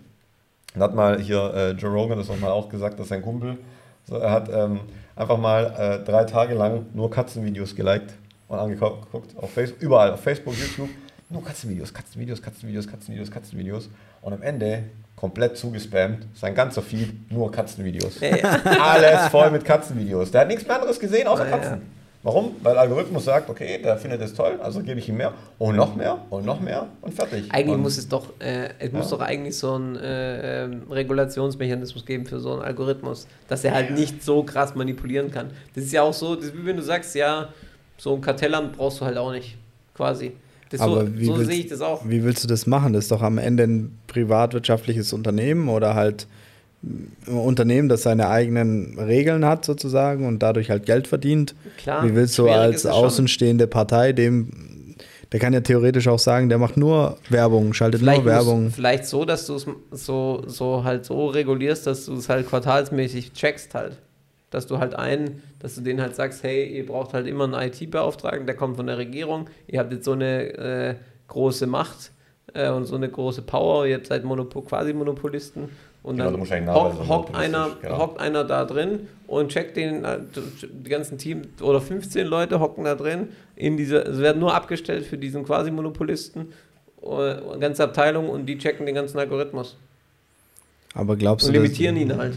[0.73, 3.57] da hat mal hier äh, Joe Rogan das auch mal auch gesagt, dass sein Kumpel,
[4.07, 4.81] so, er hat ähm,
[5.15, 8.13] einfach mal äh, drei Tage lang nur Katzenvideos geliked
[8.47, 10.89] und angeguckt, auf Facebook, überall, auf Facebook, YouTube,
[11.29, 13.89] nur Katzenvideos, Katzenvideos, Katzenvideos, Katzenvideos, Katzenvideos
[14.21, 14.83] und am Ende
[15.15, 18.19] komplett zugespammt, sein ganzer Feed nur Katzenvideos.
[18.19, 18.61] Ja, ja.
[18.81, 20.31] Alles voll mit Katzenvideos.
[20.31, 21.45] Der hat nichts mehr anderes gesehen außer.
[21.45, 21.81] Katzen.
[22.23, 22.51] Warum?
[22.61, 25.75] Weil der Algorithmus sagt, okay, der findet es toll, also gebe ich ihm mehr und
[25.75, 27.45] noch mehr und noch mehr und fertig.
[27.51, 29.17] Eigentlich und muss es doch, äh, es muss Ja.
[29.17, 33.91] doch eigentlich so einen äh, ähm, Regulationsmechanismus geben für so einen Algorithmus, dass er halt
[33.91, 35.49] nicht so krass manipulieren kann.
[35.73, 37.49] Das ist ja auch so, das ist wie wenn du sagst, ja,
[37.97, 39.57] so ein Kartellamt brauchst du halt auch nicht,
[39.95, 40.33] quasi.
[40.69, 42.07] Das so Aber wie so willst- sehe ich das auch.
[42.07, 42.93] Wie willst du das machen?
[42.93, 46.27] Das ist doch am Ende ein privatwirtschaftliches Unternehmen oder halt
[47.27, 51.53] Unternehmen, das seine eigenen Regeln hat sozusagen und dadurch halt Geld verdient.
[51.77, 54.71] Klar, Wie willst du als außenstehende Partei dem
[55.31, 58.69] der kann ja theoretisch auch sagen, der macht nur Werbung, schaltet Vielleicht, nur Werbung.
[58.69, 63.31] vielleicht so, dass du es so, so halt so regulierst, dass du es halt quartalsmäßig
[63.33, 63.97] checkst halt.
[64.49, 67.53] Dass du halt einen, dass du denen halt sagst, hey, ihr braucht halt immer einen
[67.53, 70.95] IT-Beauftragten, der kommt von der Regierung, ihr habt jetzt so eine äh,
[71.29, 72.11] große Macht
[72.53, 75.69] äh, und so eine große Power, ihr seid Monopol, quasi Monopolisten
[76.03, 77.97] und Genau, dann nachweisen, hockt, einer, genau.
[77.99, 80.19] hockt einer da drin und checkt den, äh,
[80.83, 85.05] die ganzen Team oder 15 Leute hocken da drin, in dieser, es werden nur abgestellt
[85.05, 86.53] für diesen quasi Monopolisten,
[87.03, 89.77] äh, ganze Abteilung und die checken den ganzen Algorithmus
[90.93, 92.33] Aber glaubst und du, dass- limitieren ihn halt.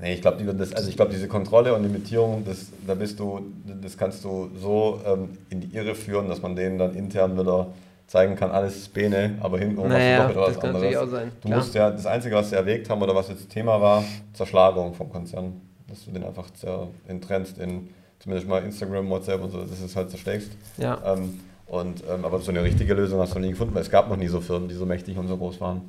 [0.00, 3.40] Nee, ich glaube, die, also ich glaube, diese Kontrolle und Limitierung, das, da bist du,
[3.82, 7.66] das kannst du so ähm, in die Irre führen, dass man denen dann intern wieder
[8.08, 10.98] zeigen kann, alles ist Bene, aber hintenrum Naja, hast du doch das etwas kann natürlich
[10.98, 11.14] anderes.
[11.14, 11.32] auch sein.
[11.40, 11.58] Du klar.
[11.60, 14.02] musst ja, das Einzige, was sie erwägt haben oder was jetzt Thema war,
[14.32, 15.60] Zerschlagung vom Konzern.
[15.86, 19.84] Dass du den einfach zer, enttrennst in zumindest mal Instagram, WhatsApp und so, dass du
[19.84, 20.50] es halt zerschlägst.
[20.78, 20.98] Ja.
[21.04, 23.90] Ähm, und, ähm, aber so eine richtige Lösung hast du noch nie gefunden, weil es
[23.90, 25.82] gab noch nie so Firmen, die so mächtig und so groß waren.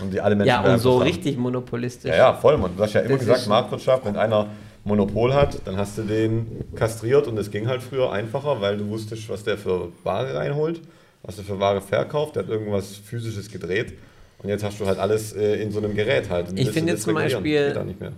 [0.00, 1.02] Und die alle Menschen ja, und so haben.
[1.02, 2.10] richtig monopolistisch.
[2.10, 2.56] Ja, ja, voll.
[2.76, 4.48] Du hast ja immer Das gesagt, Marktwirtschaft, wenn einer
[4.84, 8.88] Monopol hat, dann hast du den kastriert und es ging halt früher einfacher, weil du
[8.88, 10.80] wusstest, was der für Ware reinholt,
[11.22, 13.94] was der für Ware verkauft, der hat irgendwas physisches gedreht
[14.42, 16.48] und jetzt hast du halt alles äh, in so einem Gerät halt.
[16.58, 17.14] Ich finde du jetzt zum?
[17.14, 18.12] Beispiel- mehr.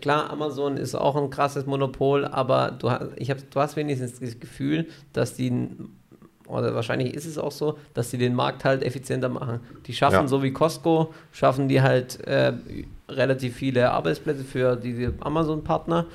[0.00, 4.18] Klar, Amazon ist auch ein krasses Monopol, aber du, hast, ich hab, du hast wenigstens
[4.20, 5.52] das Gefühl, dass die,
[6.46, 9.60] oder wahrscheinlich ist es auch so, dass die den Markt halt effizienter machen.
[9.86, 10.28] Die schaffen, Ja.
[10.28, 12.52] so wie Costco, schaffen die halt äh,
[13.08, 16.06] relativ viele Arbeitsplätze für diese Amazon-Partner,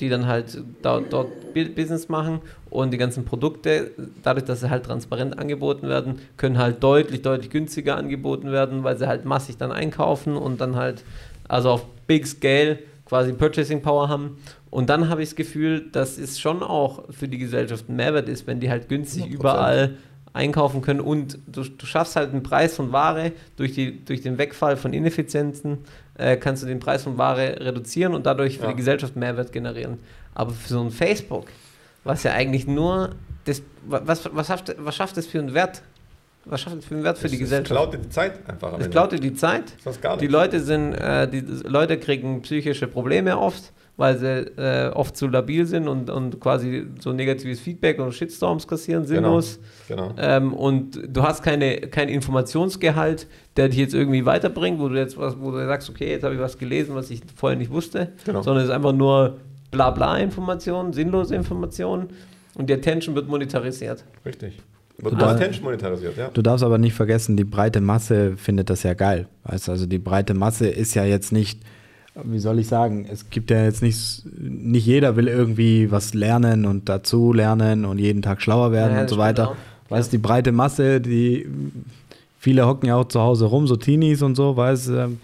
[0.00, 2.40] die dann halt da, dort Bu- Business machen
[2.72, 3.90] und die ganzen Produkte,
[4.22, 8.96] dadurch, dass sie halt transparent angeboten werden, können halt deutlich, deutlich günstiger angeboten werden, weil
[8.96, 11.04] sie halt massig dann einkaufen und dann halt,
[11.48, 14.38] also auf Big Scale quasi Purchasing Power haben.
[14.70, 18.28] Und dann habe ich das Gefühl, dass es schon auch für die Gesellschaft ein Mehrwert
[18.28, 19.28] ist, wenn die halt günstig 100%.
[19.34, 19.94] überall
[20.32, 24.38] einkaufen können und du, du schaffst halt einen Preis von Ware durch, die, durch den
[24.38, 25.78] Wegfall von Ineffizienzen,
[26.16, 28.70] äh, kannst du den Preis von Ware reduzieren und dadurch für Ja.
[28.70, 29.98] die Gesellschaft Mehrwert generieren.
[30.34, 31.48] Aber für so ein Facebook,
[32.04, 33.10] was ja eigentlich nur,
[33.44, 35.82] das, was, was, schafft, was schafft das für einen Wert?
[36.44, 37.70] Was schafft das für einen Wert für Es- die es Gesellschaft?
[37.70, 39.64] klaut dir die Zeit einfach Es klaut dir die Zeit.
[39.84, 40.32] Das gar Die nichts.
[40.32, 44.26] Leute sind, äh, die Leute kriegen psychische Probleme oft, weil sie
[44.58, 49.60] äh, oft zu labil sind und, und quasi so negatives Feedback und Shitstorms kassieren, sinnlos.
[49.86, 50.14] Genau.
[50.18, 55.16] Ähm, und du hast keine, kein Informationsgehalt, der dich jetzt irgendwie weiterbringt, wo du jetzt
[55.18, 58.12] was, wo du sagst, okay, jetzt habe ich was gelesen, was ich vorher nicht wusste,
[58.24, 58.42] Genau.
[58.42, 59.38] sondern es ist einfach nur
[59.72, 62.10] Blabla-Informationen, sinnlose Informationen
[62.54, 64.04] und die Attention wird monetarisiert.
[64.24, 64.58] Richtig.
[64.98, 65.34] Wird Total.
[65.34, 66.28] Attention monetarisiert, ja.
[66.32, 69.26] Du darfst aber nicht vergessen, die breite Masse findet das ja geil.
[69.44, 71.60] Weißt du, also die breite Masse ist ja jetzt nicht,
[72.22, 76.66] wie soll ich sagen, es gibt ja jetzt nicht, nicht jeder will irgendwie was lernen
[76.66, 79.48] und dazu lernen und jeden Tag schlauer werden Ja, und so weiter.
[79.50, 79.56] auch.
[79.88, 81.48] Weißt du, die breite Masse, die
[82.38, 85.20] viele hocken ja auch zu Hause rum, so Teenies und so, weißt du, ähm,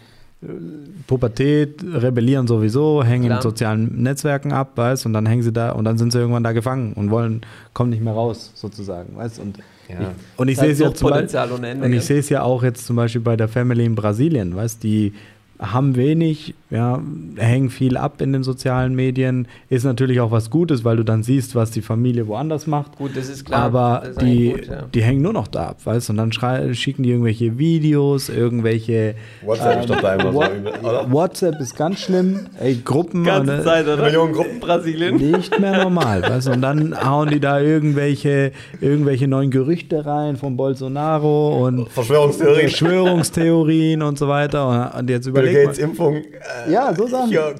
[1.06, 3.38] Pubertät, rebellieren sowieso, hängen Klar.
[3.38, 6.44] in sozialen Netzwerken ab, weißt und dann hängen sie da und dann sind sie irgendwann
[6.44, 7.40] da gefangen und wollen,
[7.74, 9.58] kommen nicht mehr raus, sozusagen, weißt und
[9.88, 10.12] Ja.
[10.36, 12.86] und ich Das sehe es ja zum Beispiel, und ich sehe es ja auch jetzt
[12.86, 15.12] zum Beispiel bei der Family in Brasilien, weißt die
[15.58, 17.00] haben wenig, ja,
[17.36, 21.22] hängen viel ab in den sozialen Medien, ist natürlich auch was Gutes, weil du dann
[21.22, 22.96] siehst, was die Familie woanders macht.
[22.98, 23.62] Gut, das ist klar.
[23.62, 24.82] Aber ist die, gut, ja.
[24.92, 26.12] die hängen nur noch da ab, weißt du?
[26.12, 29.14] Und dann schicken die irgendwelche Videos, irgendwelche.
[29.44, 31.10] WhatsApp ist doch da immer so What- übel, oder?
[31.10, 32.40] WhatsApp ist ganz schlimm.
[32.60, 33.24] Ey, Gruppen.
[33.24, 34.02] ganze und, Zeit, oder?
[34.04, 34.60] Millionen Gruppen.
[34.60, 35.16] Brasilien.
[35.16, 36.52] nicht mehr normal, weißt du?
[36.52, 42.68] Und dann hauen die da irgendwelche, irgendwelche neuen Gerüchte rein von Bolsonaro und Verschwörungstheorien.
[42.68, 44.94] Verschwörungstheorien und so weiter.
[44.98, 45.78] Und jetzt Bill überleg Gates.
[45.78, 46.22] Impfung.
[46.66, 47.28] Äh, Ja, so Sachen.
[47.30, 47.54] Hier,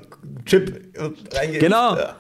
[0.45, 1.01] Chip äh,
[1.37, 1.61] reingeimpft.
[1.61, 1.97] Genau.
[1.97, 2.15] Ja.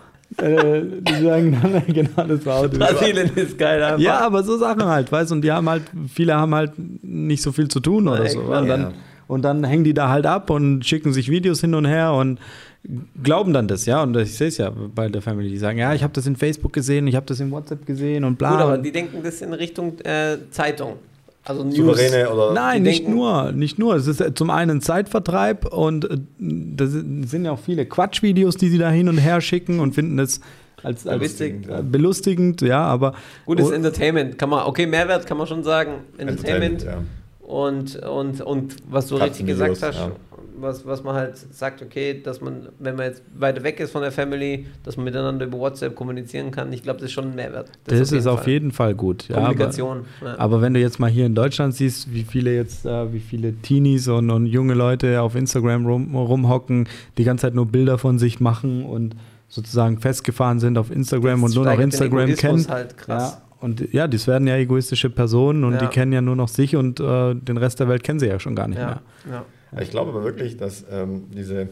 [0.44, 3.98] Äh, die sagen dann, genau, das war auch Brasilien ist geil einfach.
[3.98, 5.82] Ja, aber so Sachen halt, weißt du, und die haben halt,
[6.12, 6.72] viele haben halt
[7.02, 8.40] nicht so viel zu tun oder Ja, so.
[8.42, 8.60] klar.
[8.62, 8.92] Und dann, Ja.
[9.26, 12.38] und dann hängen die da halt ab und schicken sich Videos hin und her und
[13.22, 14.02] glauben dann das, ja.
[14.02, 16.36] Und ich sehe es ja bei der Family, die sagen, ja, ich habe das in
[16.36, 18.50] Facebook gesehen, ich habe das in WhatsApp gesehen und bla.
[18.52, 20.96] Gut, aber die denken das in Richtung äh, Zeitung.
[21.48, 21.76] Also News.
[21.76, 22.52] Souveräne oder.
[22.52, 23.94] Nein, nicht denken- nur, nicht nur.
[23.96, 28.68] Es ist äh, zum einen Zeitvertreib und äh, da sind ja auch viele Quatschvideos, die
[28.68, 30.40] sie da hin und her schicken und finden das
[30.82, 33.14] als, als Belustigend, äh, belustigend, ja, aber
[33.46, 35.94] Gutes Oh, Entertainment, kann man, okay, Mehrwert kann man schon sagen.
[36.18, 36.84] Entertainment.
[36.84, 36.98] ja.
[37.40, 40.12] Und, und, und was du richtig gesagt hast, ja.
[40.60, 44.02] Was, was man halt sagt, okay, dass man, wenn man jetzt weiter weg ist von
[44.02, 47.34] der Family, dass man miteinander über WhatsApp kommunizieren kann, ich glaube, das ist schon ein
[47.34, 47.70] Mehrwert.
[47.84, 49.28] das, ist auf jeden Fall gut.
[49.28, 50.04] Ja, aber, Kommunikation.
[50.22, 50.38] ja.
[50.38, 53.54] aber wenn du jetzt mal hier in Deutschland siehst, wie viele jetzt, äh, wie viele
[53.54, 58.18] Teenies und, und junge Leute auf Instagram rum, rumhocken, die ganze Zeit nur Bilder von
[58.18, 59.16] sich machen und
[59.48, 62.66] sozusagen festgefahren sind auf Instagram und nur noch Instagram kennen.
[62.68, 63.38] Halt krass.
[63.40, 65.78] Ja, und ja, das werden ja egoistische Personen und Ja.
[65.80, 68.38] die kennen ja nur noch sich und äh, den Rest der Welt kennen sie ja
[68.38, 69.00] schon gar nicht mehr.
[69.24, 69.36] Ja, ja.
[69.36, 69.44] Ja,
[69.80, 71.68] Ich glaube aber wirklich, dass ähm, diese,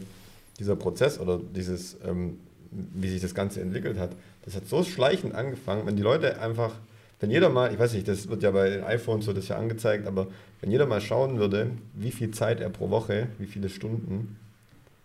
[0.58, 2.38] dieser Prozess oder dieses, ähm,
[2.70, 4.10] wie sich das Ganze entwickelt hat,
[4.44, 6.72] das hat so schleichend angefangen, wenn die Leute einfach,
[7.20, 9.56] wenn jeder mal, ich weiß nicht, das wird ja bei den iPhones wird das ja
[9.56, 10.28] angezeigt, aber
[10.60, 14.36] wenn jeder mal schauen würde, wie viel Zeit er pro Woche, wie viele Stunden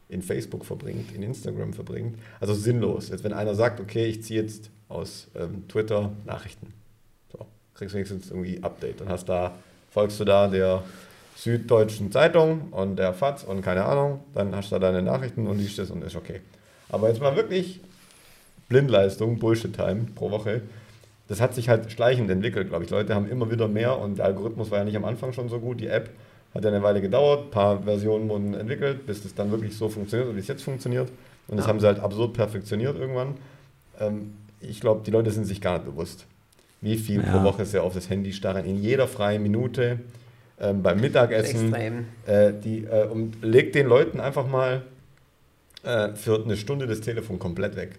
[0.09, 3.09] in Facebook verbringt, in Instagram verbringt, also sinnlos.
[3.09, 6.68] Jetzt wenn einer sagt, okay, ich ziehe jetzt aus ähm, Twitter Nachrichten,
[7.31, 9.55] so, kriegst wenigstens irgendwie Update, dann hast da,
[9.89, 10.84] folgst du da der
[11.43, 15.57] Süddeutschen Zeitung und der FAZ und keine Ahnung, dann hast du da deine Nachrichten und
[15.57, 16.41] liest das und ist okay.
[16.89, 17.80] Aber jetzt mal wirklich
[18.69, 20.61] Blindleistung, Bullshit-Time pro Woche.
[21.27, 22.89] Das hat sich halt schleichend entwickelt, glaube ich.
[22.91, 25.59] Leute haben immer wieder mehr und der Algorithmus war ja nicht am Anfang schon so
[25.59, 25.80] gut.
[25.80, 26.11] Die App
[26.53, 29.89] hat ja eine Weile gedauert, ein paar Versionen wurden entwickelt, bis das dann wirklich so
[29.89, 31.09] funktioniert, wie es jetzt funktioniert.
[31.47, 31.69] Und das Ja.
[31.69, 33.35] haben sie halt absurd perfektioniert irgendwann.
[33.99, 36.27] Ähm, ich glaube, die Leute sind sich gar nicht bewusst,
[36.81, 37.31] wie viel Ja.
[37.31, 38.65] pro Woche sie auf das Handy starren.
[38.65, 39.99] In jeder freien Minute,
[40.62, 41.74] ähm, beim Mittagessen,
[42.26, 44.84] äh, die, äh, und legt den Leuten einfach mal
[45.84, 47.98] äh, für eine Stunde das Telefon komplett weg.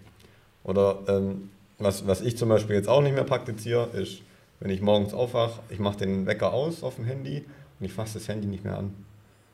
[0.63, 4.21] Oder ähm, was, was ich zum Beispiel jetzt auch nicht mehr praktiziere, ist,
[4.61, 7.43] wenn ich morgens aufwache, ich mache den Wecker aus auf dem Handy
[7.79, 8.93] und ich fasse das Handy nicht mehr an.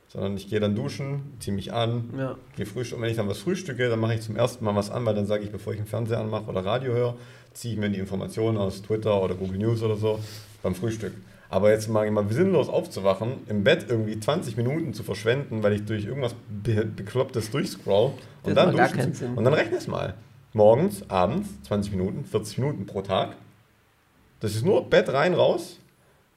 [0.08, 2.36] Sondern ich gehe dann duschen, ziehe mich an, Ja.
[2.56, 3.00] gehe frühstücken.
[3.00, 5.14] Und wenn ich dann was frühstücke, dann mache ich zum ersten Mal was an, weil
[5.14, 7.16] dann sage ich, bevor ich den Fernseher anmache oder Radio höre,
[7.54, 10.20] ziehe ich mir die Informationen aus Twitter oder Google News oder so
[10.62, 11.12] beim Frühstück.
[11.50, 15.84] Aber jetzt mal mal sinnlos aufzuwachen, im Bett irgendwie 20 Minuten zu verschwenden, weil ich
[15.84, 18.12] durch irgendwas Be Beklopptes durchscroll
[18.44, 19.34] Das und dann Sinn.
[19.34, 20.14] Und dann rechne es mal.
[20.52, 23.36] Morgens, abends, 20 Minuten, 40 Minuten pro Tag.
[24.38, 25.78] Das ist nur Bett rein, raus,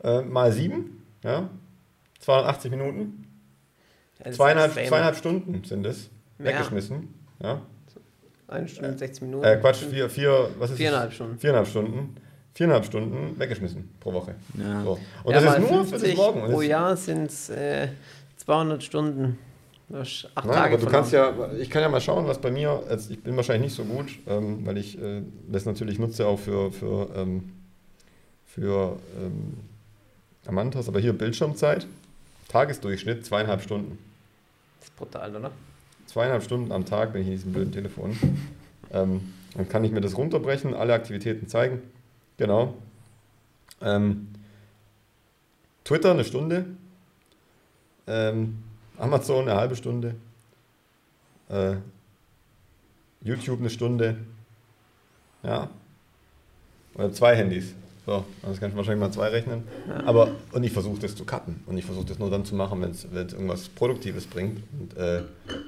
[0.04, 1.48] äh, mal sieben, ja,
[2.20, 3.28] 280 Minuten.
[4.26, 6.10] Ja, Zweieinhalb, zweieinhalb Stunden sind es.
[6.40, 6.46] Ja.
[6.46, 7.14] Weggeschmissen.
[7.42, 7.62] Ja.
[8.48, 9.46] Eine Stunde, 60 Minuten.
[9.46, 11.14] Äh, Quatsch, vier, vier, was ist Viereinhalb?
[11.14, 11.38] Stunden.
[11.38, 12.16] Viereinhalb Stunden.
[12.54, 14.36] Viereinhalb Stunden weggeschmissen pro Woche.
[14.58, 14.84] Ja.
[14.84, 15.00] So.
[15.24, 16.52] Und ja, das ist nur für 50 Morgen.
[16.52, 17.88] Pro Jahr sind es äh,
[18.38, 19.40] 200 Stunden.
[19.92, 22.82] Acht Nein, Tage aber du kannst ja, ich kann ja mal schauen, was bei mir,
[22.90, 26.40] also ich bin wahrscheinlich nicht so gut, ähm, weil ich äh, das natürlich nutze auch
[26.40, 27.52] für, für, ähm,
[28.46, 29.58] für ähm,
[30.48, 31.86] Amantas, aber hier Bildschirmzeit,
[32.48, 34.00] Tagesdurchschnitt zweieinhalb Stunden.
[34.80, 35.52] Das ist brutal, oder?
[36.08, 38.18] Zweieinhalb Stunden am Tag bin ich in diesem blöden Telefon.
[38.92, 41.82] Ähm, dann kann ich mir das runterbrechen, alle Aktivitäten zeigen.
[42.38, 42.76] Genau.
[43.82, 44.28] Ähm,
[45.84, 46.66] Twitter eine Stunde.
[48.08, 48.64] Ähm,
[48.98, 50.16] Amazon eine halbe Stunde.
[51.50, 51.76] Äh,
[53.22, 54.18] YouTube eine Stunde.
[55.44, 55.70] Ja.
[56.96, 57.74] Oder zwei Handys.
[58.06, 59.64] So, das kann ich wahrscheinlich mal zwei rechnen.
[59.88, 60.06] Ja.
[60.06, 61.64] Aber, und ich versuche das zu cutten.
[61.66, 64.62] Und ich versuche das nur dann zu machen, wenn es irgendwas Produktives bringt.
[64.78, 65.24] Und äh,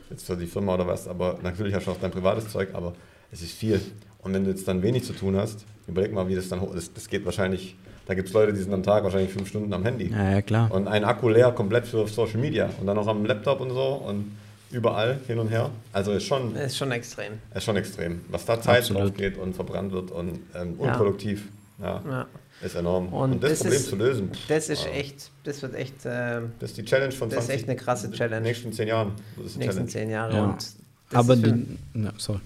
[0.09, 1.07] jetzt für die Firma oder was.
[1.07, 2.93] Aber natürlich hast du auch dein privates Zeug, aber
[3.31, 3.81] es ist viel.
[4.25, 6.73] Und wenn du jetzt dann wenig zu tun hast, überleg mal, wie das dann hoch
[6.75, 7.75] das, das geht wahrscheinlich.
[8.07, 10.09] Da gibt es Leute, die sind am Tag wahrscheinlich fünf Stunden am Handy.
[10.11, 10.71] Ja, ja, klar.
[10.71, 12.69] Und ein Akku leer komplett für Social Media.
[12.81, 14.35] Und dann noch am Laptop und so und
[14.71, 15.69] überall hin und her.
[15.93, 17.33] Also ist schon, ist schon extrem.
[17.53, 18.21] ist schon extrem.
[18.29, 19.03] Was da Zeit Absolut.
[19.03, 21.47] drauf geht und verbrannt wird und ähm, unproduktiv.
[21.81, 22.01] Ja.
[22.09, 22.25] Ja.
[22.63, 23.09] ist enorm.
[23.13, 24.91] Und Und, das, das Problem ist- zu lösen, Das ist Ja.
[24.91, 27.55] echt, das wird echt ähm, das ist die Challenge von Das ist 20.
[27.61, 28.37] echt eine krasse Challenge.
[28.37, 29.11] In den nächsten zehn Jahren.
[29.37, 29.91] Das ist die die nächsten Challenge.
[29.91, 30.33] zehn Jahre.
[30.35, 30.43] Ja.
[30.45, 30.75] Und das
[31.11, 31.77] Aber ist für, die,
[32.17, 32.39] sorry.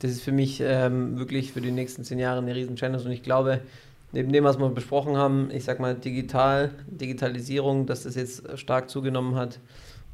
[0.00, 3.02] Das ist für mich ähm, wirklich für die nächsten zehn Jahre eine riesen Challenge.
[3.02, 3.60] Und ich glaube,
[4.12, 8.90] neben dem, was wir besprochen haben, ich sag mal digital, Digitalisierung, dass das jetzt stark
[8.90, 9.58] zugenommen hat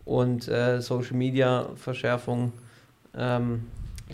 [0.04, 2.52] und äh, Social Media Verschärfung,
[3.16, 3.66] ähm,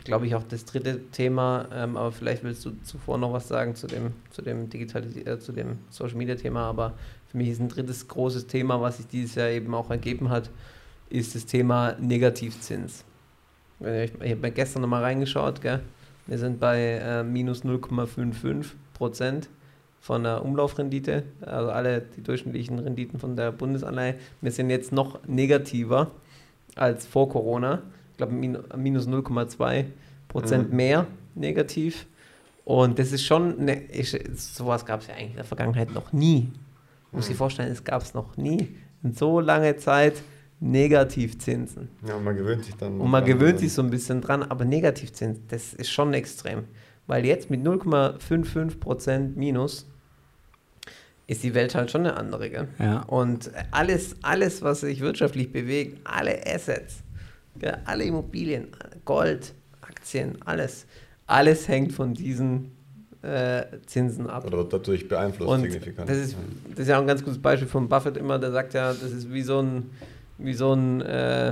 [0.04, 3.74] glaube ich auch das dritte Thema, ähm, aber vielleicht willst du zuvor noch was sagen
[3.74, 6.94] zu dem, zu dem äh, zu dem Social Media Thema, aber
[7.28, 10.50] für mich ist ein drittes großes Thema, was sich dieses Jahr eben auch ergeben hat,
[11.08, 13.04] ist das Thema Negativzins.
[13.80, 15.80] Ich, ich habe gestern nochmal reingeschaut, gell?
[16.26, 19.48] wir sind bei äh, minus 0,55 Prozent
[20.00, 24.14] von der Umlaufrendite, also alle die durchschnittlichen Renditen von der Bundesanleihe.
[24.40, 26.10] Wir sind jetzt noch negativer
[26.76, 27.82] als vor Corona.
[28.12, 29.84] Ich glaube, min minus 0,2
[30.28, 30.76] Prozent Mhm.
[30.76, 32.06] mehr negativ.
[32.64, 36.12] Und das ist schon, ne, ich, sowas gab es ja eigentlich in der Vergangenheit noch
[36.12, 36.50] nie.
[37.12, 37.38] Muss ich Mhm.
[37.38, 38.68] vorstellen, es gab es noch nie.
[39.02, 40.22] In so lange Zeit
[40.60, 41.88] Negativzinsen.
[42.06, 43.00] Ja, und man gewöhnt sich dann.
[43.00, 43.38] Und man dran.
[43.38, 46.64] gewöhnt sich so ein bisschen dran, aber Negativzins, das ist schon extrem.
[47.06, 49.86] Weil jetzt mit 0,55% Minus
[51.26, 52.50] ist die Welt halt schon eine andere.
[52.50, 52.68] Gell?
[52.78, 53.00] Ja.
[53.02, 57.02] Und alles, alles, was sich wirtschaftlich bewegt, alle Assets,
[57.58, 58.68] gell, alle Immobilien,
[59.04, 60.86] Gold, Aktien, alles,
[61.26, 62.72] alles hängt von diesen
[63.22, 64.44] äh, Zinsen ab.
[64.46, 66.08] Oder wird dadurch beeinflusst Und signifikant.
[66.08, 66.36] das ist,
[66.70, 69.10] das ist ja auch ein ganz gutes Beispiel von Buffett immer, der sagt ja, das
[69.12, 69.90] ist wie so ein,
[70.42, 71.50] wie so ein, äh,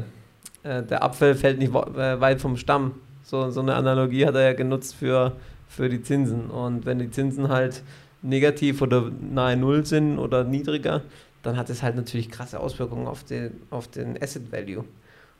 [0.62, 2.94] äh, der Apfel fällt nicht äh, weit vom Stamm.
[3.22, 5.32] So, so eine Analogie hat er ja genutzt für,
[5.68, 6.50] für die Zinsen.
[6.50, 7.82] Und wenn die Zinsen halt
[8.22, 11.02] negativ oder nahe Null sind oder niedriger,
[11.42, 14.84] dann hat es halt natürlich krasse Auswirkungen auf den, auf den Asset Value.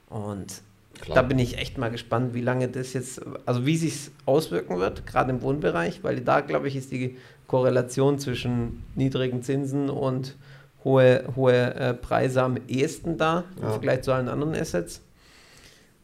[0.08, 0.62] Und
[1.00, 1.16] Klar.
[1.16, 5.06] da bin ich echt mal gespannt, wie lange das jetzt, also wie sich auswirken wird,
[5.06, 7.16] gerade im Wohnbereich, weil da, glaube ich, ist die
[7.46, 10.36] Korrelation zwischen niedrigen Zinsen und
[10.89, 13.66] hohe, hohe äh, Preise am ehesten da ja.
[13.66, 15.02] im Vergleich zu allen anderen Assets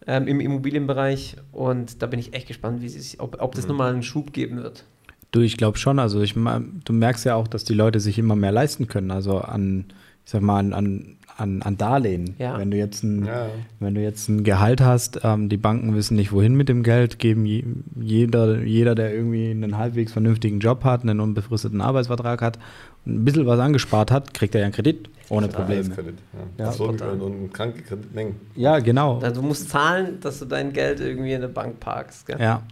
[0.07, 1.37] ähm, im Immobilienbereich.
[1.53, 3.71] Und da bin ich echt gespannt, wie sich, ob, ob das mhm.
[3.71, 4.85] nochmal einen Schub geben wird.
[5.31, 5.99] Du, ich glaube schon.
[5.99, 9.11] Also ich, du merkst ja auch, dass die Leute sich immer mehr leisten können.
[9.11, 9.87] Also an,
[10.25, 12.37] ich sag mal, an, an, an, an Darlehen.
[12.39, 12.59] Ja.
[12.59, 13.49] Wenn du jetzt ein, ja.
[13.81, 17.19] wenn du jetzt ein Gehalt hast, ähm, die Banken wissen nicht, wohin mit dem Geld,
[17.19, 17.65] geben je,
[18.01, 22.59] jeder, jeder, der irgendwie einen halbwegs vernünftigen Job hat, einen unbefristeten Arbeitsvertrag hat,
[23.07, 25.89] ein bisschen was angespart hat, kriegt er ja einen Kredit ohne Probleme.
[25.91, 26.15] Kredit,
[26.59, 26.67] ja.
[26.67, 28.37] Ja, so und, und kranke Kreditmengen.
[28.55, 29.19] Ja, genau.
[29.21, 32.27] Also du musst zahlen, dass du dein Geld irgendwie in eine Bank parkst.
[32.27, 32.41] Gell?
[32.41, 32.63] Ja.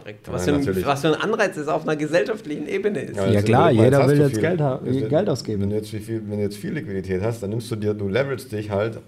[0.00, 0.28] Verrückt.
[0.30, 3.16] Was, ja, für ein, was, für ein, Anreiz es auf einer gesellschaftlichen Ebene ist.
[3.16, 5.62] Ja, ja klar, jeder will jetzt Geld, wenn, Geld ausgeben.
[5.62, 8.08] Wenn du, jetzt viel, wenn du jetzt viel Liquidität hast, dann nimmst du dir, du
[8.08, 9.00] leveragst dich halt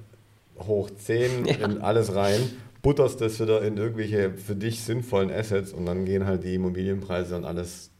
[0.59, 2.40] hoch 10 in alles rein,
[2.82, 7.36] butterst das wieder in irgendwelche für dich sinnvollen Assets und dann gehen halt die Immobilienpreise
[7.36, 7.90] und alles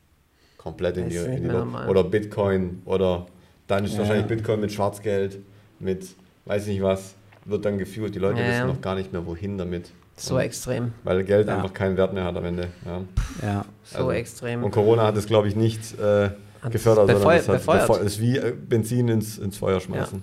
[0.57, 3.27] komplett in die, in die oder Bitcoin oder
[3.67, 4.01] dann ist ja.
[4.01, 5.39] wahrscheinlich Bitcoin mit Schwarzgeld,
[5.79, 6.07] mit
[6.47, 8.15] weiß nicht was, wird dann geführt.
[8.15, 8.49] Die Leute ja.
[8.49, 9.91] wissen noch gar nicht mehr, wohin damit.
[10.19, 10.93] So und, extrem.
[11.05, 11.57] Weil Geld ja.
[11.57, 12.69] einfach keinen Wert mehr hat am Ende.
[12.85, 13.01] Ja,
[13.43, 13.65] ja.
[13.85, 14.65] so also, extrem.
[14.65, 16.31] Und Corona hat es, glaube ich, nicht äh,
[16.71, 20.23] gefördert, Befeu sondern es, hat, es ist wie äh, Benzin ins, ins Feuer schmeißen.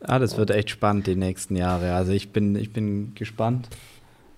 [0.00, 1.94] Ah, das wird echt spannend die nächsten Jahre.
[1.94, 3.68] Also ich bin, ich bin gespannt.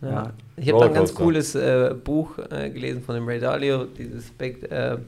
[0.00, 0.32] Ja.
[0.56, 4.70] Ich habe ein ganz cooles äh, Buch äh, gelesen von dem Ray Dalio, dieses Big,
[4.70, 4.98] äh,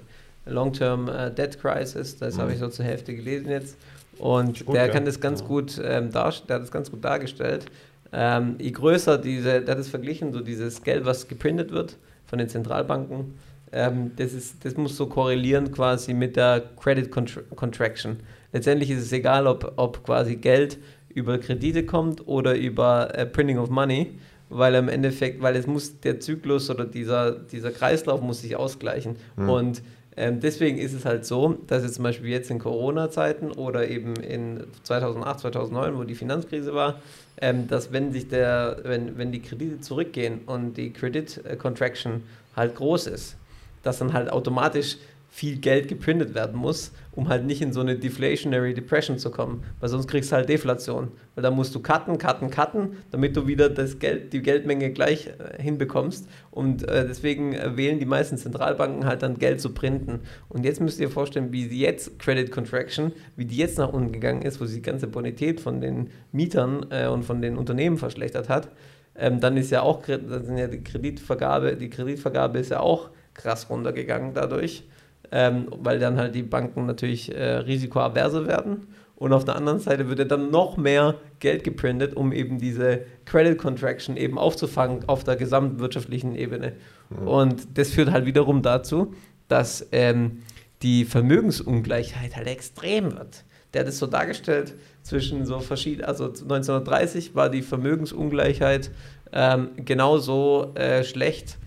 [0.46, 2.16] Long-Term äh, Debt Crisis.
[2.16, 2.40] Das mhm.
[2.40, 3.76] habe ich so zur Hälfte gelesen jetzt.
[4.18, 4.92] Und gut, der ja.
[4.92, 5.46] kann das ganz ja.
[5.46, 7.66] gut ähm, der hat das ganz gut dargestellt.
[8.12, 11.96] Ähm, je größer diese, der hat es verglichen, so dieses Geld, was geprintet wird
[12.26, 13.34] von den Zentralbanken,
[13.72, 18.18] ähm, das, ist, das muss so korrelieren quasi mit der Credit Contra Contraction.
[18.52, 20.78] Letztendlich ist es egal, ob, ob quasi Geld
[21.08, 24.18] über Kredite kommt oder über äh, Printing of Money,
[24.48, 29.16] weil im Endeffekt, weil es muss der Zyklus oder dieser, dieser Kreislauf muss sich ausgleichen.
[29.36, 29.48] Mhm.
[29.48, 29.82] Und
[30.20, 34.16] ähm, deswegen ist es halt so, dass jetzt zum Beispiel jetzt in Corona-Zeiten oder eben
[34.16, 37.00] in 2008, 2009, wo die Finanzkrise war,
[37.40, 42.24] ähm, dass wenn sich der, wenn, wenn die Kredite zurückgehen und die Credit Contraction
[42.54, 43.36] halt groß ist,
[43.82, 44.98] dass dann halt automatisch
[45.30, 49.64] viel Geld geprintet werden muss, um halt nicht in so eine Deflationary Depression zu kommen,
[49.80, 53.46] weil sonst kriegst du halt Deflation, weil da musst du cutten, cutten, cutten, damit du
[53.46, 56.28] wieder das Geld, die Geldmenge gleich äh, hinbekommst.
[56.50, 60.20] Und äh, deswegen äh, wählen die meisten Zentralbanken halt dann Geld zu printen.
[60.48, 64.42] Und jetzt müsst ihr vorstellen, wie jetzt Credit Contraction, wie die jetzt nach unten gegangen
[64.42, 68.48] ist, wo sich die ganze Bonität von den Mietern äh, und von den Unternehmen verschlechtert
[68.48, 68.68] hat,
[69.16, 73.10] ähm, dann ist ja auch, dann sind ja die Kreditvergabe, die Kreditvergabe ist ja auch
[73.34, 74.84] krass runtergegangen dadurch
[75.32, 78.88] ähm, weil dann halt die Banken natürlich äh, risikoaverse werden.
[79.16, 83.02] Und auf der anderen Seite wird ja dann noch mehr Geld geprintet, um eben diese
[83.26, 86.72] Credit Contraction eben aufzufangen auf der gesamtwirtschaftlichen Ebene.
[87.10, 87.28] Mhm.
[87.28, 89.12] Und das führt halt wiederum dazu,
[89.48, 90.42] dass ähm,
[90.82, 93.44] die Vermögensungleichheit halt extrem wird.
[93.74, 98.90] Der hat es so dargestellt, zwischen so verschiedenen, also 1930 war die Vermögensungleichheit
[99.32, 101.58] ähm, genauso äh, schlecht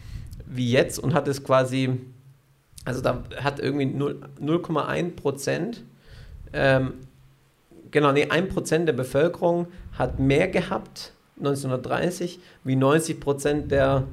[0.45, 2.01] wie jetzt und hat es quasi
[2.85, 5.83] also da hat irgendwie 0,1 Prozent,
[6.51, 6.93] ähm,
[7.91, 14.03] genau, nee, 1 Prozent der Bevölkerung hat mehr gehabt 1930 wie 90 Prozent der,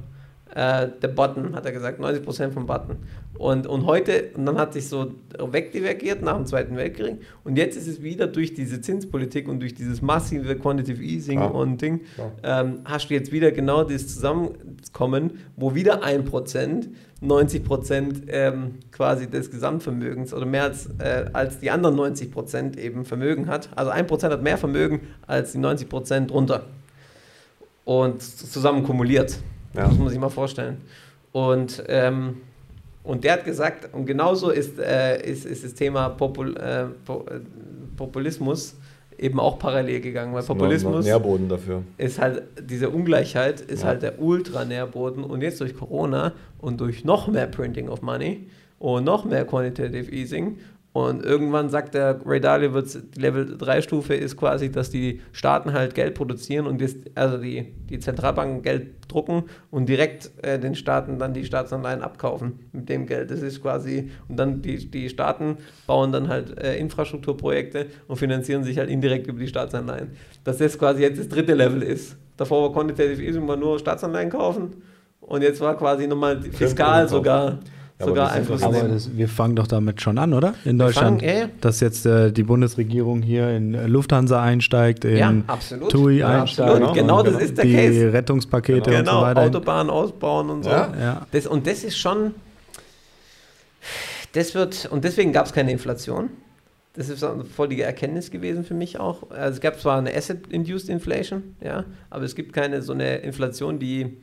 [0.55, 2.97] äh, der Button, hat er gesagt, 90 Prozent vom Button.
[3.37, 7.17] Und, und heute, und dann hat sich so wegdivergiert nach dem Zweiten Weltkrieg.
[7.43, 11.47] Und jetzt ist es wieder durch diese Zinspolitik und durch dieses massive Quantitative Easing ja.
[11.47, 12.01] und Ding,
[12.43, 16.89] ähm, hast du jetzt wieder genau das Zusammenkommen, wo wieder ein Prozent
[17.21, 22.77] 90 Prozent ähm, quasi des Gesamtvermögens oder mehr als, äh, als die anderen 90 Prozent
[22.77, 23.69] eben Vermögen hat.
[23.75, 26.65] Also ein Prozent hat mehr Vermögen als die 90 Prozent drunter.
[27.85, 29.37] Und zusammen kumuliert.
[29.73, 29.81] Ja.
[29.81, 30.77] Das muss man sich mal vorstellen.
[31.31, 32.37] Und ähm,
[33.03, 36.85] und der hat gesagt, und genauso ist, äh, ist, ist das Thema Popul äh,
[37.97, 38.75] Populismus
[39.17, 41.83] eben auch parallel gegangen, weil Populismus Nährboden dafür.
[41.97, 43.89] ist halt, diese Ungleichheit ist ja.
[43.89, 48.47] halt der Ultra-Nährboden und jetzt durch Corona und durch noch mehr Printing of Money
[48.79, 50.57] und noch mehr Quantitative Easing
[50.93, 55.71] und irgendwann sagt der Ray Dalio, wird Level 3 Stufe ist quasi, dass die Staaten
[55.71, 60.75] halt Geld produzieren und das, also die, die Zentralbanken Geld drucken und direkt äh, den
[60.75, 63.31] Staaten dann die Staatsanleihen abkaufen mit dem Geld.
[63.31, 65.57] Das ist quasi, und dann die, die Staaten
[65.87, 70.09] bauen dann halt äh, Infrastrukturprojekte und finanzieren sich halt indirekt über die Staatsanleihen.
[70.43, 72.17] Dass das quasi jetzt das dritte Level ist.
[72.35, 74.81] Davor war Quantitative Easing war nur Staatsanleihen kaufen
[75.21, 77.59] und jetzt war quasi nochmal fiskal sogar
[78.01, 78.93] Ja, sogar aber wir sind Einfluss Aber nehmen.
[78.95, 80.53] das, wir fangen doch damit schon an, oder?
[80.65, 81.21] In Deutschland.
[81.21, 81.49] fangen- ja.
[81.61, 85.89] Dass jetzt äh, die Bundesregierung hier in äh, Lufthansa einsteigt, in Ja, absolut.
[85.91, 86.69] TUI Ja, einsteigt.
[86.71, 86.93] absolut.
[86.95, 88.13] Genau, das ist der die Case.
[88.13, 89.41] Rettungspakete und so Genau, weiter.
[89.41, 90.69] Autobahnen ausbauen und so.
[90.69, 90.93] Ja.
[90.99, 91.27] Ja.
[91.31, 92.33] Das, und das ist schon,
[94.33, 96.29] das wird, und deswegen gab es keine Inflation.
[96.93, 99.29] Das ist eine vollige Erkenntnis gewesen für mich auch.
[99.31, 103.79] Also es gab zwar eine Asset-Induced Inflation, ja, aber es gibt keine so eine Inflation,
[103.79, 104.17] die,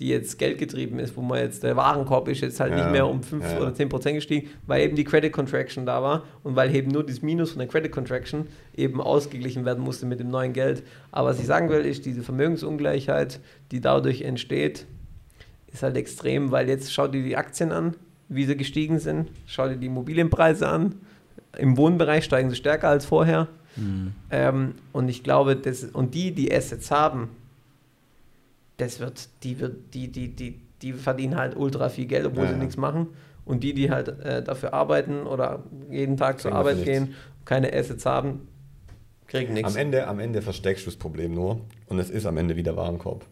[0.00, 2.78] die jetzt geldgetrieben ist, wo man jetzt, der Warenkorb ist jetzt halt Ja.
[2.78, 6.02] nicht mehr um 5 Ja, oder 10 Prozent gestiegen, weil eben die Credit Contraction da
[6.02, 8.46] war und weil eben nur das Minus von der Credit Contraction
[8.76, 10.84] eben ausgeglichen werden musste mit dem neuen Geld.
[11.10, 13.40] Aber was ich sagen will, ist diese Vermögensungleichheit,
[13.72, 14.86] die dadurch entsteht,
[15.72, 17.94] ist halt extrem, weil jetzt schau dir die Aktien an,
[18.28, 20.94] wie sie gestiegen sind, schau dir die Immobilienpreise an.
[21.56, 23.48] Im Wohnbereich steigen sie stärker als vorher.
[24.30, 27.28] Ähm, und ich glaube, das, und die, die Assets haben,
[28.78, 32.48] das wird, die wird, die, die, die, die verdienen halt ultra viel Geld, obwohl Ja,
[32.50, 32.60] sie ja.
[32.60, 33.08] nichts machen.
[33.44, 37.14] Und die, die halt äh, dafür arbeiten oder jeden Tag zur Arbeit gehen,
[37.44, 38.48] keine Assets haben,
[39.26, 39.72] kriegen nichts.
[39.74, 42.76] Am Ende, am Ende versteckst du das Problem nur und es ist am Ende wieder
[42.76, 43.24] Warenkorb.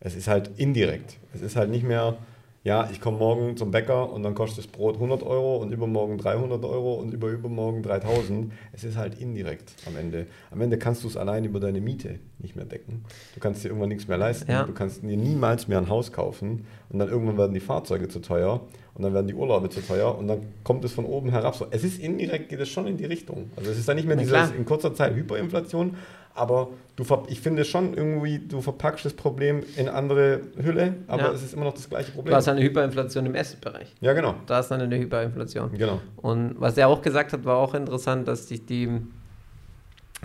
[0.00, 1.16] Es ist halt indirekt.
[1.32, 2.16] Es ist halt nicht mehr,
[2.64, 6.16] ja, ich komme morgen zum Bäcker und dann kostet das Brot 100 Euro und übermorgen
[6.16, 8.52] 300 Euro und über übermorgen 3000.
[8.72, 10.26] Es ist halt indirekt am Ende.
[10.50, 13.04] Am Ende kannst du es allein über deine Miete nicht mehr decken.
[13.34, 14.50] Du kannst dir irgendwann nichts mehr leisten.
[14.50, 14.62] Ja.
[14.62, 18.20] Du kannst dir niemals mehr ein Haus kaufen und dann irgendwann werden die Fahrzeuge zu
[18.20, 18.60] teuer
[18.94, 21.56] und dann werden die Urlaube zu teuer und dann kommt es von oben herab.
[21.56, 23.50] So, es ist indirekt, geht es schon in die Richtung.
[23.56, 24.54] Also es ist dann nicht mehr Na dieses klar.
[24.54, 25.96] in kurzer Zeit Hyperinflation,
[26.34, 31.32] aber du ich finde schon irgendwie, du verpackst das Problem in andere Hülle, aber Ja.
[31.32, 32.34] es ist immer noch das gleiche Du Problem.
[32.34, 33.94] hast eine Hyperinflation im Asset-Bereich.
[34.00, 34.34] Ja, genau.
[34.46, 35.72] Da ist dann eine Hyperinflation.
[35.72, 36.00] Genau.
[36.16, 38.88] Und was er auch gesagt hat, war auch interessant, dass sich die,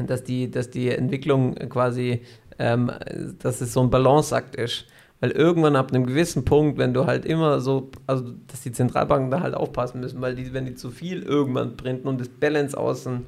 [0.05, 2.21] dass die, dass die Entwicklung quasi,
[2.59, 2.91] ähm,
[3.39, 4.85] dass es so ein Balanceakt ist.
[5.19, 9.31] Weil irgendwann ab einem gewissen Punkt, wenn du halt immer so, also dass die Zentralbanken
[9.31, 12.77] da halt aufpassen müssen, weil die, wenn die zu viel irgendwann printen und das Balance
[12.77, 13.25] außen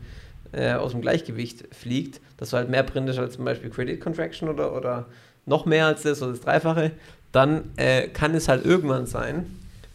[0.51, 4.49] äh, aus dem Gleichgewicht fliegt, dass du halt mehr printest als zum Beispiel Credit Contraction
[4.49, 5.05] oder, oder
[5.45, 6.91] noch mehr als das oder das Dreifache,
[7.31, 9.45] dann äh, kann es halt irgendwann sein,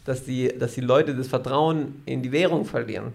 [0.05, 3.13] dass die, dass die Leute das Vertrauen in die Währung verlieren.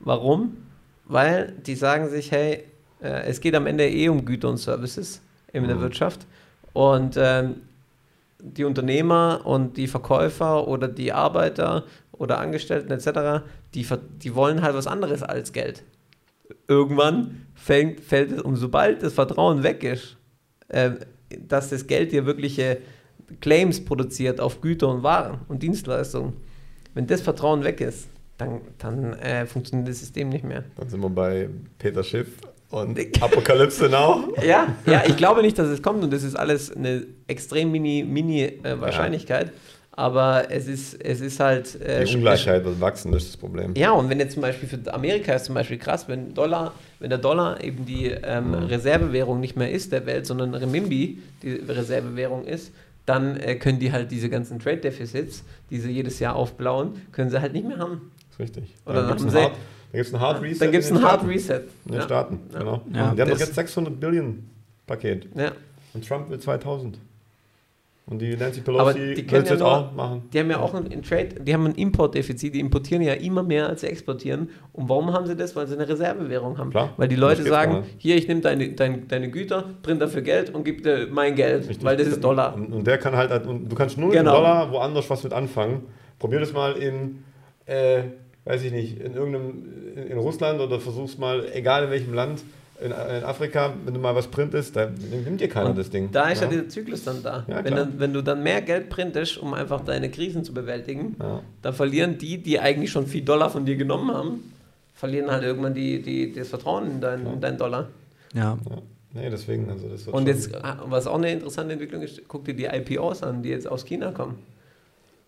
[0.00, 0.56] Warum?
[1.04, 2.64] Weil die sagen sich, hey,
[3.02, 5.20] äh, es geht am Ende eh um Güter und Services
[5.52, 5.80] in der Mhm.
[5.82, 6.26] Wirtschaft
[6.72, 7.56] und ähm,
[8.38, 13.44] die Unternehmer und die Verkäufer oder die Arbeiter oder Angestellten etc.,
[13.74, 13.86] die,
[14.22, 15.82] die wollen halt was anderes als Geld.
[16.68, 20.16] Irgendwann fängt, fällt es, und sobald das Vertrauen weg ist,
[20.68, 20.92] äh,
[21.48, 22.78] dass das Geld dir wirkliche
[23.40, 26.34] Claims produziert auf Güter und Waren und Dienstleistungen,
[26.94, 28.08] wenn das Vertrauen weg ist,
[28.38, 30.64] dann, dann äh, funktioniert das System nicht mehr.
[30.76, 31.48] Dann sind wir bei
[31.78, 32.28] Peter Schiff
[32.70, 34.32] und Apokalypse Now.
[34.42, 38.04] Ja, ja, ich glaube nicht, dass es kommt und das ist alles eine extrem mini,
[38.04, 39.52] mini äh, Wahrscheinlichkeit.
[39.94, 41.78] Aber es ist, es ist halt.
[41.82, 43.74] Äh, Die Ungleichheit wird wachsen, das ist das Problem.
[43.76, 47.10] Ja, und wenn jetzt zum Beispiel für Amerika ist zum Beispiel krass, wenn Dollar, wenn
[47.10, 48.54] der Dollar eben die ähm, Mhm.
[48.54, 52.72] Reservewährung nicht mehr ist der Welt, sondern Renminbi die Reservewährung ist,
[53.04, 57.28] dann äh, können die halt diese ganzen Trade Deficits, die sie jedes Jahr aufblauen, können
[57.30, 58.12] sie halt nicht mehr haben.
[58.30, 58.74] Das ist richtig.
[58.86, 59.52] Oder dann gibt es haben einen, sie- Hard-
[59.92, 60.60] dann gibt's einen Hard Reset.
[60.60, 61.32] dann gibt es in einen den Hard Staaten.
[61.32, 61.60] Reset.
[61.84, 62.02] In den Ja.
[62.02, 62.58] Staaten, Ja.
[62.58, 62.82] genau.
[62.94, 64.48] Ja, die haben doch jetzt 600 Billionen
[64.86, 65.26] Paket.
[65.36, 65.52] Ja.
[65.92, 66.96] Und Trump will 2000.
[68.04, 70.22] Und die Nancy Aber Pelosi die will können ja nur- auch machen.
[70.32, 73.68] Die haben ja auch ein Trade, die haben ein Importdefizit, die importieren ja immer mehr
[73.68, 74.50] als sie exportieren.
[74.72, 75.54] Und warum haben sie das?
[75.54, 76.70] Weil sie eine Reservewährung haben.
[76.70, 80.52] Klar, Weil die Leute sagen, hier, ich nehme deine, deine, deine Güter, print dafür Geld
[80.52, 81.84] und gib dir mein Geld, Richtig.
[81.84, 82.54] weil das ist Dollar.
[82.56, 84.32] Und, und der kann halt, und du kannst nur Genau.
[84.32, 85.82] dem Dollar woanders was mit anfangen.
[86.18, 87.22] Probier das mal in,
[87.66, 88.02] äh,
[88.44, 89.64] weiß ich nicht, in irgendeinem,
[89.96, 92.42] in, in Russland oder versuch's mal, egal in welchem Land,
[92.84, 96.10] in, in Afrika, wenn du mal was printest, dann nimmt dir keiner Und das Ding.
[96.12, 96.50] Da ist ja, ja.
[96.52, 97.44] dieser Zyklus dann da.
[97.48, 101.16] Ja, wenn, dann, wenn du dann mehr Geld printest, um einfach deine Krisen zu bewältigen,
[101.20, 101.40] Ja.
[101.62, 104.52] dann verlieren die, die eigentlich schon viel Dollar von dir genommen haben,
[104.94, 107.88] verlieren halt irgendwann die, die, das Vertrauen in deinen in deinen Dollar.
[108.34, 108.58] Ja.
[108.68, 108.76] Ja.
[109.14, 112.54] Nee, deswegen, also das Und jetzt, ah, was auch eine interessante Entwicklung ist, guck dir
[112.54, 114.38] die IPOs an, die jetzt aus China kommen.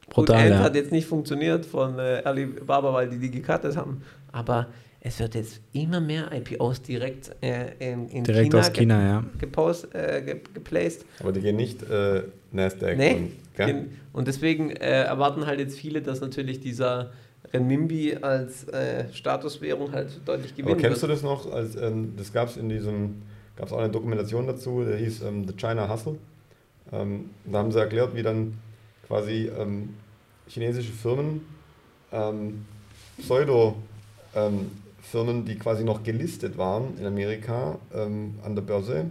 [0.08, 0.64] Brutal, Gut, Ant ja.
[0.64, 4.02] hat jetzt nicht funktioniert von äh, Alibaba, weil die die gecuttet haben.
[4.32, 4.66] Aber
[5.06, 9.24] es wird jetzt immer mehr IPOs direkt äh, in, in Direkt China, aus China, ja.
[9.38, 11.04] gepost, äh, ge geplaced.
[11.20, 12.22] aber die gehen nicht äh,
[12.52, 12.96] Nasdaq.
[12.96, 13.14] Nee.
[13.16, 13.66] Und, gell?
[13.66, 17.12] Den- Und deswegen äh, erwarten halt jetzt viele, dass natürlich dieser
[17.52, 21.18] Renminbi als äh, Statuswährung halt deutlich gewinnen Aber kennst du wird.
[21.18, 21.52] das noch?
[21.52, 23.22] Als, ähm, das gab es in diesem,
[23.56, 26.16] gab es auch eine Dokumentation dazu, der hieß ähm, The China Hustle.
[26.92, 28.54] Ähm, da haben sie erklärt, wie dann
[29.06, 29.90] quasi ähm,
[30.48, 31.42] chinesische Firmen,
[32.10, 32.64] ähm,
[35.04, 39.06] Pseudo-Firmen, die quasi noch gelistet waren in Amerika ähm, an der Börse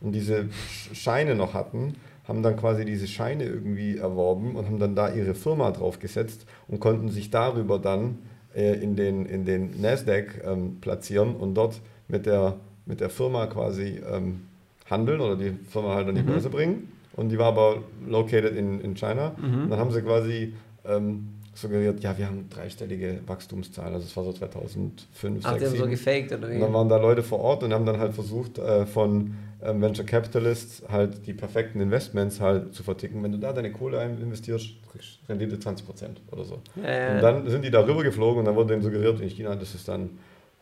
[0.00, 1.94] und diese Sch- Scheine noch hatten,
[2.28, 6.80] haben dann quasi diese Scheine irgendwie erworben und haben dann da ihre Firma draufgesetzt und
[6.80, 8.18] konnten sich darüber dann
[8.54, 13.46] äh, in, den, in den Nasdaq ähm, platzieren und dort mit der, mit der Firma
[13.46, 14.42] quasi ähm,
[14.90, 16.26] handeln oder die Firma halt an die Mhm.
[16.26, 16.88] Börse bringen.
[17.14, 19.32] Und die war aber located in, in China.
[19.38, 19.62] Mhm.
[19.64, 20.52] Und dann haben sie quasi
[20.84, 23.94] ähm, suggeriert, ja, wir haben dreistellige Wachstumszahlen.
[23.94, 25.90] Also es war so 2005, Ach, die 2006, haben so 2007.
[25.90, 26.74] gefaked oder Und dann wie?
[26.74, 30.82] waren da Leute vor Ort und haben dann halt versucht, äh, von ähm, Venture Capitalists
[30.88, 33.22] halt die perfekten Investments halt zu verticken.
[33.22, 35.82] Wenn du da deine Kohle investierst, kriegst du Rendite 20%
[36.30, 36.60] oder so.
[36.82, 39.56] Äh, Und dann sind die da rüber geflogen und dann wurde denen suggeriert, in China,
[39.56, 40.10] das ist dann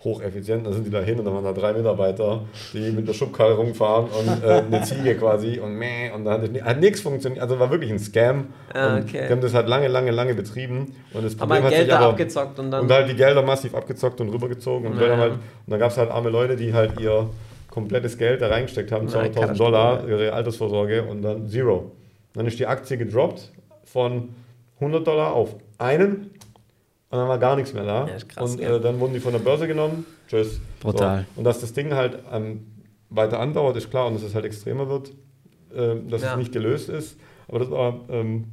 [0.05, 0.66] hocheffizient.
[0.66, 3.55] Dann sind die da hin und dann waren da drei Mitarbeiter, die mit der Schubkarre
[3.55, 7.43] rumfahren und äh, eine Ziege quasi und meh, und dann hat, hat nichts funktioniert.
[7.43, 8.48] Also war wirklich ein Scam.
[8.72, 9.24] Ah, und okay.
[9.26, 10.94] Die haben das halt lange, lange, lange betrieben.
[11.12, 12.82] Und das aber Problem hat Geld sich da aber abgezockt und dann.
[12.82, 14.86] und halt die Gelder massiv abgezockt und rübergezogen.
[14.90, 15.01] Und, Ja.
[15.01, 17.28] Leute haben halt, und dann gab es halt arme Leute, die halt ihr
[17.70, 19.56] komplettes Geld da reingesteckt haben, Ja, 200.000 Katastrophe.
[19.59, 21.90] Dollar, ihre Altersvorsorge und dann Zero.
[22.35, 23.51] Dann ist die Aktie gedroppt
[23.85, 24.28] von
[24.81, 26.31] 100 Dollar auf einen
[27.14, 28.08] und dann war gar nichts mehr da.
[28.08, 30.04] Ja, krass, und äh, dann wurden die von der Börse genommen.
[30.28, 30.60] Tschüss.
[30.80, 31.26] Brutal.
[31.34, 31.38] So.
[31.38, 32.66] Und dass das Ding halt ähm,
[33.10, 35.10] weiter andauert, ist klar und dass es halt extremer wird,
[35.72, 36.32] äh, dass Ja.
[36.32, 37.16] es nicht gelöst ist.
[37.46, 38.46] Aber das war, ähm,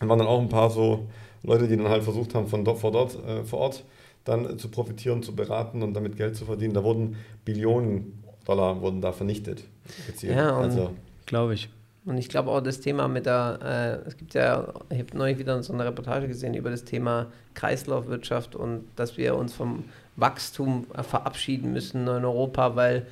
[0.00, 1.06] waren dann auch ein paar so
[1.44, 3.84] Leute, die dann halt versucht haben, von dort, vor, dort, äh, vor Ort
[4.24, 6.74] dann äh, zu profitieren, zu beraten und damit Geld zu verdienen.
[6.74, 9.62] Da wurden Billionen Dollar wurden da vernichtet.
[10.08, 10.36] gezielt.
[10.36, 10.90] Ja, also,
[11.26, 11.68] Glaube ich.
[12.04, 15.38] Und ich glaube auch das Thema mit der, äh, es gibt ja, ich habe neulich
[15.38, 19.84] wieder so eine Reportage gesehen über das Thema Kreislaufwirtschaft und dass wir uns vom
[20.16, 23.06] Wachstum äh, verabschieden müssen in Europa, weil,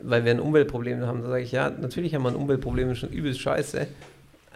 [0.00, 1.22] weil wir ein Umweltproblem haben.
[1.22, 3.86] Da sage ich, ja, natürlich haben wir ein Umweltproblem, ist schon übelst scheiße.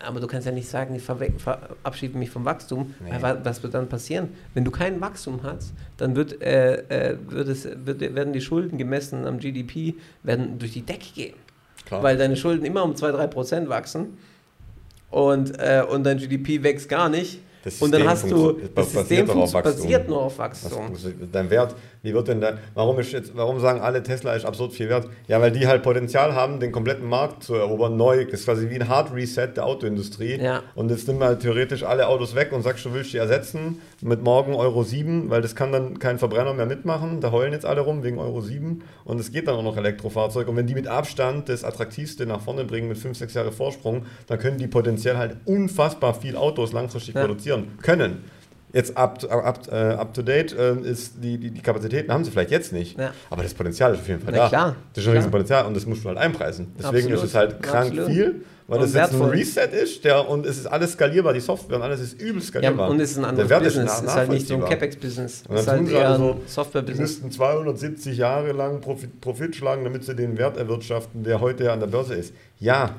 [0.03, 2.95] Aber du kannst ja nicht sagen, ich verabschiede mich vom Wachstum.
[3.05, 3.11] Nee.
[3.21, 4.31] Was wird dann passieren?
[4.55, 8.79] Wenn du kein Wachstum hast, dann wird, äh, äh, wird es, wird, werden die Schulden
[8.79, 11.35] gemessen am GDP werden durch die Decke gehen
[11.91, 12.03] klar.
[12.03, 14.17] weil deine Schulden immer um 2-3% wachsen
[15.11, 17.41] und, äh, und dein GDP wächst gar nicht.
[17.63, 20.97] Das und dann hast du, das basiert System basiert nur auf Wachstum.
[21.31, 24.73] dein Wert, wie wird denn da, warum, ist jetzt, warum sagen alle, Tesla ist absurd
[24.73, 25.09] viel wert?
[25.29, 28.25] Ja, weil die halt Potenzial haben, den kompletten Markt zu erobern, neu.
[28.25, 30.41] Das ist quasi wie ein Hard Reset der Autoindustrie.
[30.41, 30.63] Ja.
[30.75, 34.23] Und jetzt nimm halt theoretisch alle Autos weg und sagst, du willst die ersetzen mit
[34.23, 37.21] morgen Euro 7, weil das kann dann kein Verbrenner mehr mitmachen.
[37.21, 38.83] Da heulen jetzt alle rum wegen Euro 7.
[39.05, 40.49] Und es geht dann auch noch Elektrofahrzeug.
[40.49, 44.07] Und wenn die mit Abstand das Attraktivste nach vorne bringen mit 5, 6 Jahre Vorsprung,
[44.27, 47.21] dann können die potenziell halt unfassbar viel Autos langfristig Ja.
[47.23, 48.25] produzieren können.
[48.73, 52.31] Jetzt up, up, äh, up to date äh, ist die, die, die Kapazitäten haben sie
[52.31, 52.97] vielleicht jetzt nicht.
[52.99, 53.11] Ja.
[53.29, 54.49] Aber das Potenzial ist auf jeden Fall Na da.
[54.49, 55.17] klar, Das ist schon ein.
[55.17, 56.69] Riesenpotenzial und das musst du halt einpreisen.
[56.79, 57.19] Deswegen Absolut.
[57.19, 58.07] ist es halt krank Absolut.
[58.11, 59.29] viel, weil Und das jetzt ein.
[59.29, 62.41] Reset ist der, und es ist alles skalierbar, die Software und alles ist übel Ja,
[62.41, 62.89] skalierbar.
[62.89, 63.87] und es ist ein Der anderes Wert Business.
[63.87, 64.65] nach- Es ist halt nicht so ein.
[64.65, 65.43] CapEx-Business.
[65.49, 66.99] Es ist halt sie eher also so, ein Die Software-Business.
[67.01, 71.81] müssten 270 Jahre lang Profit, Profit schlagen, damit sie den Wert erwirtschaften, der heute an
[71.81, 72.33] der Börse ist.
[72.59, 72.95] Ja,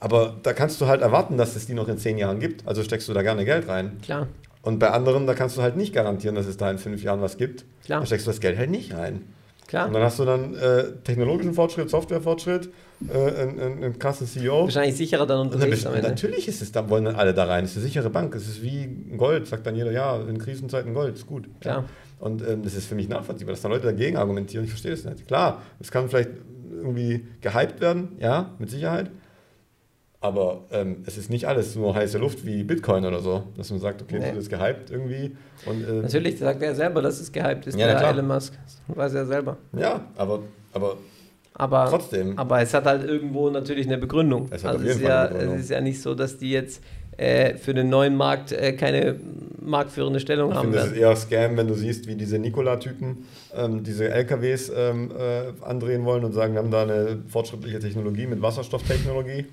[0.00, 2.66] aber da kannst du halt erwarten, dass es die noch in 10 Jahren gibt.
[2.66, 3.98] Also steckst du da gerne Geld rein.
[4.02, 4.26] Klar,
[4.62, 7.20] Und bei anderen, da kannst du halt nicht garantieren, dass es da in fünf Jahren
[7.20, 7.64] was gibt.
[7.84, 8.00] Klar.
[8.00, 9.22] Da steckst du das Geld halt nicht rein.
[9.74, 9.86] Klar.
[9.88, 12.70] Und dann hast du dann äh, technologischen Fortschritt, Softwarefortschritt,
[13.08, 14.64] äh, einen, einen, einen krassen CEO.
[14.64, 16.02] Wahrscheinlich sicherer dann dann unterwegs Ende.
[16.02, 17.64] natürlich ist es, da wollen dann alle da rein.
[17.64, 18.34] Es ist eine sichere Bank.
[18.34, 21.48] Es ist wie Gold, sagt dann jeder, ja, in Krisenzeiten Gold, ist gut.
[21.60, 21.78] Klar.
[21.78, 21.84] Ja.
[22.20, 24.64] Und ähm, das ist für mich nachvollziehbar, dass da Leute dagegen argumentieren.
[24.64, 25.26] Ich verstehe das nicht.
[25.26, 26.30] Klar, es kann vielleicht
[26.70, 29.10] irgendwie gehypt werden, ja, mit Sicherheit.
[30.24, 33.78] Aber ähm, es ist nicht alles nur heiße Luft wie Bitcoin oder so, dass man
[33.78, 34.28] sagt, okay, Nee.
[34.30, 35.36] das ist gehypt irgendwie.
[35.66, 38.08] Und, äh, Natürlich sagt er selber, dass es gehypt ist, Ja, der.
[38.08, 38.54] Elon Musk.
[38.88, 39.58] Das weiß er selber.
[39.76, 40.40] Ja, aber,
[40.72, 40.96] aber
[41.52, 42.38] Aber, trotzdem.
[42.38, 44.46] aber es hat halt irgendwo natürlich eine Begründung.
[44.50, 45.54] Es also es, ist ja, eine Begründung.
[45.56, 46.82] es ist ja nicht so, dass die jetzt
[47.18, 49.16] äh, für den neuen Markt äh, keine
[49.60, 51.02] marktführende Stellung Ich haben finde, es ist werden.
[51.02, 56.24] eher Scam, wenn du siehst, wie diese Nikola-Typen ähm, diese LKWs ähm, äh, andrehen wollen
[56.24, 59.44] und sagen, wir haben da eine fortschrittliche Technologie mit Wasserstofftechnologie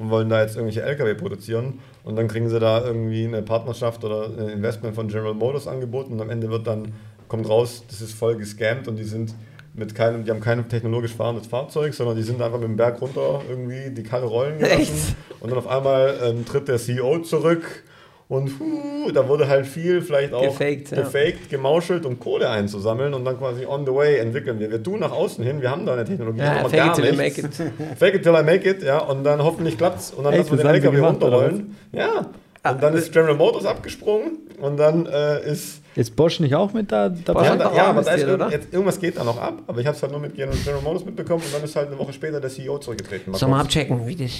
[0.00, 1.78] und wollen da jetzt irgendwelche LKW produzieren.
[2.04, 6.14] Und dann kriegen sie da irgendwie eine Partnerschaft oder ein Investment von General Motors angeboten.
[6.14, 6.94] Und am Ende wird dann,
[7.28, 9.34] kommt raus, das ist voll gescammt und die sind
[9.74, 13.00] mit keinem, die haben kein technologisch fahrendes Fahrzeug, sondern die sind einfach mit dem Berg
[13.00, 14.80] runter irgendwie die Karre rollen gelassen.
[14.80, 15.16] Echt?
[15.40, 17.84] und dann auf einmal ähm, tritt der CEO zurück
[18.30, 21.02] und huh, da wurde halt viel vielleicht auch Gefaked, ja.
[21.02, 24.70] gefaked, gemauschelt, um Kohle einzusammeln und dann quasi on the way entwickeln wir.
[24.70, 27.04] Wir tun nach außen hin, wir haben da eine Technologie, Ja, aber fake gar it
[27.04, 27.42] till nichts.
[27.58, 27.98] make it.
[27.98, 30.58] Fake it till I make it, ja, und dann hoffentlich klappt's und dann Echt, lassen
[30.58, 31.76] wir den LKW runterrollen.
[31.92, 32.26] Ja.
[32.62, 36.92] Und dann ist General Motors abgesprungen und dann äh, ist Ist Bosch nicht auch mit
[36.92, 37.46] da dabei?
[37.46, 38.52] ja, da, ja aber da ist investiert, irgend, oder?
[38.52, 41.04] jetzt, irgendwas geht da noch ab, aber ich habe es halt nur mit General Motors
[41.06, 43.32] mitbekommen und dann ist halt eine Woche später der CEO zurückgetreten.
[43.32, 43.68] Soll mal kurz.
[43.68, 44.32] abchecken, wie das,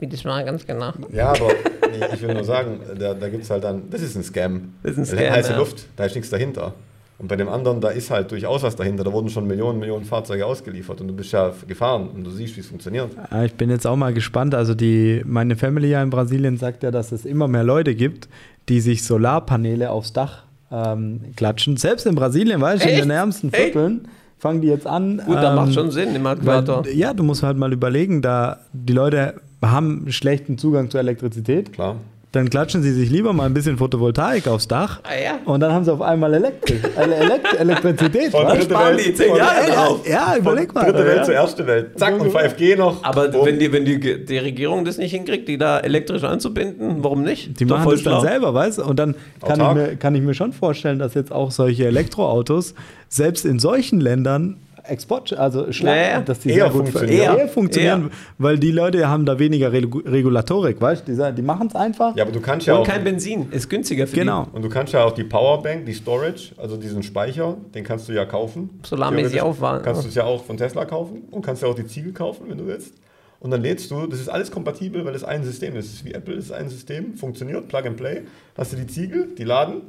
[0.00, 0.92] wie das war, ganz genau.
[1.12, 1.46] Ja, aber
[1.92, 4.74] nee, ich will nur sagen, da, da gibt es halt dann, das ist ein Scam.
[4.82, 5.58] Das ist ein Scam, Heiße ja.
[5.58, 6.74] Luft, da ist nichts dahinter.
[7.20, 9.04] Und bei dem anderen, da ist halt durchaus was dahinter.
[9.04, 12.56] Da wurden schon Millionen, Millionen Fahrzeuge ausgeliefert und du bist ja gefahren und du siehst,
[12.56, 13.10] wie es funktioniert.
[13.44, 14.54] Ich bin jetzt auch mal gespannt.
[14.54, 18.30] Also die, meine Family ja in Brasilien sagt ja, dass es immer mehr Leute gibt,
[18.70, 21.76] die sich Solarpaneele aufs Dach ähm, klatschen.
[21.76, 23.04] Selbst in Brasilien, weißt du, in Echt?
[23.04, 23.72] den ärmsten Echt?
[23.72, 25.20] Vierteln fangen die jetzt an.
[25.24, 26.86] Gut, da ähm, macht schon Sinn im Äquator.
[26.86, 31.72] Weil, ja, du musst halt mal überlegen, da die Leute haben schlechten Zugang zur Elektrizität,
[31.74, 31.96] Klar.
[32.32, 35.38] Dann klatschen sie sich lieber mal ein bisschen Photovoltaik aufs Dach Ah ja.
[35.44, 38.30] und dann haben sie auf einmal Elektri Ele Elekt Elektrizität.
[38.30, 39.72] Von dritte sparen Welt- die zehn Jahre du?
[39.72, 40.00] drauf.
[40.08, 40.84] ja, ja, überleg mal.
[40.84, 41.22] Dritte Welt ja.
[41.24, 41.98] zur erste Welt.
[41.98, 43.02] Zack, und 5G noch.
[43.02, 43.46] Aber Bumm.
[43.46, 47.58] wenn, die, wenn die, die Regierung das nicht hinkriegt, die da elektrisch anzubinden, warum nicht?
[47.58, 48.84] Die Doch machen voll das dann selber, weißt du?
[48.84, 52.74] Und dann kann ich, mir, kann ich mir schon vorstellen, dass jetzt auch solche Elektroautos
[53.08, 56.20] selbst in solchen Ländern Export, also Schlag, Ja, ja.
[56.20, 57.20] dass die Eher sehr gut funktionieren.
[57.22, 57.48] eher Eher.
[57.48, 58.10] funktionieren, Eher.
[58.38, 61.12] weil die Leute haben da weniger Regu Regulatorik, weißt du?
[61.14, 62.16] Die, die machen es einfach.
[62.16, 62.86] Ja, aber du kannst ja Und auch.
[62.86, 64.46] kein Benzin, ist günstiger für genau.
[64.52, 68.12] Und du kannst ja auch die Powerbank, die Storage, also diesen Speicher, den kannst du
[68.12, 68.70] ja kaufen.
[68.84, 69.84] Solarmäßig aufwarten.
[69.84, 72.44] Kannst du es ja auch von Tesla kaufen und kannst ja auch die Ziegel kaufen,
[72.48, 72.94] wenn du willst.
[73.40, 76.04] Und dann lädst du, das ist alles kompatibel, weil es ein System ist.
[76.04, 78.22] Wie Apple, es ist ein System, funktioniert, Plug and Play.
[78.56, 79.80] Hast du die Ziegel, die laden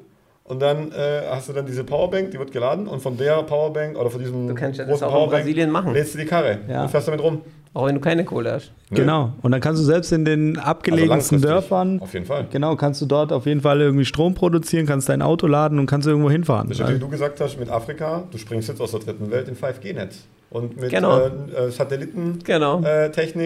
[0.43, 3.97] und dann äh, hast du dann diese Powerbank, die wird geladen und von der Powerbank
[3.97, 5.93] oder von diesem Du kannst ja das großen auch in Powerbank Brasilien machen.
[5.93, 6.83] lädst du die Karre Ja.
[6.83, 7.41] und fährst damit rum.
[7.73, 8.73] Auch wenn du keine Kohle hast.
[8.89, 8.97] Nö.
[8.97, 9.31] Genau.
[9.41, 11.47] Und dann kannst du selbst in den abgelegensten Also.
[11.47, 12.47] Dörfern, Auf jeden Fall.
[12.51, 15.85] genau, kannst du dort auf jeden Fall irgendwie Strom produzieren, kannst dein Auto laden und
[15.85, 16.67] kannst irgendwo hinfahren.
[16.67, 19.31] Das ist ja, wie du gesagt hast, mit Afrika, du springst jetzt aus der dritten
[19.31, 20.25] Welt in 5G-Netz.
[20.51, 21.17] Und mit Genau.
[21.17, 22.45] äh, äh, Satellitentechnik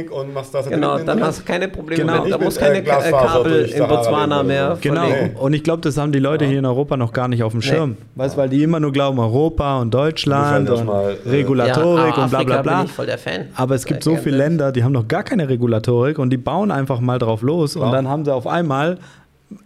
[0.10, 0.22] Genau.
[0.22, 2.26] und machst da Genau, dann hast du keine Probleme Genau.
[2.26, 2.36] mehr.
[2.40, 4.78] Da äh, keine äh, Glasfaser Kabel in Botswana mehr.
[4.82, 5.02] Genau.
[5.08, 5.36] verlegen.
[5.36, 7.62] Und ich glaube, das haben die Leute hier in Europa noch gar nicht auf dem
[7.62, 7.96] Schirm.
[8.16, 12.24] Weißt du, weil die immer nur glauben, Europa und Deutschland und mal, äh, Regulatorik aber
[12.24, 12.78] und bla bla bla.
[12.80, 13.50] bin ich voll der Fan.
[13.56, 14.48] Aber es gibt so viele das.
[14.48, 17.84] Länder, die haben noch gar keine Regulatorik und die bauen einfach mal drauf los und
[17.84, 17.92] Klar.
[17.94, 18.98] dann haben sie auf einmal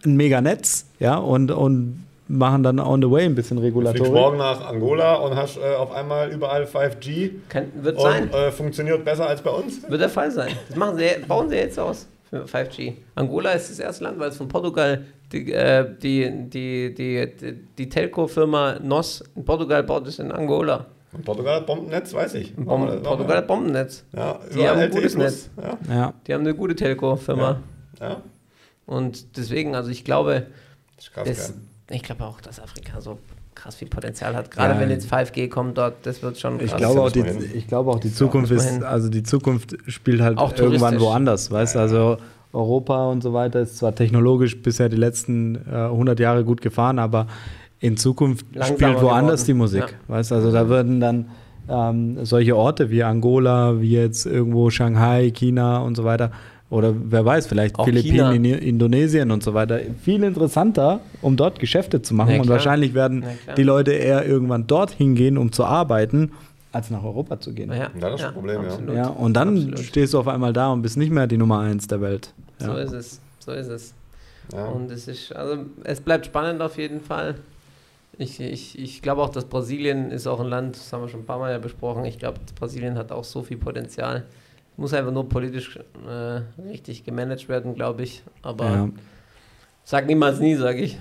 [0.06, 4.12] ein Meganetz, ja, und, und machen dann on the way ein bisschen Fliegst Regulatorik.
[4.14, 8.24] morgen nach Angola und hast äh, auf einmal überall 5G Kann, wird sein.
[8.26, 9.82] und äh, funktioniert besser als bei uns.
[9.90, 10.52] Wird der Fall sein.
[10.70, 12.94] Das machen sie, bauen sie jetzt aus für 5G.
[13.16, 17.54] Angola ist das erste Land, weil es von Portugal die, äh, die, die, die, die,
[17.78, 20.86] die Telco-Firma NOS in Portugal baut es in Angola.
[21.12, 22.56] Und Portugal hat Bombennetz, weiß ich.
[22.56, 24.06] Bom Portugal hat Bombennetz.
[24.16, 25.16] Ja, Die haben ein gutes.
[25.18, 25.50] Netz.
[25.60, 26.14] Ja, Ja.
[26.28, 27.60] Die haben eine gute Telco-Firma.
[28.00, 28.22] ja.
[28.86, 30.48] Und deswegen, also ich glaube,
[31.16, 31.54] Das
[31.90, 33.18] ich glaube auch, dass Afrika so
[33.56, 34.52] krass viel Potenzial hat.
[34.52, 34.80] Gerade Ja.
[34.80, 36.70] wenn jetzt 5G kommt dort, das wird schon krass.
[36.72, 37.22] Ich glaube, auch die,
[37.56, 41.76] ich glaube auch die Zukunft ist, also die Zukunft spielt halt Auch irgendwann woanders, weißt
[41.76, 42.18] du, also
[42.54, 46.98] Europa und so weiter ist zwar technologisch bisher die letzten äh, 100 Jahre gut gefahren,
[47.00, 47.28] aber
[47.80, 49.46] in Zukunft Langsamer spielt woanders geworden.
[49.48, 50.16] die Musik, Ja.
[50.16, 51.26] weißt du, also da würden dann
[51.70, 56.32] ähm, solche Orte wie Angola, wie jetzt irgendwo Shanghai, China und so weiter
[56.70, 58.34] oder wer weiß, vielleicht Auch Philippinen, China.
[58.34, 62.94] in Indonesien und so weiter, viel interessanter, um dort Geschäfte zu machen Ja, und wahrscheinlich
[62.94, 66.32] werden Ja, die Leute eher irgendwann dorthin gehen, um zu arbeiten,
[66.72, 67.72] als nach Europa zu gehen.
[67.74, 68.68] Ja, Und dann ist das Problem, ja.
[68.70, 68.96] absolut.
[68.96, 69.80] Ja, und dann Absolut.
[69.80, 72.32] stehst du auf einmal da und bist nicht mehr die Nummer eins der Welt.
[72.60, 73.20] So ist es.
[73.40, 73.94] So ist es.
[74.54, 74.66] ja.
[74.68, 77.36] Und es ist, also es bleibt spannend auf jeden Fall.
[78.20, 81.22] Ich, ich, ich glaube auch, dass Brasilien ist auch ein Land, das haben wir schon
[81.22, 82.06] ein paar Mal ja besprochen.
[82.06, 84.26] Ich glaube, Brasilien hat auch so viel Potenzial.
[84.80, 85.78] Muss einfach nur politisch
[86.08, 88.24] äh, richtig gemanagt werden, glaube ich.
[88.42, 88.90] Aber Ja.
[89.84, 90.98] sag niemals nie, sage ich.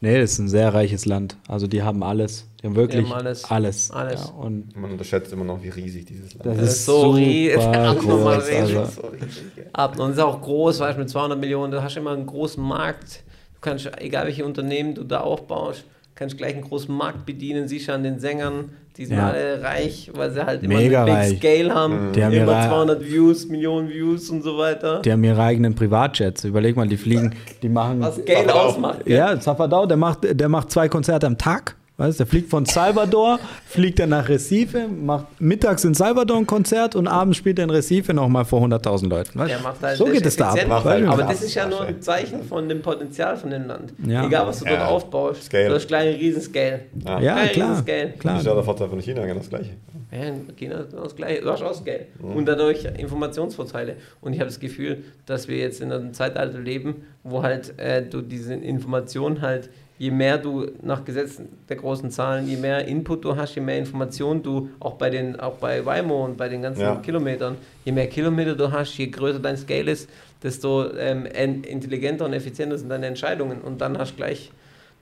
[0.00, 1.36] Nee, das ist ein sehr reiches Land.
[1.46, 2.48] Also die haben alles.
[2.60, 3.44] Die haben wirklich haben alles.
[3.44, 3.90] alles.
[3.90, 4.24] Alles.
[4.28, 7.10] Ja, und Man unterschätzt immer noch, wie riesig dieses Land das Das ist ist so
[7.10, 8.48] rie- super abnormal groß.
[8.48, 8.78] riesig.
[8.78, 9.42] Also, So riesig?
[9.74, 12.26] Ab und ist auch groß, weißt du, mit 200 Millionen, da hast du immer einen
[12.26, 13.22] großen Markt.
[13.54, 15.84] Du kannst, egal welche Unternehmen du da aufbaust,
[16.14, 19.30] kannst gleich einen großen Markt bedienen, siehst du an den Sängern, die sind Ja.
[19.30, 21.30] alle reich, weil sie halt immer Mega eine reich.
[21.30, 25.00] Big Scale haben, Die haben immer ihre- 200 Views, Millionen Views und so weiter.
[25.00, 26.44] die haben ihre eigenen Privatjets.
[26.44, 28.00] Überleg mal, die fliegen, die machen.
[28.00, 29.08] Was Scale ausmacht.
[29.08, 31.76] Ja, Zafadao, der macht, der macht zwei Konzerte am Tag.
[31.98, 36.96] Weißt, der fliegt von Salvador, fliegt dann nach Recife, macht mittags in Salvador ein Konzert
[36.96, 39.38] und abends spielt er in Recife nochmal vor 100.000 Leuten.
[39.38, 39.50] Weißt?
[39.50, 40.84] Der macht halt so das geht es da ab.
[40.84, 43.92] halt Aber das ist ja nur ein Zeichen von dem Potenzial von dem Land.
[44.06, 44.26] Ja.
[44.26, 44.88] Egal, was du dort Ja.
[44.88, 45.68] aufbaust, Scale.
[45.68, 46.80] du hast gleich einen riesen Scale.
[47.04, 47.20] Ja.
[47.20, 47.68] Ja, klar.
[47.70, 48.08] Riesenscale.
[48.10, 48.38] Das klar.
[48.38, 49.70] ist ja der Vorteil von China, genau das gleiche.
[50.10, 51.42] Ja, in China ist das gleiche.
[51.42, 52.06] Du hast auch Geld.
[52.20, 53.96] Und dadurch Informationsvorteile.
[54.20, 58.02] Und ich habe das Gefühl, dass wir jetzt in einem Zeitalter leben, wo halt äh,
[58.02, 63.24] du diese Information halt, je mehr du nach Gesetzen der großen Zahlen, je mehr Input
[63.24, 66.62] du hast, je mehr Information du auch bei den, auch bei Waymo und bei den
[66.62, 66.96] ganzen Ja.
[66.96, 70.08] Kilometern, je mehr Kilometer du hast, je größer dein Scale ist,
[70.42, 73.60] desto ähm, en- intelligenter und effizienter sind deine Entscheidungen.
[73.60, 74.50] Und dann hast gleich,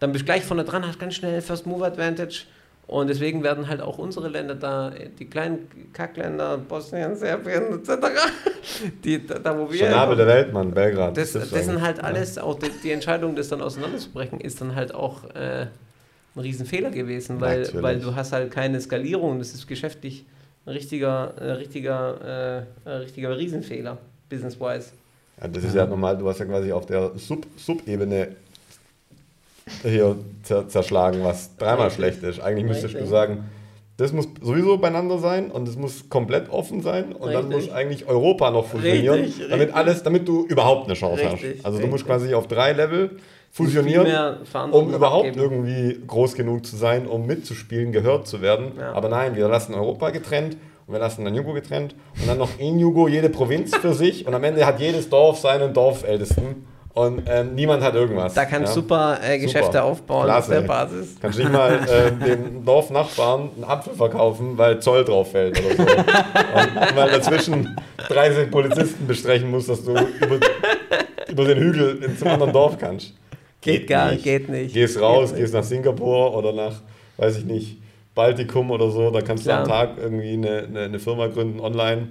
[0.00, 2.42] dann bist du gleich vorne dran, hast ganz schnell First Move Advantage.
[2.90, 7.92] Und deswegen werden halt auch unsere Länder da, die kleinen Kackländer, Bosnien, Serbien etc.,
[9.04, 9.86] die, da, da wo wir.
[9.86, 11.16] Schnabel der Welt, Mann, Belgrad.
[11.16, 14.92] das, das sind halt alles, auch die, die Entscheidung, das dann auseinanderzubrechen, ist dann halt
[14.92, 15.66] auch äh,
[16.34, 17.80] ein Riesenfehler gewesen, weil, Natürlich.
[17.82, 19.38] weil du hast halt keine Skalierung.
[19.38, 20.26] Das ist geschäftlich
[20.66, 23.98] ein richtiger, ein richtiger, äh, ein richtiger Riesenfehler,
[24.28, 24.90] business-wise.
[25.40, 28.34] Ja, das ist ja normal, du hast ja quasi auf der Sub- Sub-Ebene
[29.82, 32.40] hier zer zerschlagen, was dreimal schlecht ist.
[32.40, 33.44] Eigentlich müsstest du sagen,
[34.00, 37.68] das muss sowieso beieinander sein und es muss komplett offen sein und dann Richtig.
[37.68, 39.76] muss eigentlich Europa noch fusionieren, Richtig, damit richtig.
[39.76, 41.44] alles, damit du überhaupt eine Chance hast.
[41.64, 43.18] Also du musst quasi auf drei Level
[43.50, 44.06] fusionieren,
[44.70, 45.42] um überhaupt abgeben.
[45.42, 48.72] irgendwie groß genug zu sein, um mitzuspielen, gehört zu werden.
[48.78, 48.92] Ja.
[48.92, 50.56] Aber nein, wir lassen Europa getrennt
[50.86, 54.26] und wir lassen dann Jugo getrennt und dann noch in Jugo jede Provinz für sich
[54.26, 58.34] und am Ende hat jedes Dorf seinen Dorfältesten und ähm, niemand hat irgendwas.
[58.34, 58.82] Da kannst du ja.
[58.82, 59.84] super äh, Geschäfte Super.
[59.84, 60.52] aufbauen Klasse.
[60.52, 61.16] auf der Basis.
[61.20, 65.82] Kannst nicht mal äh, dem Dorfnachbarn einen Apfel verkaufen, weil Zoll drauf fällt oder so.
[65.82, 67.76] und weil dazwischen
[68.08, 70.40] 30 Polizisten bestrechen musst, dass du über,
[71.28, 73.14] über den Hügel ins anderen Dorf kannst.
[73.60, 74.72] Geht gar nicht, geht nicht.
[74.72, 75.42] Gehst raus, Geht nicht.
[75.42, 76.80] gehst nach Singapur oder nach,
[77.18, 77.78] weiß ich nicht,
[78.14, 79.64] Baltikum oder so, da kannst Klar.
[79.64, 82.08] du am Tag irgendwie eine, eine, eine Firma gründen online.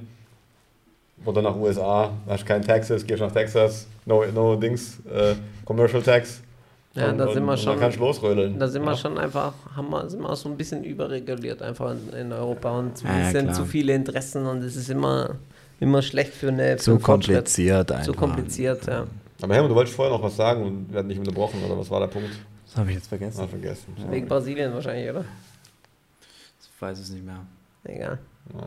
[1.25, 5.35] Oder nach USA, hast kein Taxes, gehst nach Texas, no, no Dings, äh,
[5.65, 6.41] Commercial Tax.
[6.95, 8.57] Ja, da sind wir und schon- dann kannst du losrödeln.
[8.57, 8.89] Da sind ja.
[8.89, 12.79] wir schon einfach, haben wir, sind wir so ein bisschen überreguliert einfach in, in Europa
[12.79, 13.53] und Ja, ja, es sind klar.
[13.55, 15.35] zu viele Interessen und es ist immer,
[15.79, 17.35] immer schlecht für eine für Zu Fortschritt.
[17.35, 18.05] kompliziert einfach.
[18.05, 19.05] Zu kompliziert, ja.
[19.41, 21.99] Aber Helmut, du wolltest vorher noch was sagen und werden nicht unterbrochen, oder was war
[21.99, 22.31] der Punkt?
[22.65, 23.41] Das habe ich jetzt vergessen.
[23.43, 23.95] Ah, vergessen.
[24.09, 25.25] Wegen Brasilien wahrscheinlich, oder?
[26.61, 27.39] Ich weiß es nicht mehr.
[27.83, 28.17] Egal.
[28.53, 28.59] Ja.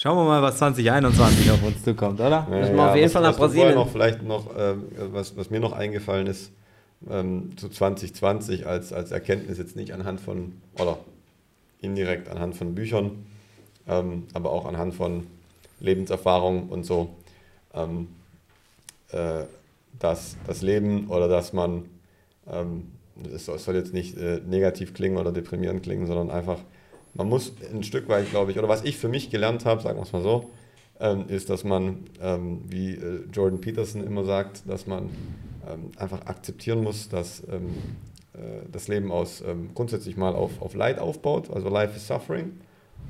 [0.00, 2.46] Schauen wir mal, was 2021 auf uns zukommt, oder?
[2.48, 3.74] Müssen wir auf jeden was, Fall nach was Brasilien.
[3.74, 6.52] Noch, vielleicht noch, ähm, was, was mir noch eingefallen ist,
[7.10, 11.00] ähm, zu 2020 als, als Erkenntnis jetzt nicht anhand von, oder
[11.80, 13.26] indirekt anhand von Büchern,
[13.88, 15.26] ähm, aber auch anhand von
[15.80, 17.16] Lebenserfahrung und so,
[17.74, 18.06] ähm,
[19.10, 19.46] äh,
[19.98, 21.86] dass das Leben oder dass man,
[22.48, 22.92] ähm,
[23.34, 26.60] es soll, soll jetzt nicht äh, negativ klingen oder deprimierend klingen, sondern einfach,
[27.18, 29.98] man muss ein Stück weit, glaube ich, oder was ich für mich gelernt habe, sagen
[29.98, 30.50] wir es mal so,
[31.00, 35.10] ähm, ist, dass man, ähm, wie äh, Jordan Peterson immer sagt, dass man
[35.68, 37.74] ähm, einfach akzeptieren muss, dass ähm,
[38.34, 41.50] äh, das Leben aus ähm, grundsätzlich mal auf, auf Leid aufbaut.
[41.50, 42.52] Also Life is Suffering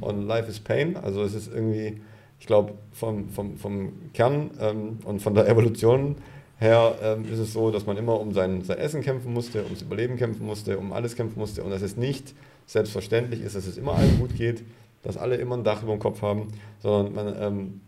[0.01, 0.97] und Life is Pain.
[0.97, 2.01] Also es ist irgendwie,
[2.41, 6.17] ich glaube, vom, vom, vom Kern ähm, und von der Evolution
[6.61, 10.17] her ist es so, dass man immer um sein, sein Essen kämpfen musste, ums Überleben
[10.17, 12.35] kämpfen musste, um alles kämpfen musste und dass es nicht
[12.69, 14.63] selbstverständlich ist, dass es immer allen gut geht,
[15.03, 16.49] dass alle immer ein Dach über dem Kopf haben,
[16.81, 17.81] sondern man ähm,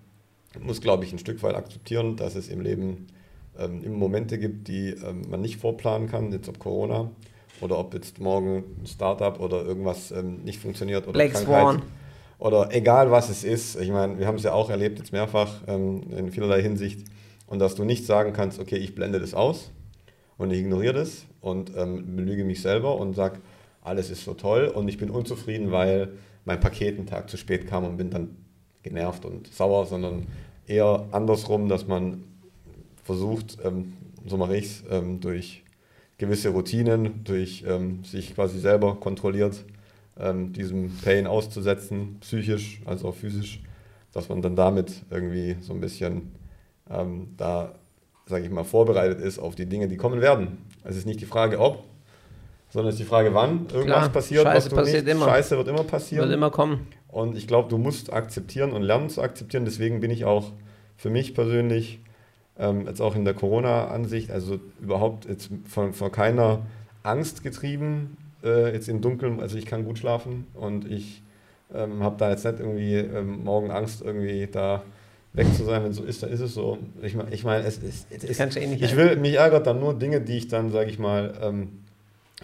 [0.58, 3.06] muss, glaube ich, ein Stück weit akzeptieren, dass es im Leben
[3.58, 7.10] ähm, immer Momente gibt, die ähm, man nicht vorplanen kann, jetzt ob Corona
[7.60, 11.82] oder ob jetzt morgen ein Startup oder irgendwas ähm, nicht funktioniert oder Black Swan.
[12.38, 13.78] oder egal was es ist.
[13.78, 17.06] Ich meine, wir haben es ja auch erlebt jetzt mehrfach ähm, in vielerlei Hinsicht
[17.46, 19.70] und dass du nicht sagen kannst, okay, ich blende das aus
[20.38, 23.40] und ich ignoriere das und ähm, belüge mich selber und sage,
[23.82, 26.12] alles ist so toll und ich bin unzufrieden, weil
[26.44, 28.36] mein Paket einen Tag zu spät kam und bin dann
[28.82, 30.26] genervt und sauer, sondern
[30.66, 32.24] eher andersrum, dass man
[33.04, 33.94] versucht, ähm,
[34.26, 35.62] so mache ich es, ähm, durch
[36.18, 39.64] gewisse Routinen, durch ähm, sich quasi selber kontrolliert,
[40.18, 43.62] ähm, diesem Pain auszusetzen, psychisch als auch physisch,
[44.12, 46.32] dass man dann damit irgendwie so ein bisschen
[46.90, 47.74] ähm, da,
[48.26, 50.58] sage ich mal, vorbereitet ist auf die Dinge, die kommen werden.
[50.84, 51.84] Es ist nicht die Frage, ob,
[52.70, 55.26] sondern es ist die Frage, wann irgendwas Klar, passiert, Scheiße was du passiert nicht, immer.
[55.26, 56.24] Scheiße wird immer passieren.
[56.24, 56.86] Wird immer kommen.
[57.08, 59.64] Und ich glaube, du musst akzeptieren und lernen zu akzeptieren.
[59.64, 60.52] Deswegen bin ich auch
[60.96, 62.00] für mich persönlich
[62.58, 66.60] ähm, jetzt auch in der Corona-Ansicht, also überhaupt jetzt von, von keiner
[67.02, 69.40] Angst getrieben, äh, jetzt im Dunkeln.
[69.40, 71.22] Also ich kann gut schlafen und ich
[71.74, 74.82] ähm, habe da jetzt nicht irgendwie ähm, morgen Angst, irgendwie da
[75.32, 75.84] weg zu sein.
[75.84, 76.78] Wenn so ist, dann ist es so.
[77.02, 78.06] Ich meine, ich mein, es ist.
[78.10, 80.98] Es eh nicht ich will, mich ärgert dann nur Dinge, die ich dann, sage ich
[80.98, 81.79] mal, ähm,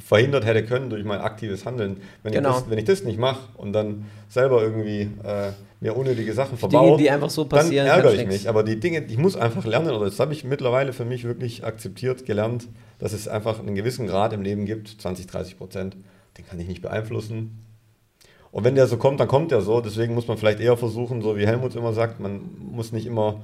[0.04, 1.98] verhindert hätte können durch mein aktives Handeln.
[2.22, 2.50] Wenn, Genau.
[2.50, 6.58] ich, das, wenn ich das nicht mache und dann selber irgendwie äh, mir unnötige Sachen
[6.58, 8.48] Dinge, verbaue, die einfach so dann passieren, ärgere kannst ich mich.
[8.48, 11.64] Aber die Dinge, ich muss einfach lernen, oder das habe ich mittlerweile für mich wirklich
[11.64, 12.68] akzeptiert, gelernt,
[12.98, 15.96] dass es einfach einen gewissen Grad im Leben gibt, 20, 30 Prozent,
[16.38, 17.62] den kann ich nicht beeinflussen.
[18.52, 19.80] Und wenn der so kommt, dann kommt der so.
[19.80, 23.42] Deswegen muss man vielleicht eher versuchen, so wie Helmut immer sagt, man muss nicht immer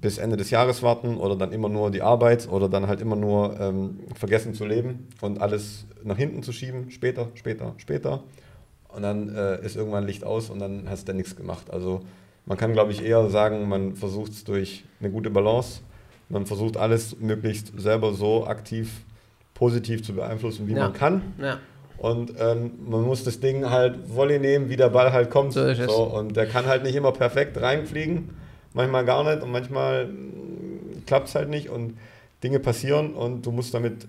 [0.00, 3.16] bis Ende des Jahres warten oder dann immer nur die Arbeit oder dann halt immer
[3.16, 8.22] nur ähm, vergessen zu leben und alles nach hinten zu schieben, später, später, später.
[8.88, 11.70] Und dann äh, ist irgendwann Licht aus und dann hast du nichts gemacht.
[11.70, 12.00] Also
[12.46, 15.80] man kann, glaube ich, eher sagen, man versucht es durch eine gute Balance.
[16.28, 19.02] Man versucht alles möglichst selber so aktiv,
[19.54, 20.84] positiv zu beeinflussen, wie Ja.
[20.84, 21.22] man kann.
[21.40, 21.58] Ja.
[21.98, 25.52] Und ähm, man muss das Ding halt Volley nehmen, wie der Ball halt kommt.
[25.52, 25.86] So es.
[25.86, 28.30] und der kann halt nicht immer perfekt reinfliegen,
[28.74, 30.08] manchmal gar nicht und manchmal
[31.06, 31.98] klappt es halt nicht und
[32.42, 34.08] Dinge passieren und du musst damit,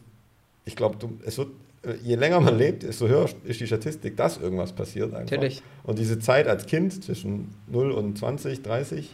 [0.65, 1.49] ich glaube, es wird
[1.83, 5.31] äh, je länger man lebt, desto höher ist die Statistik, dass irgendwas passiert einfach.
[5.31, 5.61] Natürlich.
[5.83, 9.13] Und diese Zeit als Kind zwischen 0 und 20, 30,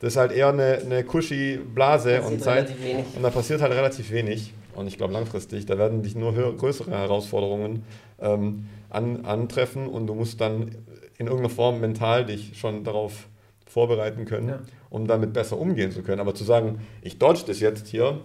[0.00, 2.68] das ist halt eher eine, eine cushy Blase und Zeit.
[3.14, 4.54] Und da passiert halt relativ wenig.
[4.74, 7.82] Und ich glaube langfristig, da werden dich nur höher, größere Herausforderungen
[8.20, 10.70] ähm, an, antreffen und du musst dann
[11.18, 13.26] in irgendeiner Form mental dich schon darauf
[13.66, 14.60] vorbereiten können, Ja.
[14.90, 16.20] Um damit besser umgehen zu können.
[16.20, 18.20] Aber zu sagen, ich dodge das jetzt hier,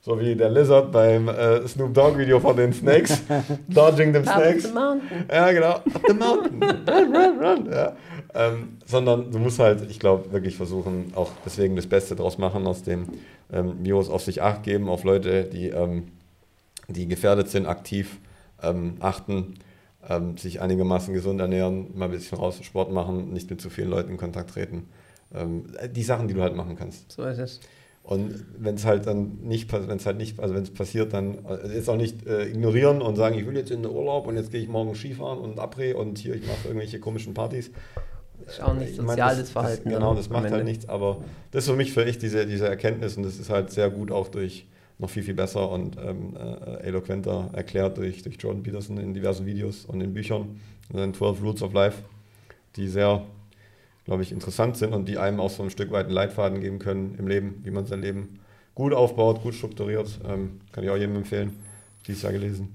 [0.00, 3.22] so wie der Lizard beim äh, Snoop Dogg Video von den Snakes,
[3.68, 4.68] dodging them Snakes.
[5.30, 5.74] Ja, genau.
[5.74, 6.62] Up the mountain.
[6.62, 7.72] Run, run, run.
[7.72, 7.96] Ja.
[8.34, 12.66] Ähm, sondern du musst halt, ich glaube, wirklich versuchen, auch deswegen das Beste draus machen
[12.66, 13.08] aus dem
[13.52, 16.08] ähm, Virus, auf sich Acht geben, auf Leute, die, ähm,
[16.88, 18.18] die gefährdet sind, aktiv
[18.62, 19.54] ähm, achten,
[20.08, 23.90] ähm, sich einigermaßen gesund ernähren, mal ein bisschen raus Sport machen, nicht mit zu vielen
[23.90, 24.88] Leuten in Kontakt treten.
[25.34, 25.64] Ähm,
[25.94, 27.12] die Sachen, die du halt machen kannst.
[27.12, 27.60] So ist es.
[28.04, 31.38] Und wenn es halt dann nicht, wenn es halt nicht, also wenn es passiert, dann
[31.46, 34.36] äh, jetzt auch nicht äh, ignorieren und sagen, ich will jetzt in den Urlaub und
[34.36, 37.70] jetzt gehe ich morgen Skifahren und Abre und hier ich mache irgendwelche komischen Partys.
[38.44, 39.84] Das ist auch nicht Ich meine, soziales das, Verhalten.
[39.84, 41.18] Das, genau, das macht halt nichts, aber
[41.52, 44.10] das ist für mich für echt diese, diese Erkenntnis und das ist halt sehr gut
[44.10, 44.66] auch durch
[44.98, 49.46] noch viel, viel besser und ähm, äh, eloquenter erklärt durch, durch Jordan Peterson in diversen
[49.46, 50.60] Videos und in Büchern,
[50.90, 52.02] in seinen 12 Rules of Life,
[52.76, 53.22] die sehr,
[54.04, 56.78] glaube ich, interessant sind und die einem auch so ein Stück weit einen Leitfaden geben
[56.78, 58.40] können im Leben, wie man sein Leben
[58.74, 60.20] gut aufbaut, gut strukturiert.
[60.28, 61.52] Ähm, kann ich auch jedem empfehlen,
[62.06, 62.68] dieses Jahr gelesen.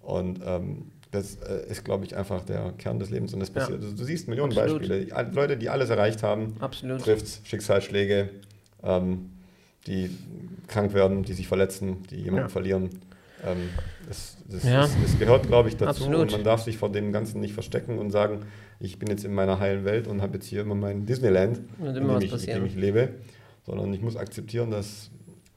[0.00, 3.34] Und ähm, das äh, ist, glaube ich, einfach der Kern des Lebens.
[3.34, 3.54] Und das Ja.
[3.60, 3.82] passiert.
[3.82, 4.88] Du, du siehst Millionen Absolut.
[4.88, 5.30] Beispiele.
[5.32, 6.54] Leute, die alles erreicht haben,
[7.02, 8.30] trifft Schicksalsschläge,
[8.82, 9.30] ähm,
[9.86, 10.10] die
[10.68, 12.48] krank werden, die sich verletzen, die jemanden Ja.
[12.48, 12.90] verlieren.
[13.44, 13.70] Ähm,
[14.06, 14.82] das, das, Ja.
[14.82, 16.04] das, das gehört, glaube ich, dazu.
[16.04, 16.20] Absolut.
[16.20, 18.42] Und man darf sich vor dem Ganzen nicht verstecken und sagen,
[18.80, 21.96] ich bin jetzt in meiner heilen Welt und habe jetzt hier immer mein Disneyland, Wird
[21.96, 23.10] in immer dem, ich, in dem ich lebe.
[23.66, 25.10] Sondern ich muss akzeptieren, dass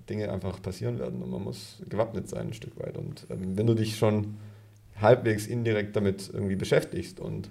[0.10, 2.98] Dinge einfach passieren werden und man muss gewappnet sein ein Stück weit.
[2.98, 4.36] Und ähm, wenn du dich schon
[5.00, 7.50] halbwegs indirekt damit irgendwie beschäftigst und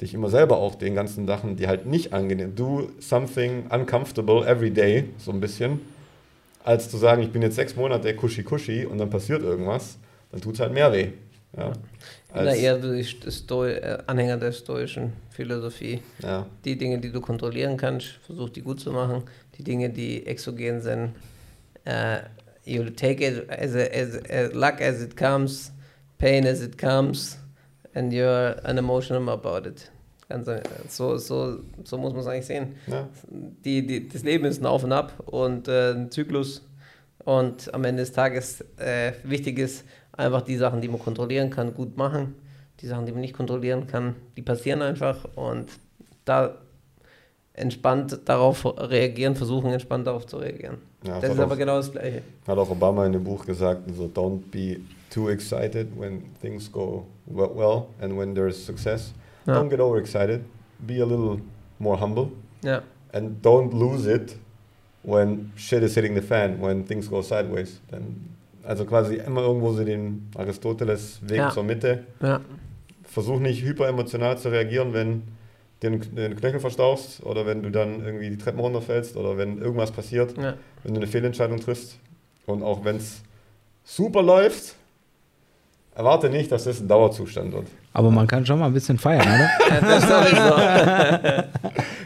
[0.00, 4.70] dich immer selber auch den ganzen Sachen, die halt nicht angenehm, do something uncomfortable every
[4.70, 5.80] day, so ein bisschen,
[6.64, 9.98] als zu sagen, ich bin jetzt sechs Monate kuschi kuschi und dann passiert irgendwas,
[10.30, 11.08] dann tut es halt mehr weh.
[11.56, 11.72] Ja,
[12.32, 16.02] bin da eher Sto äh, Anhänger der stoischen Philosophie.
[16.22, 19.22] ja, Die Dinge, die du kontrollieren kannst, versuch die gut zu machen.
[19.58, 21.10] Die Dinge, die exogen sind,
[21.84, 22.18] äh,
[22.64, 25.72] you take it as, a, as, as luck as it comes,
[26.18, 27.38] pain as it comes,
[27.94, 29.90] and you're unemotional about it.
[30.28, 32.74] Ganz, ein- so, so, so muss man es eigentlich sehen.
[32.86, 33.08] ja,
[33.64, 36.62] Die, die, das Leben ist ein Auf und Ab und äh, ein Zyklus.
[37.24, 41.74] Und am Ende des Tages äh, wichtig ist, einfach die Sachen, die man kontrollieren kann,
[41.74, 42.34] gut machen.
[42.80, 45.24] Die Sachen, die man nicht kontrollieren kann, die passieren einfach.
[45.36, 45.68] Und
[46.24, 46.56] da
[47.54, 50.78] entspannt darauf reagieren, versuchen entspannt darauf zu reagieren.
[51.04, 52.22] ja das ist auch- aber genau das Gleiche.
[52.46, 54.78] Hat auch Obama in dem Buch gesagt, so don't be
[55.10, 59.12] too excited when things go we- well and when there's success.
[59.46, 59.60] Ja.
[59.60, 60.40] Don't get overexcited.
[60.78, 61.40] Be a little
[61.78, 62.28] more humble
[62.64, 62.82] Ja,
[63.12, 64.36] and don't lose it
[65.02, 67.80] when shit is hitting the fan, when things go sideways.
[67.90, 68.31] Dann,
[68.64, 71.50] also quasi immer irgendwo so den Aristoteles-Weg Ja.
[71.50, 72.04] zur Mitte.
[72.20, 72.40] ja,
[73.04, 75.22] Versuch nicht hyperemotional zu reagieren, wenn
[75.80, 79.58] du den, den Knöchel verstauchst oder wenn du dann irgendwie die Treppen runterfällst oder wenn
[79.60, 80.54] irgendwas passiert ja.
[80.84, 81.98] wenn du eine Fehlentscheidung triffst
[82.46, 83.20] und auch wenn es
[83.84, 84.76] super läuft,
[85.94, 87.66] erwarte nicht, dass das ein Dauerzustand wird.
[87.92, 89.50] Aber man kann schon mal ein bisschen feiern, oder?
[89.82, 90.54] Das ist sowieso.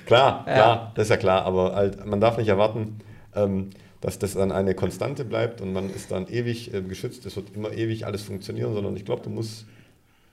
[0.07, 0.53] Klar, Ja.
[0.55, 2.99] klar, das ist ja klar, aber halt, man darf nicht erwarten,
[3.35, 3.71] ähm,
[4.07, 7.49] dass das dann eine Konstante bleibt und man ist dann ewig äh, geschützt, es wird
[7.57, 9.67] immer ewig alles funktionieren, sondern ich glaube, du musst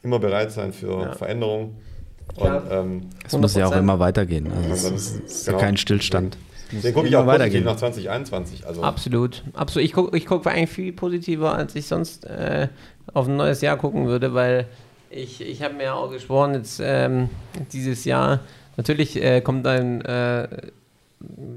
[0.04, 1.14] immer bereit sein für Ja.
[1.14, 1.76] Veränderung.
[2.38, 2.62] Klar.
[2.62, 3.80] Und ähm, Es muss ja auch 100%.
[3.80, 4.48] immer weitergehen.
[4.70, 5.58] Also ist, es ist genau.
[5.58, 6.38] ja kein Stillstand.
[6.72, 7.64] den gucke ich immer auch weitergehen.
[7.64, 8.68] nach 2021.
[8.68, 9.86] Also, Absolut, absolut.
[9.88, 12.68] Ich gucke ich guck eigentlich viel positiver, als ich sonst äh,
[13.16, 14.68] auf ein neues Jahr gucken würde, weil
[15.10, 17.30] ich, ich habe mir auch geschworen, jetzt ähm,
[17.72, 18.42] dieses Jahr,
[18.78, 20.48] natürlich äh, kommt ein, äh,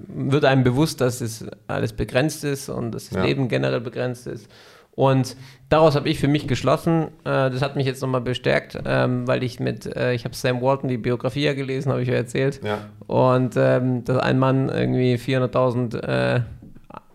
[0.09, 3.24] wird einem bewusst, dass es alles begrenzt ist und dass das Ja.
[3.24, 4.48] Leben generell begrenzt ist.
[4.93, 5.36] Und
[5.68, 9.43] daraus habe ich für mich geschlossen, äh, das hat mich jetzt nochmal bestärkt, ähm, weil
[9.43, 12.60] ich mit, äh, ich habe Sam Walton die Biografie ja gelesen, habe ich ja erzählt.
[12.64, 16.40] ja, Und ähm, dass ein Mann irgendwie 400.000 äh,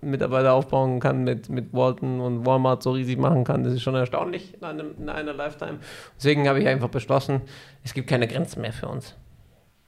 [0.01, 3.95] Mitarbeiter aufbauen kann, mit, mit Walton und Walmart so riesig machen kann, das ist schon
[3.95, 5.79] erstaunlich in, einem, in einer Lifetime.
[6.17, 7.41] Deswegen habe ich einfach beschlossen,
[7.83, 9.15] es gibt keine Grenzen mehr für uns.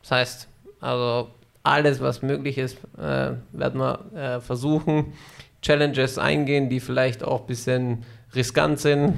[0.02, 0.48] Das heißt,
[0.81, 1.30] also
[1.64, 5.14] alles, was möglich ist, äh, werden wir äh, versuchen.
[5.61, 8.03] Challenges eingehen, die vielleicht auch ein bisschen
[8.35, 9.14] riskant sind,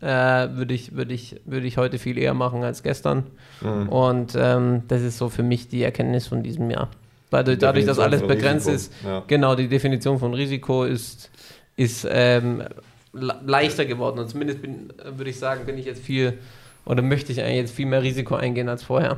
[0.00, 3.24] äh, würde ich, würd ich, würd ich heute viel eher machen als gestern.
[3.60, 3.88] Mhm.
[3.88, 6.88] Und ähm, das ist so für mich die Erkenntnis von diesem Jahr.
[7.30, 8.74] Weil durch- dadurch, dass alles begrenzt Risiko.
[8.74, 9.22] ist, Ja.
[9.26, 11.30] genau, die Definition von Risiko ist,
[11.76, 12.64] ist ähm,
[13.12, 14.18] leichter geworden.
[14.18, 16.38] Und zumindest bin, würde ich sagen, bin ich jetzt viel
[16.84, 19.16] oder möchte ich eigentlich jetzt viel mehr Risiko eingehen als vorher.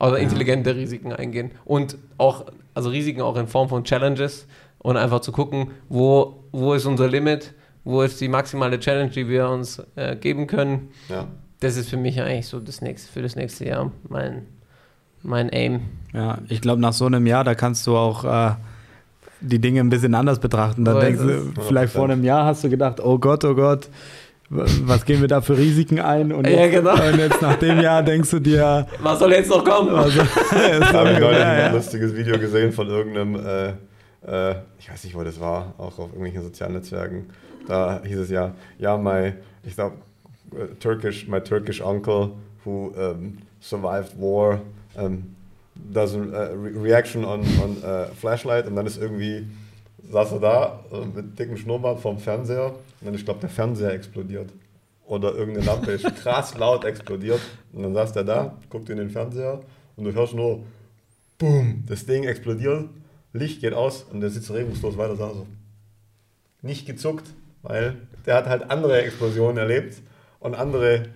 [0.00, 1.52] Also intelligente Risiken eingehen.
[1.64, 4.46] Und auch, also Risiken auch in Form von Challenges
[4.78, 7.52] und einfach zu gucken, wo, wo ist unser Limit,
[7.84, 10.88] wo ist die maximale Challenge, die wir uns äh, geben können.
[11.08, 11.26] Ja.
[11.60, 14.46] Das ist für mich eigentlich so das nächste, für das nächste Jahr mein,
[15.22, 15.82] mein Aim.
[16.14, 18.54] Ja, ich glaube, nach so einem Jahr, da kannst du auch äh,
[19.40, 20.84] die Dinge ein bisschen anders betrachten.
[20.84, 23.88] Dann So denkst du, vielleicht vor einem Jahr hast du gedacht, oh Gott, oh Gott,
[24.50, 26.32] was gehen wir da für Risiken ein?
[26.32, 26.92] Und Ja, jetzt, genau.
[26.92, 29.94] und jetzt nach dem Jahr denkst du dir, Was soll jetzt noch kommen?
[29.94, 31.72] also, Da habe ich neulich ja, ein ja.
[31.72, 33.68] lustiges Video gesehen von irgendeinem, äh,
[34.50, 37.26] äh, ich weiß nicht, wo das war, auch auf irgendwelchen sozialen Netzwerken.
[37.68, 39.96] Da hieß es ja, ja, my, ich glaube,
[40.80, 42.32] Turkish, my Turkish uncle
[42.64, 44.60] who um, survived war
[44.96, 45.36] um,
[45.92, 49.46] does a re reaction on, on uh, flashlight und dann ist irgendwie,
[50.10, 53.92] saß er da äh, mit dickem Schnurrbart vorm Fernseher und dann, ich glaube, der Fernseher
[53.92, 54.50] explodiert.
[55.06, 57.40] Oder irgendeine Lampe ist krass laut explodiert.
[57.72, 59.60] Und dann saß der da, guckt in den Fernseher
[59.96, 60.64] und du hörst nur
[61.38, 62.90] Boom, das Ding explodiert,
[63.32, 65.46] Licht geht aus und der sitzt regungslos weiter da so.
[66.62, 67.26] Nicht gezuckt,
[67.62, 67.96] weil
[68.26, 70.02] der hat halt andere Explosionen erlebt
[70.40, 71.06] und andere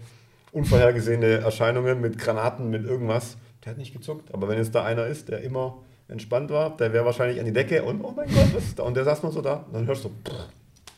[0.52, 3.36] unvorhergesehene Erscheinungen mit Granaten, mit irgendwas.
[3.64, 4.32] Der hat nicht gezuckt.
[4.32, 7.52] Aber wenn jetzt da einer ist, der immer entspannt war, der wäre wahrscheinlich an die
[7.52, 8.82] Decke und oh mein Gott, was ist da?
[8.84, 9.64] Und der saß nur so da.
[9.66, 10.10] Und dann hörst du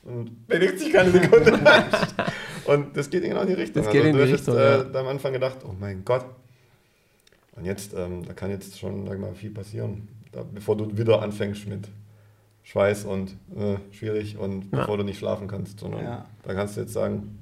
[0.05, 1.53] und bewegt sich keine Sekunde.
[2.67, 3.83] und das geht genau in die Richtung.
[3.83, 5.01] Das geht in du die hast Richtung, jetzt, äh, ja.
[5.01, 6.25] am Anfang gedacht, oh mein Gott.
[7.57, 11.23] Und jetzt, ähm, da kann jetzt schon sag mal, viel passieren, da, bevor du wieder
[11.23, 11.89] anfängst mit
[12.63, 14.81] Schweiß und äh, schwierig und Ja.
[14.81, 16.27] bevor du nicht schlafen kannst, sondern Ja.
[16.43, 17.39] da kannst du jetzt sagen,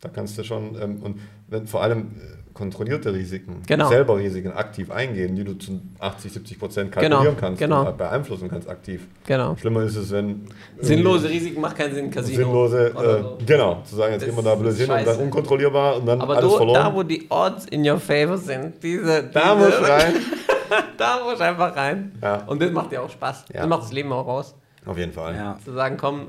[0.00, 3.88] da kannst du schon, ähm, und wenn vor allem äh, kontrollierte Risiken, Genau.
[3.88, 7.88] selber Risiken aktiv eingehen, die du zu 80, 70 Prozent Genau, kalkulieren kannst genau.
[7.88, 9.06] und beeinflussen kannst aktiv.
[9.26, 9.56] Genau.
[9.56, 10.46] Schlimmer ist es, wenn
[10.80, 12.36] Sinnlose Risiken macht keinen Sinn, Casino.
[12.44, 12.92] sinnlose, äh,
[13.22, 13.38] so.
[13.46, 16.36] genau, zu sagen, jetzt gehen wir da blöd hin und dann unkontrollierbar und dann Aber
[16.36, 16.74] alles du, verloren.
[16.82, 20.14] da wo die Odds in your favor sind, diese, da diese, muss rein.
[20.98, 22.12] da muss einfach rein.
[22.22, 22.42] Ja.
[22.46, 23.44] Und das macht dir auch Spaß.
[23.52, 23.60] Ja.
[23.60, 24.54] Das macht das Leben auch aus.
[24.84, 25.34] Auf jeden Fall.
[25.36, 25.58] ja.
[25.64, 26.26] Zu sagen, komm,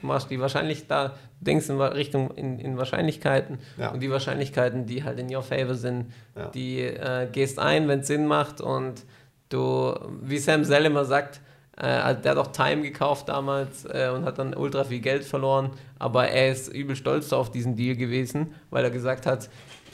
[0.00, 3.90] du machst die wahrscheinlich da, du denkst in Richtung in, in Wahrscheinlichkeiten Ja.
[3.90, 6.06] und die Wahrscheinlichkeiten, die halt in your favor sind,
[6.36, 6.46] Ja.
[6.50, 9.04] die äh, gehst ein, wenn es Sinn macht und
[9.48, 11.40] du, wie Sam Zell immer sagt,
[11.76, 15.24] äh, also der hat auch Time gekauft damals äh, und hat dann ultra viel Geld
[15.24, 19.48] verloren, aber er ist übel stolz auf diesen Deal gewesen, weil er gesagt hat,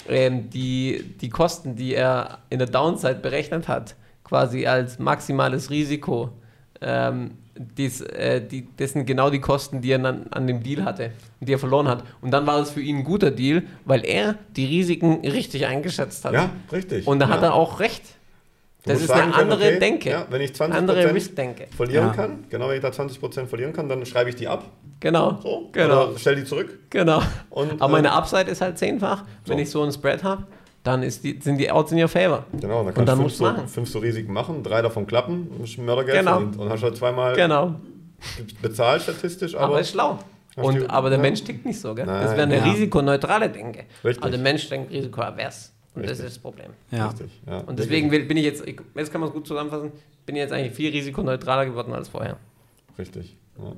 [0.08, 3.94] ähm, die, die Kosten, die er in der Downside berechnet hat,
[4.24, 6.30] quasi als maximales Risiko,
[6.80, 10.84] ähm, dies, äh, die, das sind genau die Kosten, die er dann an dem Deal
[10.84, 12.04] hatte und die er verloren hat.
[12.20, 16.24] Und dann war es für ihn ein guter Deal, weil er die Risiken richtig eingeschätzt
[16.24, 16.32] hat.
[16.34, 17.06] Ja, richtig.
[17.06, 17.48] Und da hat ja.
[17.48, 18.02] er auch recht.
[18.84, 20.10] Du Das ist eine sagen können, andere okay, Denke.
[20.10, 21.66] Ja, wenn ich 20 andere Risk-Denke.
[21.76, 22.12] verlieren Ja.
[22.12, 23.18] kann, genau, wenn ich da 20
[23.48, 24.64] verlieren kann, dann schreibe ich die ab.
[25.00, 25.40] Genau.
[25.42, 26.10] So, Genau.
[26.10, 26.78] Oder stell die zurück.
[26.90, 27.20] Genau.
[27.50, 29.24] Und, Aber meine ähm, Upside ist halt zehnfach.
[29.44, 29.62] Wenn so.
[29.62, 30.46] ich so einen Spread habe,
[30.86, 32.44] dann ist die, sind die Outs in your favor.
[32.52, 33.68] Genau, dann Und kannst dann du musst fünf, du so, machen.
[33.68, 36.30] fünf so Risiken machen, drei davon klappen, und hast Mördergeld Genau.
[36.38, 36.56] verdient.
[36.58, 37.74] Und hast halt zweimal Genau.
[38.62, 40.18] bezahlt statistisch, Aber, aber, ist schlau.
[40.56, 41.22] Und, du- aber der ja.
[41.22, 42.06] Mensch tickt nicht so, gell?
[42.06, 42.36] das Nein.
[42.36, 42.64] wäre eine Ja.
[42.72, 43.84] risikoneutrale Denke.
[44.04, 44.22] Richtig.
[44.22, 45.72] Aber der Mensch denkt risikoavers.
[45.94, 46.26] Und das Richtig.
[46.26, 46.70] ist das Problem.
[46.90, 47.06] ja.
[47.08, 47.30] richtig.
[47.46, 49.92] Ja, Und deswegen bin ich jetzt, ich, jetzt kann man es gut zusammenfassen,
[50.26, 52.36] bin ich jetzt eigentlich viel risikoneutraler geworden als vorher.
[52.98, 53.36] Richtig.
[53.58, 53.72] Ja.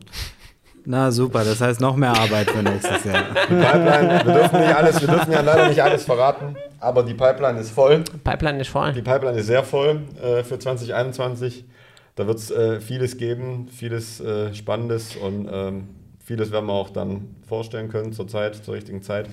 [0.90, 3.24] Na super, das heißt noch mehr Arbeit für nächstes Jahr.
[3.46, 7.12] Die Pipeline, wir dürfen nicht alles, wir dürfen ja leider nicht alles verraten, aber die
[7.12, 8.02] Pipeline ist voll.
[8.24, 8.94] Pipeline ist voll.
[8.94, 11.66] Die Pipeline ist sehr voll äh, für 2021.
[12.14, 15.88] Da wird es äh, vieles geben, vieles äh, Spannendes und ähm,
[16.24, 19.28] vieles werden wir auch dann vorstellen können zur Zeit, zur richtigen Zeit.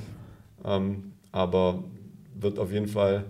[0.66, 1.86] Ähm, aber
[2.34, 3.24] wird auf jeden Fall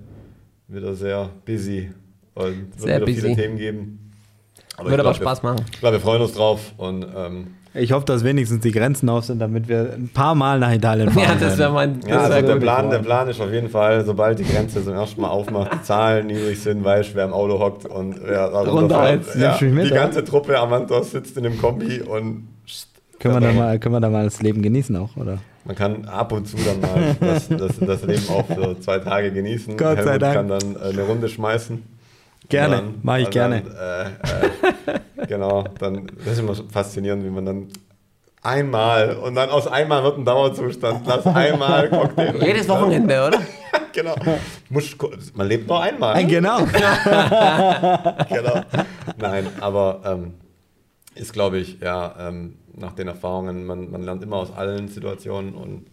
[0.68, 1.92] wieder sehr busy
[2.34, 3.22] und wird Sehr wieder busy.
[3.22, 4.12] viele Themen geben.
[4.78, 5.60] Aber Würde aber glaub, Spaß machen.
[5.60, 7.48] Wir, ich glaube, wir freuen uns drauf und ähm,
[7.78, 11.12] Ich hoffe, dass wenigstens die Grenzen auf sind, damit wir ein paar Mal nach Italien
[11.12, 12.00] fahren Ja, das wäre mein.
[12.00, 12.56] Das Ja, wär also der.
[12.56, 15.82] Plan, der Plan ist auf jeden Fall, sobald die Grenze zum ersten Mal aufmacht, die
[15.84, 18.16] Zahlen niedrig sind, weißt wer im Auto hockt und.
[18.26, 20.02] Ja, Nimmst du mich mit, die oder?
[20.02, 22.48] ganze Truppe Amantos sitzt in dem Kombi und
[23.20, 25.40] Können wir, da mal, können wir da mal das Leben genießen auch, oder?
[25.66, 29.32] man kann ab und zu dann mal das, das, das Leben auch für zwei Tage
[29.32, 29.76] genießen.
[29.78, 30.34] Gott sei Helmut Dank.
[30.36, 31.82] kann dann äh, eine Runde schmeißen.
[32.50, 33.62] Gerne, mache ich und gerne.
[33.62, 37.68] Dann, äh, äh, genau, dann das ist immer faszinierend, wie man dann
[38.42, 41.06] einmal und dann aus einmal wird ein Dauerzustand.
[41.08, 42.36] Lass einmal Cocktail.
[42.46, 43.42] Jedes Wochenende, oder?
[43.94, 44.16] genau.
[44.70, 44.96] Muss,
[45.34, 46.26] man lebt nur einmal.
[46.26, 46.60] Genau.
[48.30, 48.62] genau.
[49.18, 50.34] Nein, aber ähm,
[51.16, 55.56] ist, glaube ich, ja, ähm, nach den Erfahrungen, man, man lernt immer aus allen Situationen
[55.56, 55.88] und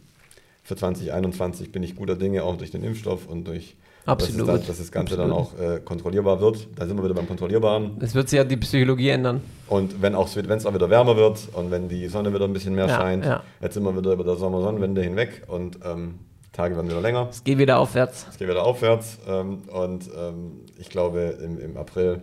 [0.64, 4.48] für 2021 bin ich guter Dinge, auch durch den Impfstoff und durch Absolut.
[4.48, 6.68] Dass, es dann, dass das Ganze dann auch äh, kontrollierbar wird.
[6.76, 7.98] Da sind wir wieder beim Kontrollierbaren.
[8.00, 9.40] Es wird sich ja die Psychologie ändern.
[9.68, 12.52] Und wenn auch wenn es auch wieder wärmer wird und wenn die Sonne wieder ein
[12.52, 13.42] bisschen mehr Ja, scheint, ja.
[13.60, 16.18] jetzt sind wir wieder über der Sommersonnenwende hinweg und ähm,
[16.52, 17.28] Tage werden wieder länger.
[17.30, 18.26] Es geht wieder aufwärts.
[18.30, 22.22] Es geht wieder aufwärts ähm, und ähm, ich glaube, im, im April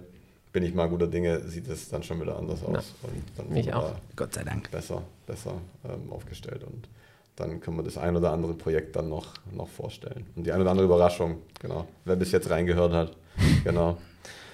[0.52, 2.94] bin ich mal guter Dinge, sieht es dann schon wieder anders aus.
[3.04, 3.92] Ja, und dann wir auch.
[4.16, 4.70] Gott sei Dank.
[4.72, 5.54] besser, besser
[5.86, 6.90] ähm, aufgestellt und
[7.40, 10.26] dann können wir das ein oder andere Projekt dann noch, noch vorstellen.
[10.36, 11.88] Und die ein oder andere Überraschung, genau.
[12.06, 13.12] Wer bis jetzt reingehört hat,
[13.64, 13.98] genau.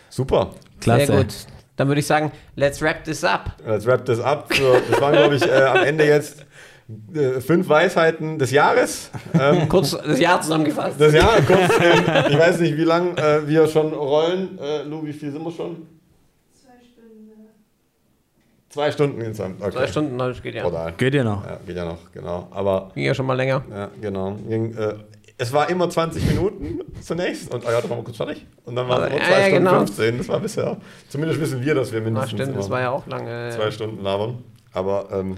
[0.09, 0.51] Super.
[0.79, 1.07] Klasse.
[1.07, 1.35] Sehr gut.
[1.75, 3.53] Dann würde ich sagen, let's wrap this up.
[3.65, 4.49] Let's wrap das ab.
[4.53, 6.45] So, das waren, glaube ich, äh, am Ende jetzt
[7.13, 9.09] äh, fünf Weisheiten des Jahres.
[9.33, 11.01] Ähm, Kurz das Jahr zusammengefasst.
[11.01, 14.57] das Jahr, kurz, ähm, ich weiß nicht, wie lange äh, wir schon rollen.
[14.59, 15.87] Äh, Lou, wie viel sind wir schon?
[18.75, 19.15] Zwei Stunden.
[19.21, 19.61] Zwei Stunden insgesamt.
[19.61, 19.71] Okay.
[19.71, 20.63] Zwei Stunden, das geht ja.
[20.63, 20.91] Total.
[20.97, 21.45] Geht ihr noch?
[21.45, 22.47] Ja, geht ja noch, genau.
[22.51, 23.63] Aber Ging ja schon mal länger.
[23.71, 24.33] Ja, genau.
[24.49, 24.95] Ging, äh,
[25.37, 28.45] es war immer 20 Minuten zunächst und oh ja, dann waren wir kurz fertig.
[28.65, 29.77] Und dann waren es Also, nur ja, 2 ja, Stunden genau.
[29.77, 30.17] 15.
[30.17, 30.77] Das war bisher.
[31.07, 33.49] Zumindest wissen wir, dass wir Ah, mindestens stimmt, das war ja auch lange.
[33.55, 34.43] zwei Stunden labern.
[34.73, 35.37] Aber ähm,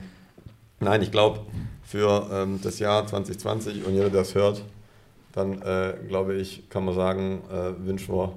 [0.80, 1.42] nein, ich glaube,
[1.84, 4.64] für ähm, das Jahr 2020 und jeder, der das hört,
[5.34, 8.34] dann äh, glaube ich, kann man sagen, äh, wünschen wir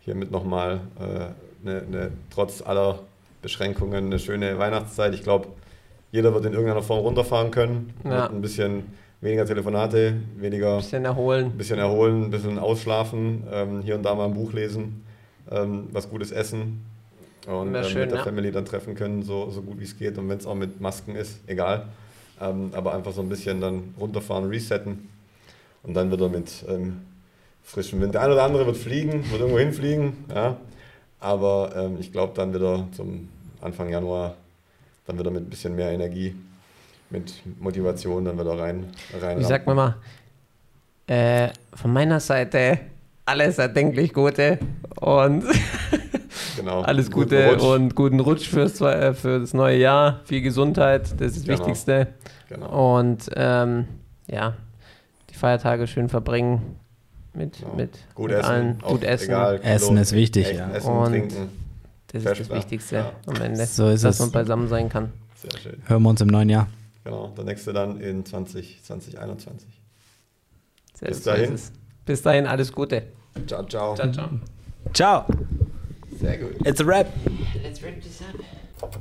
[0.00, 3.00] hiermit nochmal äh, eine, eine, trotz aller
[3.42, 5.14] Beschränkungen eine schöne Weihnachtszeit.
[5.14, 5.48] Ich glaube,
[6.10, 7.92] jeder wird in irgendeiner Form runterfahren können.
[8.04, 8.28] Ja.
[8.28, 8.84] Ein bisschen
[9.20, 11.46] weniger Telefonate, weniger Ein bisschen erholen.
[11.46, 15.04] ein bisschen erholen, ein bisschen ausschlafen, ähm, hier und da mal ein Buch lesen,
[15.50, 16.84] ähm, was Gutes essen
[17.46, 18.24] und ähm, schön, mit der ja.
[18.24, 20.18] Family dann treffen können, so, so gut wie es geht.
[20.18, 21.86] Und wenn es auch mit Masken ist, egal.
[22.40, 25.08] Ähm, aber einfach so ein bisschen dann runterfahren, resetten
[25.82, 27.00] und dann wieder mit ähm,
[27.62, 28.14] frischem Wind.
[28.14, 30.56] Der eine oder andere wird fliegen, wird irgendwo hinfliegen, ja.
[31.20, 33.28] Aber ähm, ich glaube dann wieder zum
[33.60, 34.34] Anfang Januar
[35.06, 36.34] dann wieder mit ein bisschen mehr Energie,
[37.10, 38.86] mit Motivation dann wieder rein.
[39.20, 39.96] rein Wie sagt man mal?
[41.06, 42.78] Äh, von meiner Seite
[43.24, 44.58] alles erdenklich Gute
[45.00, 45.44] und
[46.56, 46.82] Genau.
[46.82, 47.62] alles Guten Gute Rutsch.
[47.62, 50.20] und guten Rutsch fürs, äh, für das neue Jahr.
[50.24, 51.58] Viel Gesundheit, das ist das Genau.
[51.58, 52.08] Wichtigste.
[52.48, 52.98] Genau.
[52.98, 53.86] Und ähm,
[54.26, 54.54] ja,
[55.30, 56.76] die Feiertage schön verbringen
[57.34, 57.74] mit, Genau.
[57.74, 58.78] mit, Gut mit essen, allen.
[58.80, 59.24] Gut essen.
[59.26, 60.70] Egal, Essen ist wichtig, ja.
[60.70, 61.48] Essen, Und- trinken.
[62.10, 62.50] Das ist das.
[62.50, 63.12] Wichtigste Ja.
[63.26, 63.66] am Ende.
[63.66, 64.20] So ist dass es.
[64.20, 65.12] man beisammen sein kann.
[65.36, 65.82] Sehr schön.
[65.86, 66.68] Hören wir uns im neuen Jahr.
[67.04, 67.28] Genau.
[67.36, 69.68] Der nächste dann in 20, 2021.
[70.94, 71.52] Sehr Bis dahin.
[71.54, 71.70] es.
[72.06, 73.02] Bis dahin alles Gute.
[73.46, 73.94] Ciao, ciao.
[73.94, 74.28] Ciao, ciao.
[74.94, 75.24] Ciao.
[76.18, 76.66] Sehr gut.
[76.66, 77.06] It's a wrap.
[77.62, 78.20] Let's wrap this
[78.82, 78.98] up.